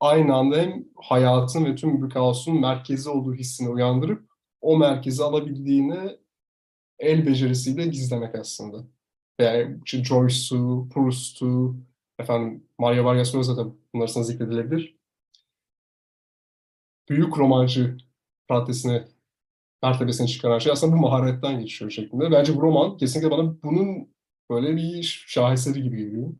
[0.00, 4.28] Aynı anda hem hayatın ve tüm bir kaosun merkezi olduğu hissini uyandırıp
[4.60, 6.18] o merkezi alabildiğini
[6.98, 8.84] el becerisiyle gizlemek aslında.
[9.38, 11.76] Yani işte Joyce'u, Proust'u,
[12.18, 14.96] efendim Mario Vargas Llosa da bunlar arasında zikredilebilir.
[17.08, 17.96] Büyük romancı
[18.50, 19.08] raddesine
[19.82, 22.30] mertebesine çıkaran şey aslında bu maharetten geçiyor şeklinde.
[22.30, 24.14] Bence bu roman kesinlikle bana bunun
[24.50, 26.32] böyle bir şaheseri gibi geliyor.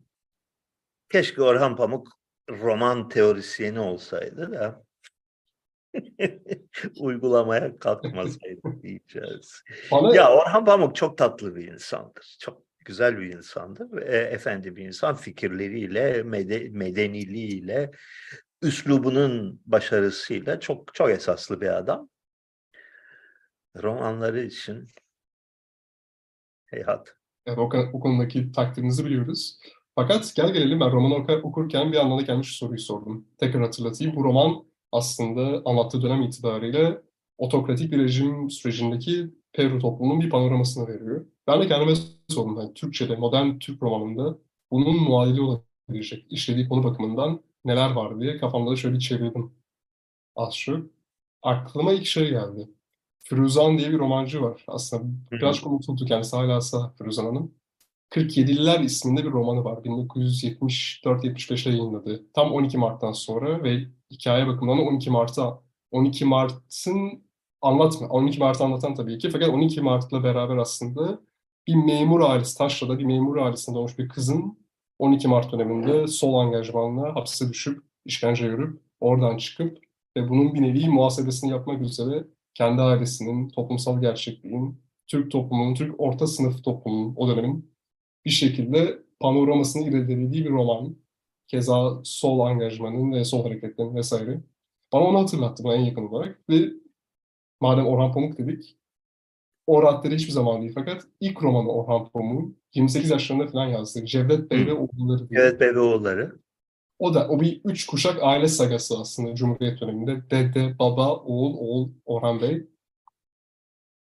[1.12, 2.09] Keşke Orhan Pamuk
[2.51, 4.85] roman teorisyeni olsaydı da
[7.01, 9.62] uygulamaya kalkmasaydı diyeceğiz.
[9.93, 12.36] Bana Ya Orhan Pamuk çok tatlı bir insandır.
[12.40, 13.92] Çok güzel bir insandır.
[13.92, 17.90] ve efendi bir insan fikirleriyle, mede- medeniliğiyle,
[18.62, 22.09] üslubunun başarısıyla çok çok esaslı bir adam.
[23.82, 24.88] Romanları için
[26.66, 27.14] heyhat.
[27.46, 29.59] Evet, o, o konudaki takdirinizi biliyoruz.
[29.94, 33.26] Fakat gel gelelim ben romanı oku- okurken bir yandan da kendime şu soruyu sordum.
[33.38, 34.16] Tekrar hatırlatayım.
[34.16, 37.00] Bu roman aslında anlattığı dönem itibariyle
[37.38, 41.26] otokratik bir rejim sürecindeki Peru toplumunun bir panoramasını veriyor.
[41.46, 41.94] Ben de kendime
[42.28, 42.60] sordum.
[42.60, 44.38] Yani Türkçe'de, modern Türk romanında
[44.70, 49.52] bunun muadili olabilecek, işlediği konu bakımından neler var diye kafamda da şöyle bir çevirdim.
[50.36, 50.92] Az şu.
[51.42, 52.68] Aklıma ilk şey geldi.
[53.18, 54.64] Firuzan diye bir romancı var.
[54.68, 57.54] Aslında birazcık unutuldu kendisi hala sağ Firuzan Hanım.
[58.10, 59.82] 47'liler isminde bir romanı var.
[59.84, 62.26] 1974-75'te yayınladı.
[62.34, 67.24] Tam 12 Mart'tan sonra ve hikaye bakımından da 12 Mart'a 12 Mart'ın
[67.62, 71.20] anlatma 12 Mart'ı anlatan tabii ki fakat 12 Mart'la beraber aslında
[71.66, 74.59] bir memur ailesi Taşra'da bir memur ailesinde doğmuş bir kızın
[74.98, 79.78] 12 Mart döneminde sol angajmanla hapse düşüp işkence görüp oradan çıkıp
[80.16, 82.24] ve bunun bir nevi muhasebesini yapmak üzere
[82.55, 87.72] kendi ailesinin, toplumsal gerçekliğin, Türk toplumunun, Türk orta sınıf toplumunun o dönemin
[88.24, 90.97] bir şekilde panoramasını irdelediği bir roman.
[91.48, 94.40] Keza sol angajmanın ve sol hareketlerin vesaire.
[94.93, 96.81] Bana onu hatırlattı buna en yakın olarak ve
[97.62, 98.76] madem Orhan Pamuk dedik,
[99.66, 104.51] o raddede hiçbir zaman değil fakat ilk romanı Orhan Pamuk'un 28 yaşlarında falan yazdığı Cevdet
[104.51, 105.40] Bey ve Oğulları diye.
[105.40, 106.39] Evet Bebeoğulları.
[106.98, 110.30] O da o bir üç kuşak aile sagası aslında Cumhuriyet döneminde.
[110.30, 112.66] Dede, baba, oğul, oğul Orhan Bey.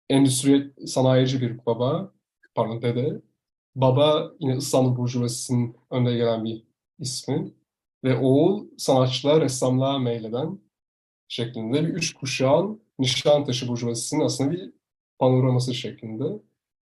[0.10, 2.14] Endüstriyel sanayici bir baba,
[2.56, 3.22] pardon dede.
[3.76, 6.64] Baba yine İstanbul Burjuvazisi'nin önde gelen bir
[7.00, 7.54] ismi.
[8.04, 10.60] Ve oğul sanatçılığa, ressamlığa meyleden
[11.28, 14.72] şeklinde bir üç kuşağın Nişantaşı Burjuvazisi'nin aslında bir
[15.20, 16.24] panoraması şeklinde.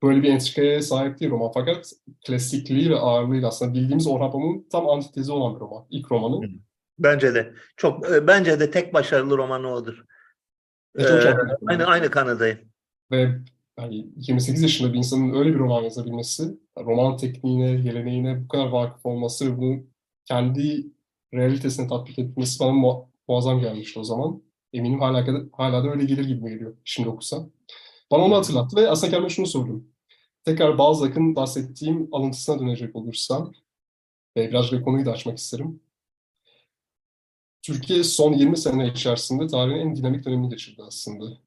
[0.04, 1.92] Böyle bir entrikaya sahip değil roman fakat
[2.28, 5.86] klasikliği ve ağırlığıyla aslında bildiğimiz Orhan Pamuk'un tam antitezi olan bir roman.
[5.90, 6.50] İlk romanı.
[7.00, 7.54] Bence de.
[7.78, 10.04] Çok e, bence de tek başarılı romanı odur.
[10.98, 11.06] Ee,
[11.68, 12.60] aynı aynı kanadayım.
[13.12, 13.32] Ve
[13.80, 19.06] yani 28 yaşında bir insanın öyle bir roman yazabilmesi, roman tekniğine, geleneğine bu kadar vakıf
[19.06, 19.84] olması ve bunu
[20.26, 20.88] kendi
[21.34, 24.42] realitesine tatbik etmesi bana mu- muazzam gelmişti o zaman.
[24.78, 27.50] Eminim hala, hala da öyle gelir gibi geliyor şimdi okusam.
[28.12, 29.88] Bana onu hatırlattı ve aslında kendime şunu sordum.
[30.46, 33.54] Tekrar Balzac'ın bahsettiğim alıntısına dönecek olursam
[34.38, 35.80] ve biraz da konuyu da açmak isterim.
[37.62, 41.38] Türkiye son 20 sene içerisinde tarihin en dinamik dönemini geçirdi aslında.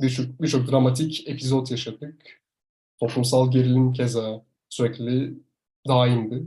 [0.00, 2.42] Birçok birçok dramatik epizod yaşadık.
[3.00, 5.34] Toplumsal gerilim keza sürekli
[5.88, 6.44] daimdi.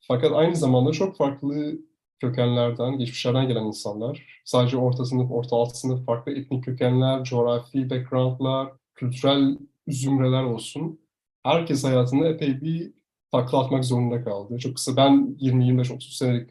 [0.00, 1.78] Fakat aynı zamanda çok farklı
[2.22, 8.72] kökenlerden, geçmişlerden gelen insanlar, sadece orta sınıf, orta alt sınıf, farklı etnik kökenler, coğrafi backgroundlar,
[8.94, 9.58] kültürel
[9.88, 11.00] zümreler olsun.
[11.42, 12.92] Herkes hayatında epey bir
[13.32, 14.58] takla atmak zorunda kaldı.
[14.58, 16.50] Çok kısa ben 20-25-30 senelik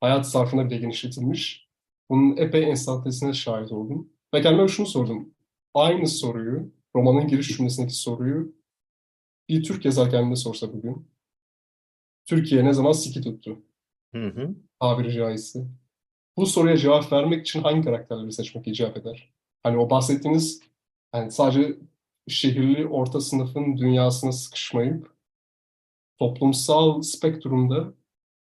[0.00, 1.68] hayat zarfına bile genişletilmiş.
[2.10, 4.08] Bunun epey enstantesine şahit oldum.
[4.34, 5.34] Ve kendime şunu sordum.
[5.74, 8.54] Aynı soruyu, romanın giriş cümlesindeki soruyu
[9.48, 11.08] bir Türk yazar kendine sorsa bugün.
[12.26, 13.62] Türkiye ne zaman siki tuttu?
[14.14, 14.54] Hı hı.
[14.80, 15.66] tabiri caizse.
[16.36, 19.32] Bu soruya cevap vermek için hangi karakterleri seçmek icap eder?
[19.62, 20.60] Hani o bahsettiğiniz
[21.14, 21.76] yani sadece
[22.28, 25.12] şehirli orta sınıfın dünyasına sıkışmayıp
[26.18, 27.94] toplumsal spektrumda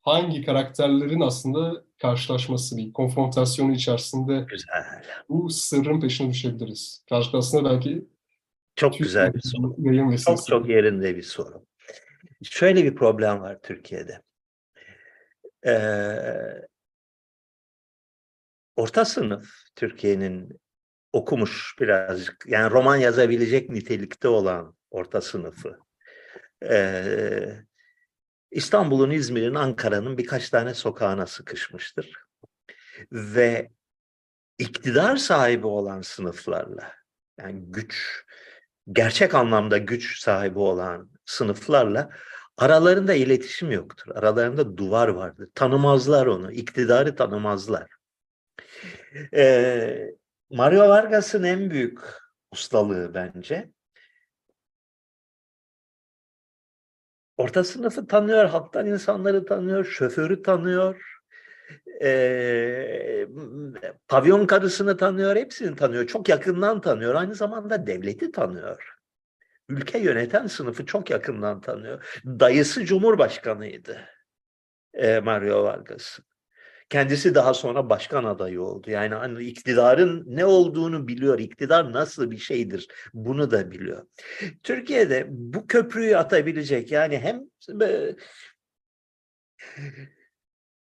[0.02, 5.04] hangi karakterlerin aslında karşılaşması, bir konfrontasyonu içerisinde Güzel.
[5.30, 7.06] bu sırrın peşine düşebiliriz.
[7.12, 8.06] Aslında belki
[8.76, 9.76] Çok güzel bir soru.
[10.18, 11.66] Çok çok yerinde bir soru.
[12.44, 14.22] Şöyle bir problem var Türkiye'de.
[15.66, 16.68] Ee,
[18.76, 20.60] orta sınıf Türkiye'nin
[21.14, 25.80] okumuş birazcık yani roman yazabilecek nitelikte olan orta sınıfı.
[26.64, 27.66] Ee,
[28.52, 32.14] İstanbul'un, İzmir'in, Ankara'nın birkaç tane sokağına sıkışmıştır.
[33.12, 33.72] Ve
[34.58, 36.94] iktidar sahibi olan sınıflarla
[37.40, 38.24] yani güç,
[38.92, 42.10] gerçek anlamda güç sahibi olan sınıflarla
[42.58, 44.16] aralarında iletişim yoktur.
[44.16, 45.50] Aralarında duvar vardır.
[45.56, 47.88] Tanımazlar onu, iktidarı tanımazlar.
[49.34, 50.16] Ee,
[50.50, 52.00] Mario Vargas'ın en büyük
[52.52, 53.70] ustalığı bence
[57.38, 61.16] orta sınıfı tanıyor, halktan insanları tanıyor, şoförü tanıyor,
[62.02, 63.28] Ee,
[64.08, 66.08] pavyon karısını tanıyor, hepsini tanıyor.
[66.08, 67.16] Çok yakından tanıyor.
[67.16, 68.95] Aynı zamanda devleti tanıyor.
[69.70, 72.22] Ülke yöneten sınıfı çok yakından tanıyor.
[72.26, 74.02] Dayısı Cumhurbaşkanıydı.
[74.94, 76.26] e, Mario Vargas'ın.
[76.90, 78.92] Kendisi daha sonra başkan adayı oldu.
[78.92, 81.40] Yani hani iktidarın ne olduğunu biliyor.
[81.40, 84.08] İktidar nasıl bir şeydir bunu da biliyor.
[84.64, 87.42] Türkiye'de bu köprüyü atabilecek yani hem
[87.82, 88.16] e,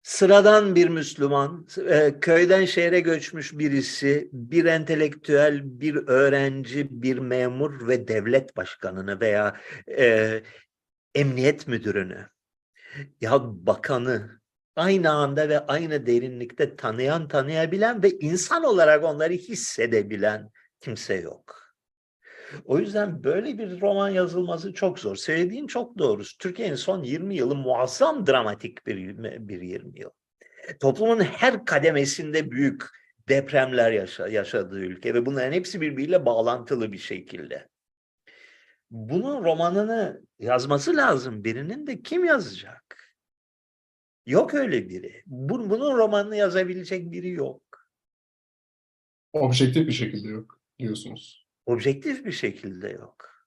[0.04, 8.08] sıradan bir Müslüman, e, köyden şehre göçmüş birisi, bir entelektüel, bir öğrenci, bir memur ve
[8.08, 9.60] devlet başkanını veya
[9.98, 10.42] e,
[11.14, 12.28] emniyet müdürünü
[13.20, 14.40] ya bakanı
[14.76, 20.50] aynı anda ve aynı derinlikte tanıyan, tanıyabilen ve insan olarak onları hissedebilen
[20.80, 21.63] kimse yok.
[22.64, 25.16] O yüzden böyle bir roman yazılması çok zor.
[25.16, 26.22] Söylediğin çok doğru.
[26.38, 29.18] Türkiye'nin son 20 yılı muazzam dramatik bir,
[29.48, 30.10] bir 20 yıl.
[30.80, 32.82] Toplumun her kademesinde büyük
[33.28, 37.68] depremler yaşa, yaşadığı ülke ve bunların hepsi birbiriyle bağlantılı bir şekilde.
[38.90, 43.14] Bunun romanını yazması lazım birinin de kim yazacak?
[44.26, 45.22] Yok öyle biri.
[45.26, 47.62] Bu, bunun romanını yazabilecek biri yok.
[49.32, 51.43] Objektif bir şekilde yok diyorsunuz.
[51.66, 53.46] Objektif bir şekilde yok.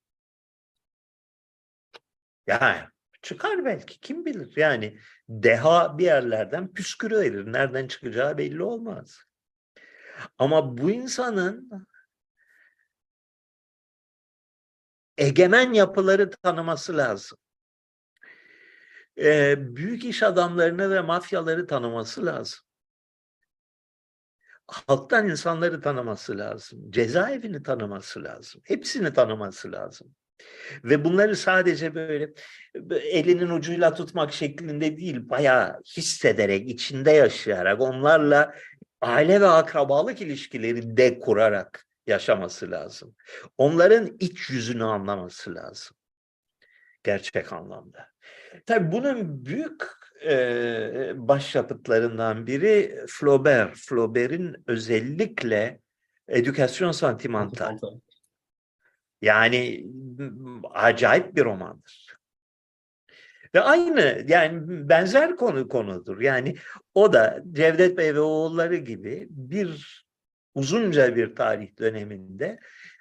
[2.48, 2.82] Yani
[3.22, 4.54] çıkar belki kim bilir.
[4.56, 5.00] Yani
[5.30, 7.54] deha bir yerlerden püskürüverir.
[7.54, 9.20] Nereden çıkacağı belli olmaz.
[10.38, 11.88] Ama bu insanın
[15.18, 17.38] egemen yapıları tanıması lazım.
[19.18, 22.67] Ee, büyük iş adamlarını ve mafyaları tanıması lazım.
[24.68, 26.92] Halktan insanları tanıması lazım.
[26.92, 28.62] Cezaevini tanıması lazım.
[28.64, 30.16] Hepsini tanıması lazım.
[30.84, 32.34] Ve bunları sadece böyle
[32.92, 38.56] elinin ucuyla tutmak şeklinde değil, bayağı hissederek, içinde yaşayarak, onlarla
[39.02, 43.16] aile ve akrabalık ilişkileri de kurarak yaşaması lazım.
[43.58, 45.98] Onların iç yüzünü anlaması lazım.
[47.04, 48.08] Gerçek anlamda.
[48.66, 53.78] Tabii bunun büyük e, başyapıtlarından biri Flaubert.
[53.78, 55.80] Flaubert'in özellikle
[56.28, 57.78] Edukasyon Sentimental.
[59.22, 59.86] Yani
[60.74, 62.18] acayip bir romandır.
[63.56, 66.22] Ve aynı yani benzer konu konudur.
[66.22, 66.56] Yani
[66.94, 70.06] o da Cevdet Bey ve oğulları gibi bir
[70.56, 72.60] uzunca bir tarih döneminde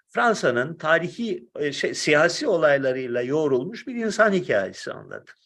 [0.09, 5.45] Fransa'nın tarihi şey, siyasi olaylarıyla yoğrulmuş bir insan hikayesi anlatır.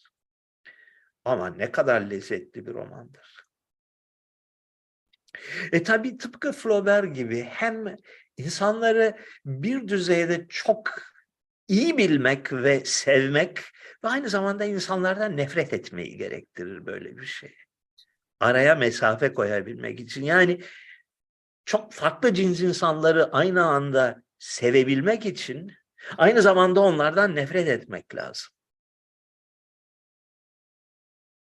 [1.24, 3.47] Ama ne kadar lezzetli bir romandır.
[5.72, 7.97] E tabi tıpkı Flaubert gibi hem
[8.36, 11.02] insanları bir düzeyde çok
[11.68, 13.59] iyi bilmek ve sevmek
[14.05, 17.56] ve aynı zamanda insanlardan nefret etmeyi gerektirir böyle bir şey.
[18.40, 20.22] Araya mesafe koyabilmek için.
[20.24, 20.60] Yani
[21.64, 25.72] çok farklı cins insanları aynı anda sevebilmek için
[26.18, 28.52] aynı zamanda onlardan nefret etmek lazım.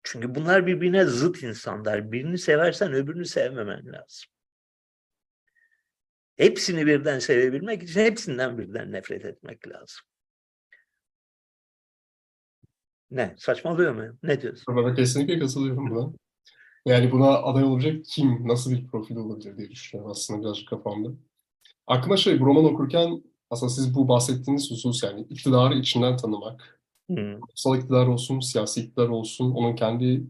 [0.04, 2.12] Çünkü bunlar birbirine zıt insanlar.
[2.12, 4.30] Birini seversen öbürünü sevmemen lazım.
[6.36, 10.00] Hepsini birden sevebilmek için hepsinden birden nefret etmek lazım.
[13.10, 13.34] Ne?
[13.38, 14.18] Saçmalıyor mu?
[14.22, 14.76] Ne diyorsun?
[14.76, 16.12] Ben kesinlikle katılıyorum buna.
[16.86, 21.08] Yani buna aday olacak kim, nasıl bir profil olabilir diye düşünüyorum aslında birazcık kafamda.
[21.86, 27.74] Aklıma şey, bu roman okurken aslında siz bu bahsettiğiniz husus yani iktidarı içinden tanımak, Hmm.
[27.76, 30.24] İktidar olsun, siyasi iktidar olsun, onun kendi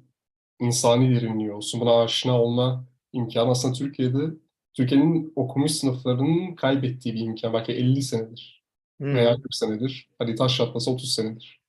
[0.61, 4.19] insani derinliği olsun, buna aşina olma imkanı aslında Türkiye'de,
[4.75, 7.53] Türkiye'nin okumuş sınıflarının kaybettiği bir imkan.
[7.53, 8.65] Belki 50 senedir
[9.01, 9.15] Hmm.
[9.15, 10.09] veya 40 senedir.
[10.19, 11.61] Hadi taş çatlasa 30 senedir.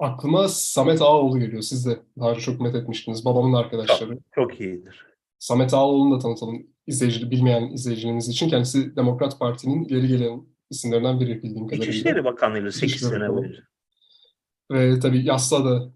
[0.00, 1.62] Aklıma Samet Ağaoğlu geliyor.
[1.62, 3.24] Siz de daha önce çok met etmiştiniz.
[3.24, 4.18] Babamın arkadaşları.
[4.34, 5.06] Çok iyidir.
[5.38, 8.48] Samet Ağaoğlu'nu da tanıtalım izleyici, bilmeyen izleyicilerimiz için.
[8.48, 11.92] Kendisi Demokrat Parti'nin ileri gelen isimlerinden biri bildiğim kadarıyla.
[11.92, 13.62] İçişleri Bakanlığı'yla 8 İçişleri sene boyunca.
[14.70, 15.92] Ve tabii yasla da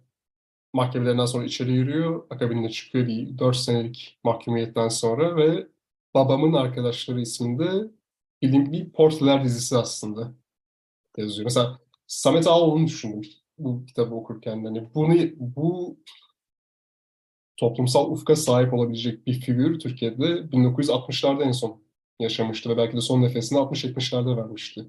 [0.72, 2.26] mahkemelerinden sonra içeri yürüyor.
[2.30, 5.66] Akabinde çıkıyor bir 4 senelik mahkumiyetten sonra ve
[6.14, 7.90] Babamın Arkadaşları isminde
[8.42, 10.32] bildiğim bir portreler dizisi aslında
[11.16, 11.44] yazıyor.
[11.44, 13.22] Mesela Samet Ağaoğlu'nu düşündüm
[13.58, 14.64] bu kitabı okurken.
[14.64, 15.98] Hani bunu, bu
[17.56, 21.82] toplumsal ufka sahip olabilecek bir figür Türkiye'de 1960'larda en son
[22.18, 24.86] yaşamıştı ve belki de son nefesini 60-70'lerde vermişti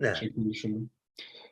[0.00, 0.16] Evet.
[0.16, 0.90] şeklinde düşündüm.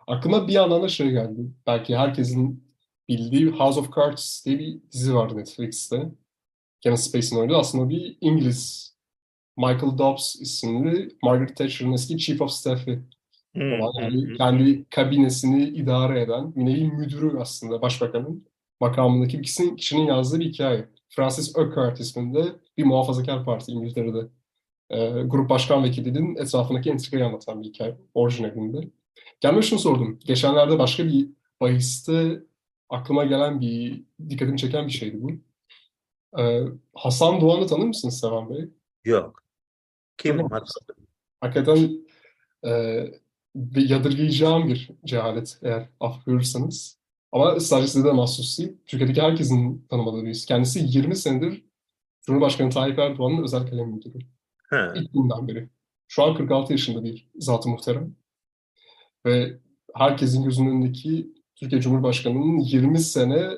[0.07, 1.41] Aklıma bir yandan da şey geldi.
[1.67, 2.65] Belki herkesin
[3.09, 6.11] bildiği House of Cards diye bir dizi vardı Netflix'te.
[6.81, 8.95] Kevin Spacey'nin oynadığı aslında bir İngiliz
[9.57, 13.03] Michael Dobbs isimli Margaret Thatcher'ın eski Chief of Staff'i
[13.57, 14.35] Hmm, hmm, yani hmm.
[14.37, 18.47] kendi kabinesini idare eden bir nevi müdürü aslında başbakanın
[18.81, 20.89] makamındaki bir kişinin, kişinin yazdığı bir hikaye.
[21.09, 22.45] Francis Urquhart isminde
[22.77, 24.29] bir muhafazakar parti İngiltere'de.
[24.91, 28.89] E, grup başkan vekilinin etrafındaki entrikayı anlatan bir hikaye orijinalinde.
[29.41, 30.19] Gelme şunu sordum.
[30.25, 31.29] Geçenlerde başka bir
[31.61, 32.43] bahiste
[32.89, 35.31] aklıma gelen bir, dikkatimi çeken bir şeydi bu.
[36.41, 36.63] E,
[36.95, 38.69] Hasan Doğan'ı tanır mısınız Sevan Bey?
[39.05, 39.43] Yok.
[40.19, 40.37] Kim?
[40.37, 40.51] Tamam.
[40.51, 40.97] Hasan?
[41.41, 41.91] Hakikaten
[42.67, 43.05] e,
[43.55, 46.17] bir yadırgayacağım bir cehalet eğer af.
[47.33, 48.77] Ama sadece size de mahsus değil.
[48.87, 50.47] Türkiye'deki herkesin tanımadığı birisi.
[50.47, 51.65] Kendisi 20 senedir
[52.23, 54.19] Cumhurbaşkanı Tayyip Erdoğan'ın özel kalem müdürü.
[54.71, 54.93] Ha.
[54.97, 55.69] İlk günden beri.
[56.09, 58.17] Şu an 46 yaşında bir zat-ı muhterem.
[59.27, 59.59] Ve
[59.95, 63.51] herkesin gözünün önündeki Türkiye Cumhurbaşkanı'nın 20 sene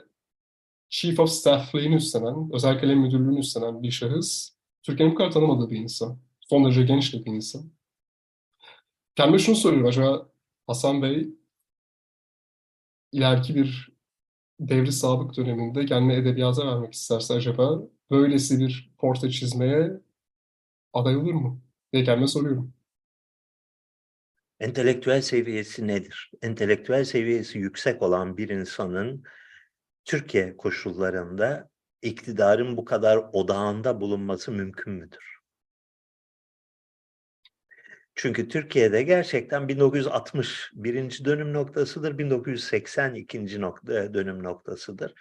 [0.90, 4.50] Chief of Staff'liğini üstlenen, özel kalem müdürlüğünü üstlenen bir şahıs.
[4.82, 6.18] Türkiye'nin bu kadar tanımadığı bir insan.
[6.40, 7.70] Son derece genç bir insan.
[9.16, 9.88] Kendime şunu soruyorum.
[9.88, 10.28] Acaba
[10.66, 11.28] Hasan Bey
[13.12, 13.88] ileriki bir
[14.60, 20.00] devri sabık döneminde kendini edebiyata vermek isterse acaba böylesi bir portre çizmeye
[20.98, 21.62] aday olur mu?
[21.92, 22.74] diye kendime soruyorum.
[24.60, 26.30] Entelektüel seviyesi nedir?
[26.42, 29.24] Entelektüel seviyesi yüksek olan bir insanın
[30.04, 31.68] Türkiye koşullarında
[32.02, 35.38] iktidarın bu kadar odağında bulunması mümkün müdür?
[38.14, 45.14] Çünkü Türkiye'de gerçekten 1960 birinci dönüm noktasıdır, 1980 ikinci nokta, dönüm noktasıdır.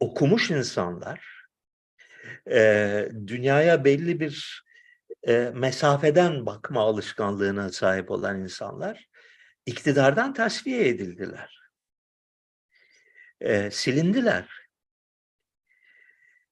[0.00, 1.46] Okumuş insanlar
[2.50, 4.64] e, dünyaya belli bir
[5.22, 9.08] e, mesafeden bakma alışkanlığına sahip olan insanlar
[9.66, 11.70] iktidardan tasfiye edildiler.
[13.40, 14.48] E, silindiler.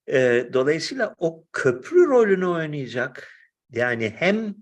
[0.07, 3.33] E, dolayısıyla o köprü rolünü oynayacak
[3.71, 4.55] yani hem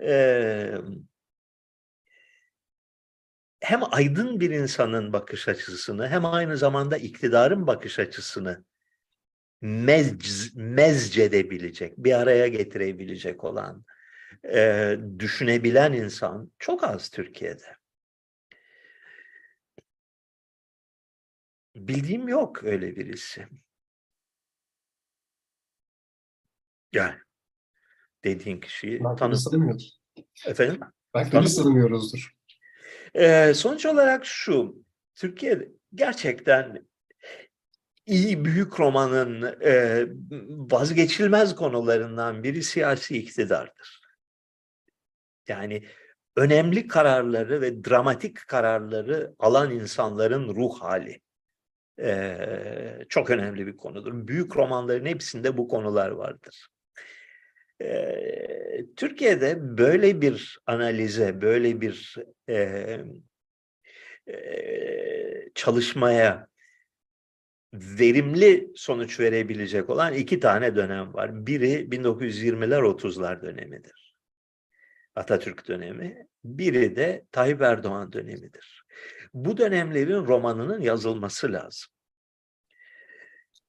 [0.00, 0.74] e,
[3.60, 8.64] hem aydın bir insanın bakış açısını hem aynı zamanda iktidarın bakış açısını
[9.60, 13.84] mez, mezcedebilecek, bir araya getirebilecek olan,
[14.54, 17.76] e, düşünebilen insan çok az Türkiye'de.
[21.76, 23.46] Bildiğim yok öyle birisi.
[26.92, 27.14] Yani
[28.24, 30.00] dediğin kişiyi tanımıyoruz.
[30.46, 30.80] Efendim?
[31.14, 32.34] Belki de Tanım- biz tanımıyoruzdur.
[33.14, 36.86] Ee, sonuç olarak şu, Türkiye gerçekten
[38.06, 40.06] iyi büyük romanın e,
[40.48, 44.00] vazgeçilmez konularından biri siyasi iktidardır.
[45.48, 45.84] Yani
[46.36, 51.20] önemli kararları ve dramatik kararları alan insanların ruh hali.
[52.00, 54.28] Ee, çok önemli bir konudur.
[54.28, 56.68] Büyük romanların hepsinde bu konular vardır.
[57.82, 62.16] Ee, Türkiye'de böyle bir analize, böyle bir
[62.48, 62.56] e,
[64.28, 64.34] e,
[65.54, 66.46] çalışmaya
[67.74, 71.46] verimli sonuç verebilecek olan iki tane dönem var.
[71.46, 74.14] Biri 1920'ler 30'lar dönemidir.
[75.14, 76.26] Atatürk dönemi.
[76.44, 78.84] Biri de Tayyip Erdoğan dönemidir.
[79.34, 81.90] Bu dönemlerin romanının yazılması lazım.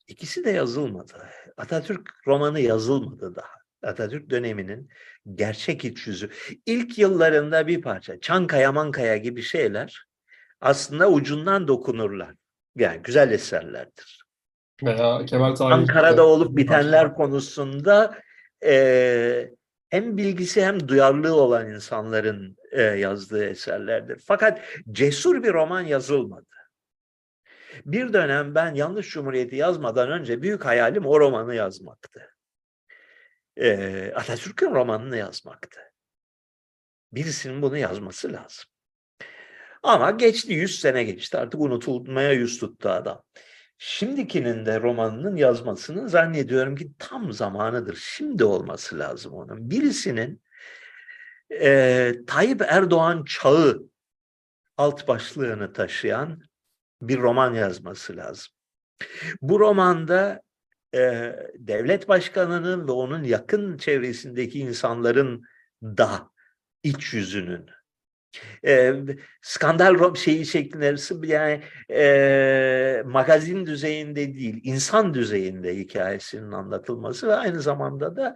[0.07, 1.29] İkisi de yazılmadı.
[1.57, 3.55] Atatürk romanı yazılmadı daha.
[3.83, 4.89] Atatürk döneminin
[5.35, 6.29] gerçek iç yüzü.
[6.65, 10.05] İlk yıllarında bir parça Çankaya Mankaya gibi şeyler
[10.61, 12.35] aslında ucundan dokunurlar.
[12.75, 14.25] Yani güzel eserlerdir.
[14.83, 18.19] Veya Kemal Tahir Ankara'da olup bitenler konusunda
[18.65, 19.51] e,
[19.89, 24.23] hem bilgisi hem duyarlılığı olan insanların e, yazdığı eserlerdir.
[24.25, 24.61] Fakat
[24.91, 26.45] cesur bir roman yazılmadı.
[27.85, 32.35] Bir dönem ben Yanlış Cumhuriyeti yazmadan önce büyük hayalim o romanı yazmaktı.
[33.57, 35.79] E, Atatürk'ün romanını yazmaktı.
[37.11, 38.65] Birisinin bunu yazması lazım.
[39.85, 43.23] Ama geçti 100 sene geçti artık unutulmaya yüz tuttu adam.
[43.77, 47.95] Şimdikinin de romanının yazmasının zannediyorum ki tam zamanıdır.
[48.01, 49.69] Şimdi olması lazım onun.
[49.69, 50.41] Birisinin
[51.61, 53.83] e, Tayyip Erdoğan çağı
[54.77, 56.41] alt başlığını taşıyan
[57.01, 58.53] bir roman yazması lazım.
[59.41, 60.41] Bu romanda
[60.95, 65.43] e, devlet başkanının ve onun yakın çevresindeki insanların
[65.83, 66.29] da
[66.83, 67.69] iç yüzünün
[68.65, 68.93] e,
[69.41, 70.95] skandal şeyi şeklinde
[71.27, 78.35] yani e, magazin düzeyinde değil insan düzeyinde hikayesinin anlatılması ve aynı zamanda da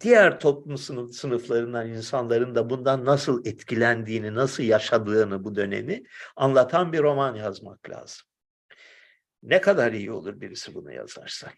[0.00, 6.02] diğer toplum sınıf, sınıflarından insanların da bundan nasıl etkilendiğini, nasıl yaşadığını bu dönemi
[6.36, 8.26] anlatan bir roman yazmak lazım.
[9.42, 11.48] Ne kadar iyi olur birisi bunu yazarsa.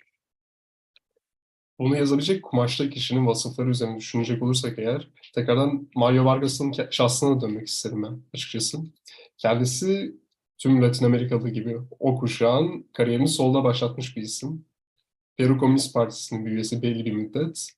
[1.79, 8.03] Bunu yazabilecek kumaşta kişinin vasıfları üzerine düşünecek olursak eğer tekrardan Mario Vargas'ın şahsına dönmek isterim
[8.03, 8.79] ben açıkçası.
[9.39, 10.17] Kendisi
[10.59, 14.65] tüm Latin Amerikalı gibi o kuşağın kariyerini solda başlatmış bir isim.
[15.37, 17.69] Peru Komünist Partisi'nin bir üyesi belli bir müddet.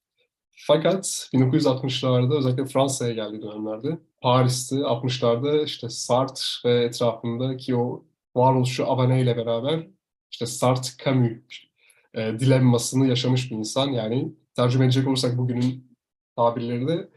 [0.51, 8.05] Fakat 1960'larda özellikle Fransa'ya geldiği dönemlerde Paris'te 60'larda işte Sartre ve etrafındaki o
[8.37, 9.87] varoluşu Abane ile beraber
[10.31, 11.68] işte Sartre Camus
[12.15, 13.89] e, dilemmasını yaşamış bir insan.
[13.89, 15.97] Yani tercüme edecek olursak bugünün
[16.37, 17.09] tabirleri de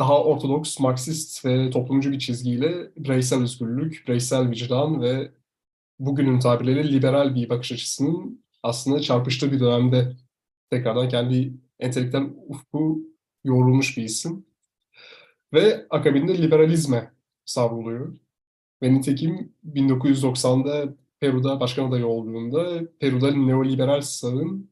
[0.00, 5.32] daha ortodoks, Marksist ve toplumcu bir çizgiyle bireysel özgürlük, bireysel vicdan ve
[5.98, 10.16] bugünün tabirleriyle liberal bir bakış açısının aslında çarpıştığı bir dönemde
[10.70, 13.00] tekrardan kendi entelektüel ufku
[13.44, 14.46] yoğrulmuş bir isim.
[15.52, 17.12] Ve akabinde liberalizme
[17.44, 18.18] savruluyor.
[18.82, 24.70] Ve nitekim 1990'da Peru'da başkan adayı olduğunda Peru'da neoliberal sağın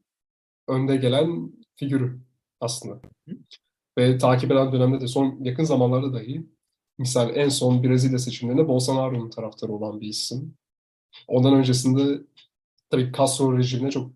[0.67, 2.19] önde gelen figürü
[2.61, 3.01] aslında.
[3.97, 6.45] Ve takip eden dönemde de son yakın zamanlarda dahi
[6.97, 10.53] misal en son Brezilya seçimlerinde Bolsonaro'nun taraftarı olan bir isim.
[11.27, 12.21] Ondan öncesinde
[12.89, 14.11] tabii Castro rejimine çok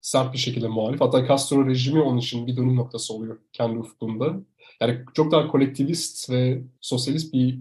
[0.00, 1.00] sert bir şekilde muhalif.
[1.00, 4.40] Hatta Castro rejimi onun için bir dönüm noktası oluyor kendi ufkunda.
[4.80, 7.58] Yani çok daha kolektivist ve sosyalist bir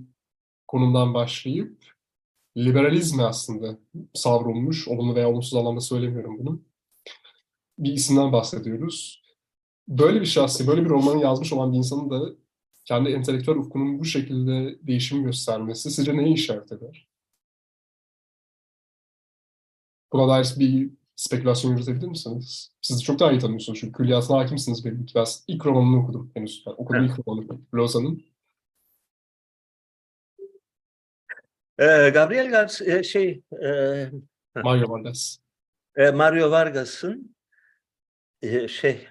[0.67, 1.90] konumdan başlayıp
[2.57, 3.77] liberalizme aslında
[4.13, 6.61] savrulmuş, olumlu veya olumsuz anlamda söylemiyorum bunu.
[7.79, 9.23] Bir isimden bahsediyoruz.
[9.87, 12.35] Böyle bir şahsi, böyle bir romanı yazmış olan bir insanın da
[12.85, 17.07] kendi entelektüel ufkunun bu şekilde değişim göstermesi sizce neyi işaret eder?
[20.13, 22.71] Buna dair bir spekülasyon yürütebilir misiniz?
[22.81, 25.13] Siz çok daha iyi tanıyorsunuz çünkü külliyatına hakimsiniz belli ki.
[25.15, 26.63] Ben ilk romanını okudum henüz.
[26.67, 27.59] Ben okudum ilk romanını.
[27.73, 28.30] Lozan'ın.
[31.81, 34.09] Ee, Gabriel Garcia şey e,
[34.55, 35.37] Mario Vargas.
[35.95, 37.35] e, Mario Vargas'ın
[38.41, 39.07] e, şey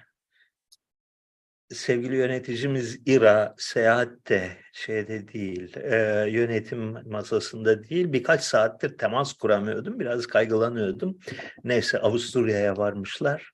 [1.69, 10.27] sevgili yöneticimiz İra seyahatte şeyde değil e, yönetim masasında değil birkaç saattir temas kuramıyordum biraz
[10.27, 11.19] kaygılanıyordum.
[11.63, 13.51] Neyse Avusturya'ya varmışlar.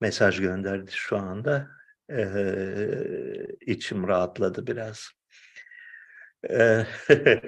[0.00, 1.68] Mesaj gönderdi şu anda.
[2.10, 2.26] E,
[3.60, 5.10] içim rahatladı biraz.
[6.50, 6.86] E,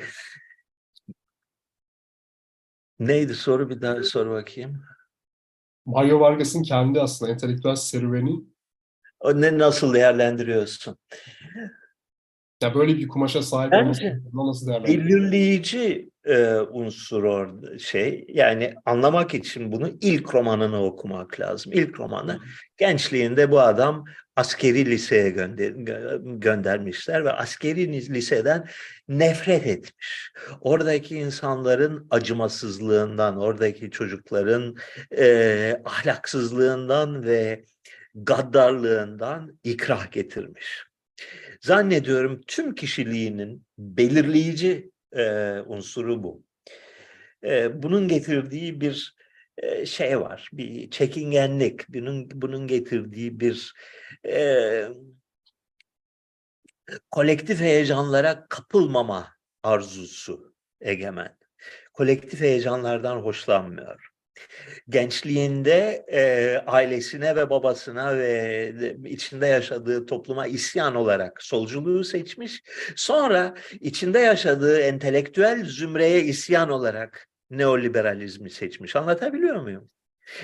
[2.98, 3.70] neydi soru?
[3.70, 4.82] Bir daha sor bakayım.
[5.86, 8.44] Mario Vargas'ın kendi aslında entelektüel serüveni.
[9.20, 10.97] O ne nasıl değerlendiriyorsun
[12.62, 15.08] ya böyle bir kumaşa sahip Bence olması nasıl değerlendiriyorsun?
[15.08, 21.72] belirleyici e, unsur orada şey yani anlamak için bunu ilk romanını okumak lazım.
[21.72, 22.38] İlk romanı
[22.76, 24.04] gençliğinde bu adam
[24.36, 28.68] askeri liseye gönder, gö- göndermişler ve askeri liseden
[29.08, 30.32] nefret etmiş.
[30.60, 34.76] Oradaki insanların acımasızlığından, oradaki çocukların
[35.18, 37.64] e, ahlaksızlığından ve
[38.14, 40.84] gaddarlığından ikrah getirmiş.
[41.60, 45.24] Zannediyorum tüm kişiliğinin belirleyici e,
[45.66, 46.44] unsuru bu.
[47.44, 49.16] E, bunun getirdiği bir
[49.58, 53.74] e, şey var, bir çekingenlik, bunun bunun getirdiği bir
[54.26, 54.88] e,
[57.10, 61.36] kolektif heyecanlara kapılmama arzusu egemen.
[61.92, 64.15] Kolektif heyecanlardan hoşlanmıyor
[64.88, 68.28] gençliğinde e, ailesine ve babasına ve
[68.80, 72.62] de- içinde yaşadığı topluma isyan olarak solculuğu seçmiş.
[72.96, 78.96] Sonra içinde yaşadığı entelektüel zümreye isyan olarak neoliberalizmi seçmiş.
[78.96, 79.90] Anlatabiliyor muyum?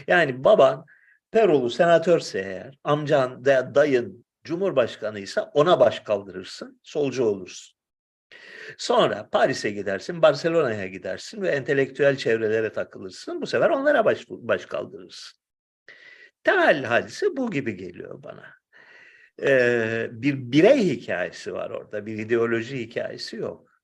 [0.06, 0.86] Yani baban
[1.30, 7.81] Perolu senatörse eğer, amcan, da- dayın cumhurbaşkanıysa ona baş kaldırırsın, solcu olursun.
[8.78, 13.42] Sonra Paris'e gidersin, Barcelona'ya gidersin ve entelektüel çevrelere takılırsın.
[13.42, 15.38] Bu sefer onlara baş, baş kaldırırsın.
[16.44, 18.44] Temel hadise bu gibi geliyor bana.
[19.42, 23.82] Ee, bir birey hikayesi var orada, bir ideoloji hikayesi yok.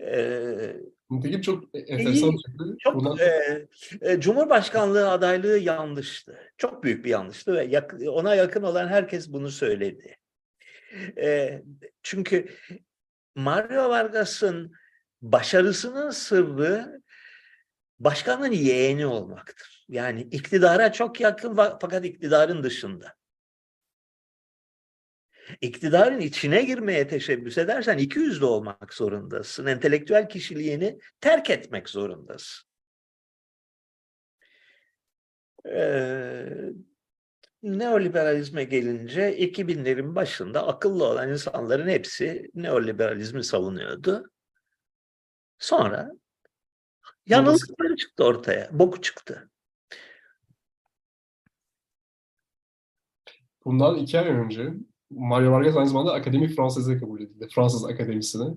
[0.00, 0.76] Ee,
[1.10, 3.66] Nitekim çok e, enteresan bir şekilde çok bundan e,
[4.00, 6.38] e, Cumhurbaşkanlığı adaylığı yanlıştı.
[6.56, 10.16] Çok büyük bir yanlıştı ve yak- ona yakın olan herkes bunu söyledi.
[11.18, 11.62] E,
[12.02, 12.46] çünkü
[13.34, 14.72] Mario Vargas'ın
[15.22, 17.02] başarısının sırrı
[17.98, 19.86] başkanın yeğeni olmaktır.
[19.88, 23.18] Yani iktidara çok yakın fakat iktidarın dışında.
[25.60, 29.66] İktidarın içine girmeye teşebbüs edersen iki yüzlü olmak zorundasın.
[29.66, 32.68] Entelektüel kişiliğini terk etmek zorundasın.
[35.66, 36.46] Ee,
[37.62, 44.30] neoliberalizme gelince 2000'lerin başında akıllı olan insanların hepsi neoliberalizmi savunuyordu.
[45.58, 46.10] Sonra
[47.26, 49.50] yanılgıları çıktı ortaya, boku çıktı.
[53.64, 54.74] Bundan iki ay önce
[55.10, 57.48] Mario Vargas aynı zamanda Akademi Fransız'a kabul edildi.
[57.54, 58.54] Fransız Akademisi'ne.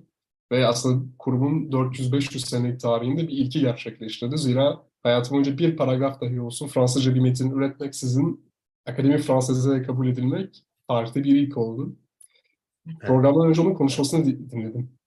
[0.51, 4.37] Ve aslında kurumun 400-500 senelik tarihinde bir ilki gerçekleştirdi.
[4.37, 8.50] Zira hayatım boyunca bir paragraf dahi olsun Fransızca bir metin üretmeksizin
[8.85, 11.95] Akademi Fransız'a kabul edilmek tarihte bir ilk oldu.
[12.99, 14.97] Programdan önce onun konuşmasını di- dinledim.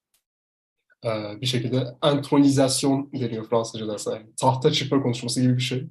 [1.05, 4.11] Ee, bir şekilde entronizasyon deniyor Fransızca dersen.
[4.11, 5.87] Yani tahta çıkma konuşması gibi bir şey.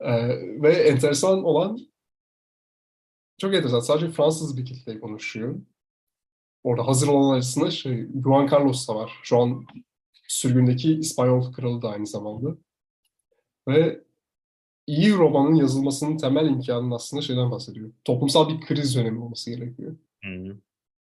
[0.00, 0.28] Ee,
[0.62, 1.78] ve enteresan olan
[3.38, 3.80] çok enteresan.
[3.80, 5.60] Sadece Fransız bir kitle konuşuyor.
[6.64, 9.12] Orada hazır olan arasında şey, Juan Carlos da var.
[9.22, 9.66] Şu an
[10.28, 12.56] sürgündeki İspanyol kralı da aynı zamanda.
[13.68, 14.04] Ve
[14.86, 17.92] iyi romanın yazılmasının temel imkanının aslında şeyden bahsediyor.
[18.04, 19.96] Toplumsal bir kriz dönemi olması gerekiyor.
[20.24, 20.56] Hı.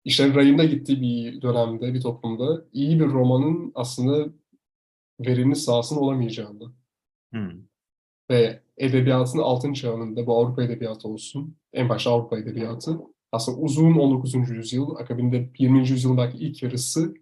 [0.05, 4.33] İşte rayında gittiği bir dönemde, bir toplumda iyi bir romanın aslında
[5.19, 6.73] verimli sahasının olamayacağını
[7.33, 7.51] Hı.
[8.31, 12.99] ve edebiyatın altın çağının bu Avrupa edebiyatı olsun, en başta Avrupa edebiyatı
[13.31, 14.49] aslında uzun 19.
[14.49, 15.89] yüzyıl, akabinde 20.
[15.89, 17.13] yüzyılın belki ilk yarısı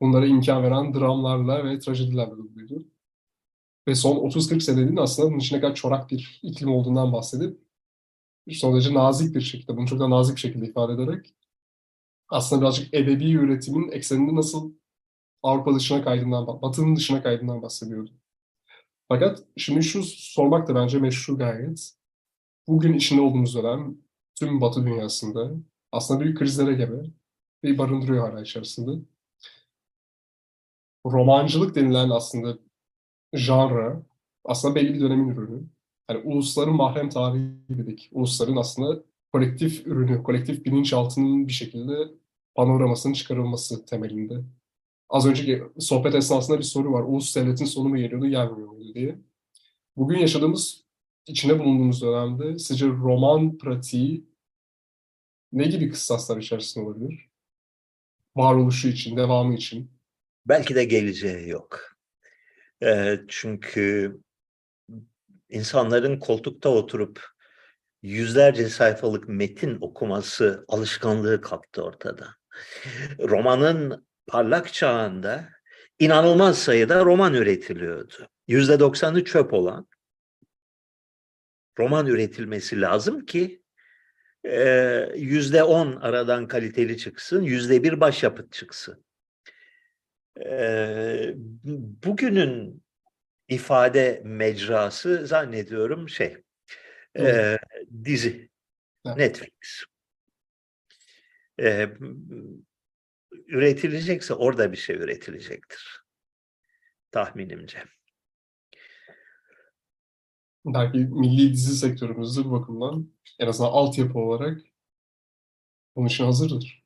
[0.00, 2.88] bunlara imkan veren dramlarla ve trajedilerle doluydu.
[3.88, 7.60] Ve son 30-40 senenin aslında bunun için ne kadar çorak bir iklim olduğundan bahsedip
[8.52, 11.34] son derece nazik bir şekilde, bunu çok da nazik bir şekilde ifade ederek
[12.28, 14.72] aslında birazcık edebi üretimin ekseninde nasıl
[15.42, 18.10] Avrupa dışına kaydığından, Batı'nın dışına kaydığından bahsediyordu.
[19.08, 21.92] Fakat şimdi şu sormak da bence meşru gayet.
[22.68, 23.98] Bugün içinde olduğumuz dönem
[24.34, 25.50] tüm Batı dünyasında
[25.92, 27.02] aslında büyük krizlere gebe
[27.62, 29.04] bir barındırıyor hala içerisinde.
[31.06, 32.58] Romancılık denilen aslında
[33.32, 34.02] genre
[34.44, 35.62] aslında belli bir dönemin ürünü.
[36.10, 38.08] Yani ulusların mahrem tarihi dedik.
[38.12, 39.02] Ulusların aslında
[39.32, 41.92] kolektif ürünü, kolektif bilinçaltının bir şekilde
[42.54, 44.34] panoramasının çıkarılması temelinde.
[45.08, 47.02] Az önceki sohbet esnasında bir soru var.
[47.02, 49.18] Ulus devletin sonu mu geliyordu, gelmiyor muydu diye.
[49.96, 50.84] Bugün yaşadığımız,
[51.26, 54.24] içinde bulunduğumuz dönemde sizce roman pratiği
[55.52, 57.30] ne gibi kıssaslar içerisinde olabilir?
[58.36, 59.90] Varoluşu için, devamı için.
[60.46, 61.96] Belki de geleceği yok.
[62.82, 64.16] Eee, çünkü
[65.48, 67.26] insanların koltukta oturup
[68.02, 72.28] yüzlerce sayfalık metin okuması alışkanlığı kalktı ortada.
[73.18, 75.48] Romanın parlak çağında
[75.98, 78.28] inanılmaz sayıda roman üretiliyordu.
[78.48, 79.88] Yüzde doksanı çöp olan
[81.78, 83.62] roman üretilmesi lazım ki
[85.16, 89.04] yüzde on aradan kaliteli çıksın, yüzde bir başyapıt çıksın.
[92.04, 92.82] Bugünün
[93.48, 96.36] ifade mecrası zannediyorum şey,
[97.18, 97.58] eee,
[98.04, 98.50] dizi,
[99.06, 99.16] Evet.
[99.16, 99.84] Netflix.
[101.58, 101.96] Eee,
[103.46, 106.02] üretilecekse orada bir şey üretilecektir.
[107.10, 107.84] Tahminimce.
[110.64, 114.60] Belki milli dizi sektörümüzde bu bakımdan en azından altyapı olarak
[115.96, 116.84] bunun için hazırdır.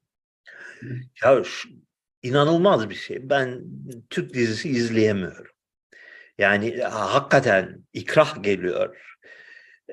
[1.24, 1.83] Ya şu-
[2.24, 3.30] inanılmaz bir şey.
[3.30, 3.64] Ben
[4.10, 5.52] Türk dizisi izleyemiyorum.
[6.38, 9.16] Yani ha- hakikaten ikrah geliyor.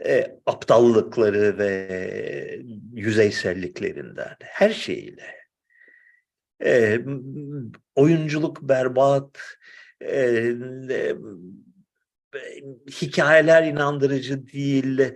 [0.06, 2.60] E, aptallıkları ve
[2.94, 5.36] yüzeyselliklerinden, her şeyiyle.
[6.64, 7.00] E,
[7.96, 9.40] oyunculuk berbat,
[10.02, 10.54] e,
[10.90, 11.16] e,
[13.02, 15.14] hikayeler inandırıcı değil.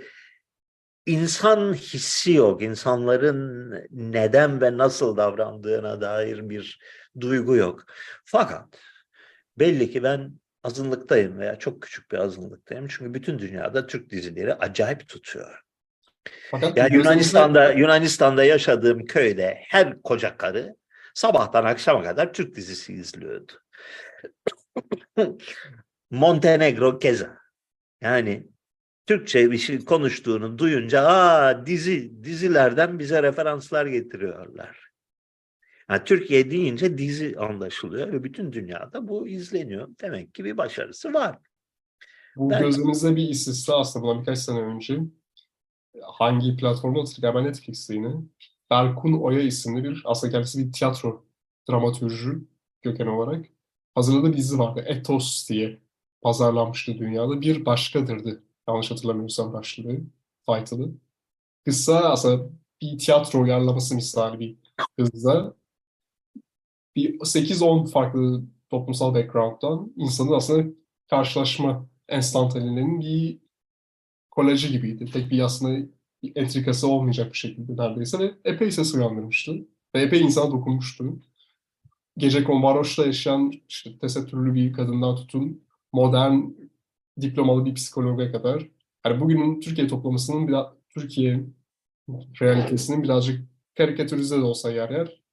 [1.06, 2.62] İnsan hissi yok.
[2.62, 6.80] İnsanların neden ve nasıl davrandığına dair bir
[7.20, 7.86] duygu yok.
[8.26, 8.80] Fakat
[9.58, 12.88] belli ki ben azınlıktayım veya çok küçük bir azınlıktayım.
[12.88, 15.62] Çünkü bütün dünyada Türk dizileri acayip tutuyor.
[16.52, 20.76] Fakat Yani Yunanistan'da Yunanistan'da yaşadığım köyde her koca karı
[21.14, 23.54] sabahtan akşama kadar Türk dizisi izliyordu.
[26.12, 27.38] Montenegro keza.
[28.02, 28.48] Yani
[29.06, 34.85] Türkçe bir şey konuştuğunu duyunca aa dizi dizilerden bize referanslar getiriyorlar.
[35.90, 39.90] Yani Türkiye deyince dizi anlaşılıyor ve bütün dünyada bu izleniyor.
[40.02, 41.40] Demek ki bir başarısı var.
[42.36, 45.00] Bu Ben- gözümüzde bir istisna aslında bundan birkaç sene önce
[46.02, 48.12] hangi platformda hatırlıyorum galiba Netflix'te yine
[48.70, 51.26] Berkun Oya isimli bir aslında kendisi bir tiyatro
[51.70, 52.48] dramatürcü
[52.82, 53.46] köken olarak
[53.96, 54.84] hazırladığı bir dizi vardı.
[54.88, 55.80] Ethos diye
[56.22, 57.42] pazarlanmıştı dünyada.
[57.42, 58.44] Bir başkadırdı.
[58.68, 59.98] Yanlış hatırlamıyorsam başlığı,
[60.48, 60.92] title'ı.
[61.66, 62.50] Kısa aslında
[62.82, 64.58] bir tiyatro uyarlaması misali bir
[65.00, 65.54] hızla
[66.96, 70.70] bir 8-10 farklı toplumsal background'dan insanın aslında
[71.10, 73.40] karşılaşma enstantanelerinin bir
[74.32, 75.06] kolajı gibiydi.
[75.06, 75.88] Tek bir aslında
[76.24, 79.68] bir entrikası olmayacak bir şekilde neredeyse ve epey ses uyandırmıştı.
[79.96, 81.20] Ve epey insana dokunmuştu.
[82.18, 85.64] Gece varoşta yaşayan işte tesettürlü bir kadından tutun
[85.94, 86.42] modern
[87.22, 88.68] diplomalı bir psikologa kadar.
[89.06, 91.46] Yani bugünün Türkiye toplamasının biraz Türkiye
[92.42, 95.25] realitesinin birazcık karikatürize de olsa yer yer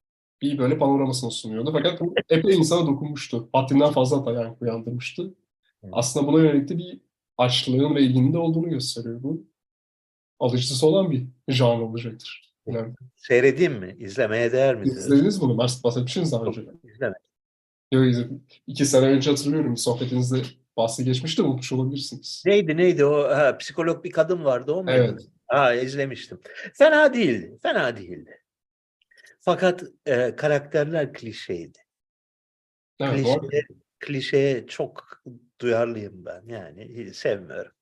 [0.43, 1.73] bir böyle panoramasını sunuyordu.
[1.73, 3.49] Fakat bu epey insana dokunmuştu.
[3.53, 5.35] Haddinden fazla da yankı uyandırmıştı.
[5.93, 7.01] Aslında buna yönelik de bir
[7.39, 9.45] açlığın ve ilginin de olduğunu gösteriyor bu.
[10.41, 12.53] Alıcısı olan bir janr olacaktır.
[12.67, 13.97] Yani, Seyredeyim mi?
[13.99, 14.87] İzlemeye değer mi?
[14.87, 15.55] izlediniz bunu.
[15.55, 16.61] Mars bahsetmişsiniz daha önce.
[16.85, 17.15] İzleme.
[17.93, 18.45] Yok, izledim.
[18.67, 19.77] İki sene önce hatırlıyorum.
[19.77, 20.37] Sohbetinizde
[20.77, 21.43] bahsi geçmişti.
[21.43, 22.43] Unutmuş olabilirsiniz.
[22.47, 24.97] Neydi neydi o ha, psikolog bir kadın vardı o muydu?
[24.97, 25.21] Evet.
[25.47, 26.41] Ha, izlemiştim.
[26.75, 27.59] Fena değildi.
[27.63, 28.42] Fena değildi.
[29.45, 31.79] Fakat e, karakterler klişeydi.
[33.01, 33.49] Evet, doğru.
[33.49, 33.67] Klişe,
[34.01, 35.23] klişeye çok
[35.61, 36.43] duyarlıyım ben.
[36.47, 37.73] Yani sevmiyorum.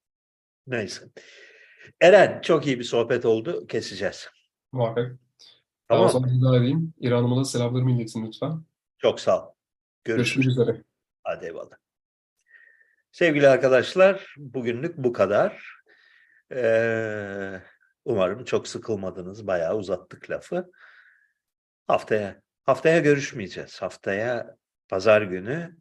[0.66, 1.04] Neyse.
[2.00, 3.66] Eren çok iyi bir sohbet oldu.
[3.66, 4.28] Keseceğiz.
[4.72, 5.18] Muhakkak.
[5.90, 6.08] Ben o Tamam.
[6.08, 6.94] zaman iddia edeyim.
[7.02, 8.64] Da selamlarımı iletin lütfen.
[8.98, 9.52] Çok sağ ol.
[10.04, 10.46] Görüşürüz.
[10.46, 10.84] Görüşmek üzere.
[11.22, 11.76] Hadi eyvallah.
[13.12, 15.80] Sevgili arkadaşlar, bugünlük bu kadar.
[16.52, 17.62] Ee,
[18.04, 19.46] umarım çok sıkılmadınız.
[19.46, 20.70] Bayağı uzattık lafı.
[21.90, 23.82] Haftaya haftaya görüşmeyeceğiz.
[23.82, 24.56] Haftaya
[24.88, 25.76] pazar günü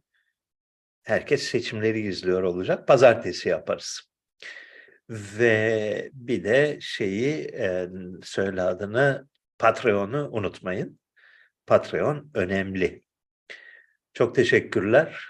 [1.03, 2.87] herkes seçimleri izliyor olacak.
[2.87, 4.01] Pazartesi yaparız.
[5.09, 7.89] Ve bir de şeyi e,
[8.23, 9.27] söyle adını
[9.57, 10.99] Patreon'u unutmayın.
[11.67, 13.03] Patreon önemli.
[14.13, 15.25] Çok teşekkürler.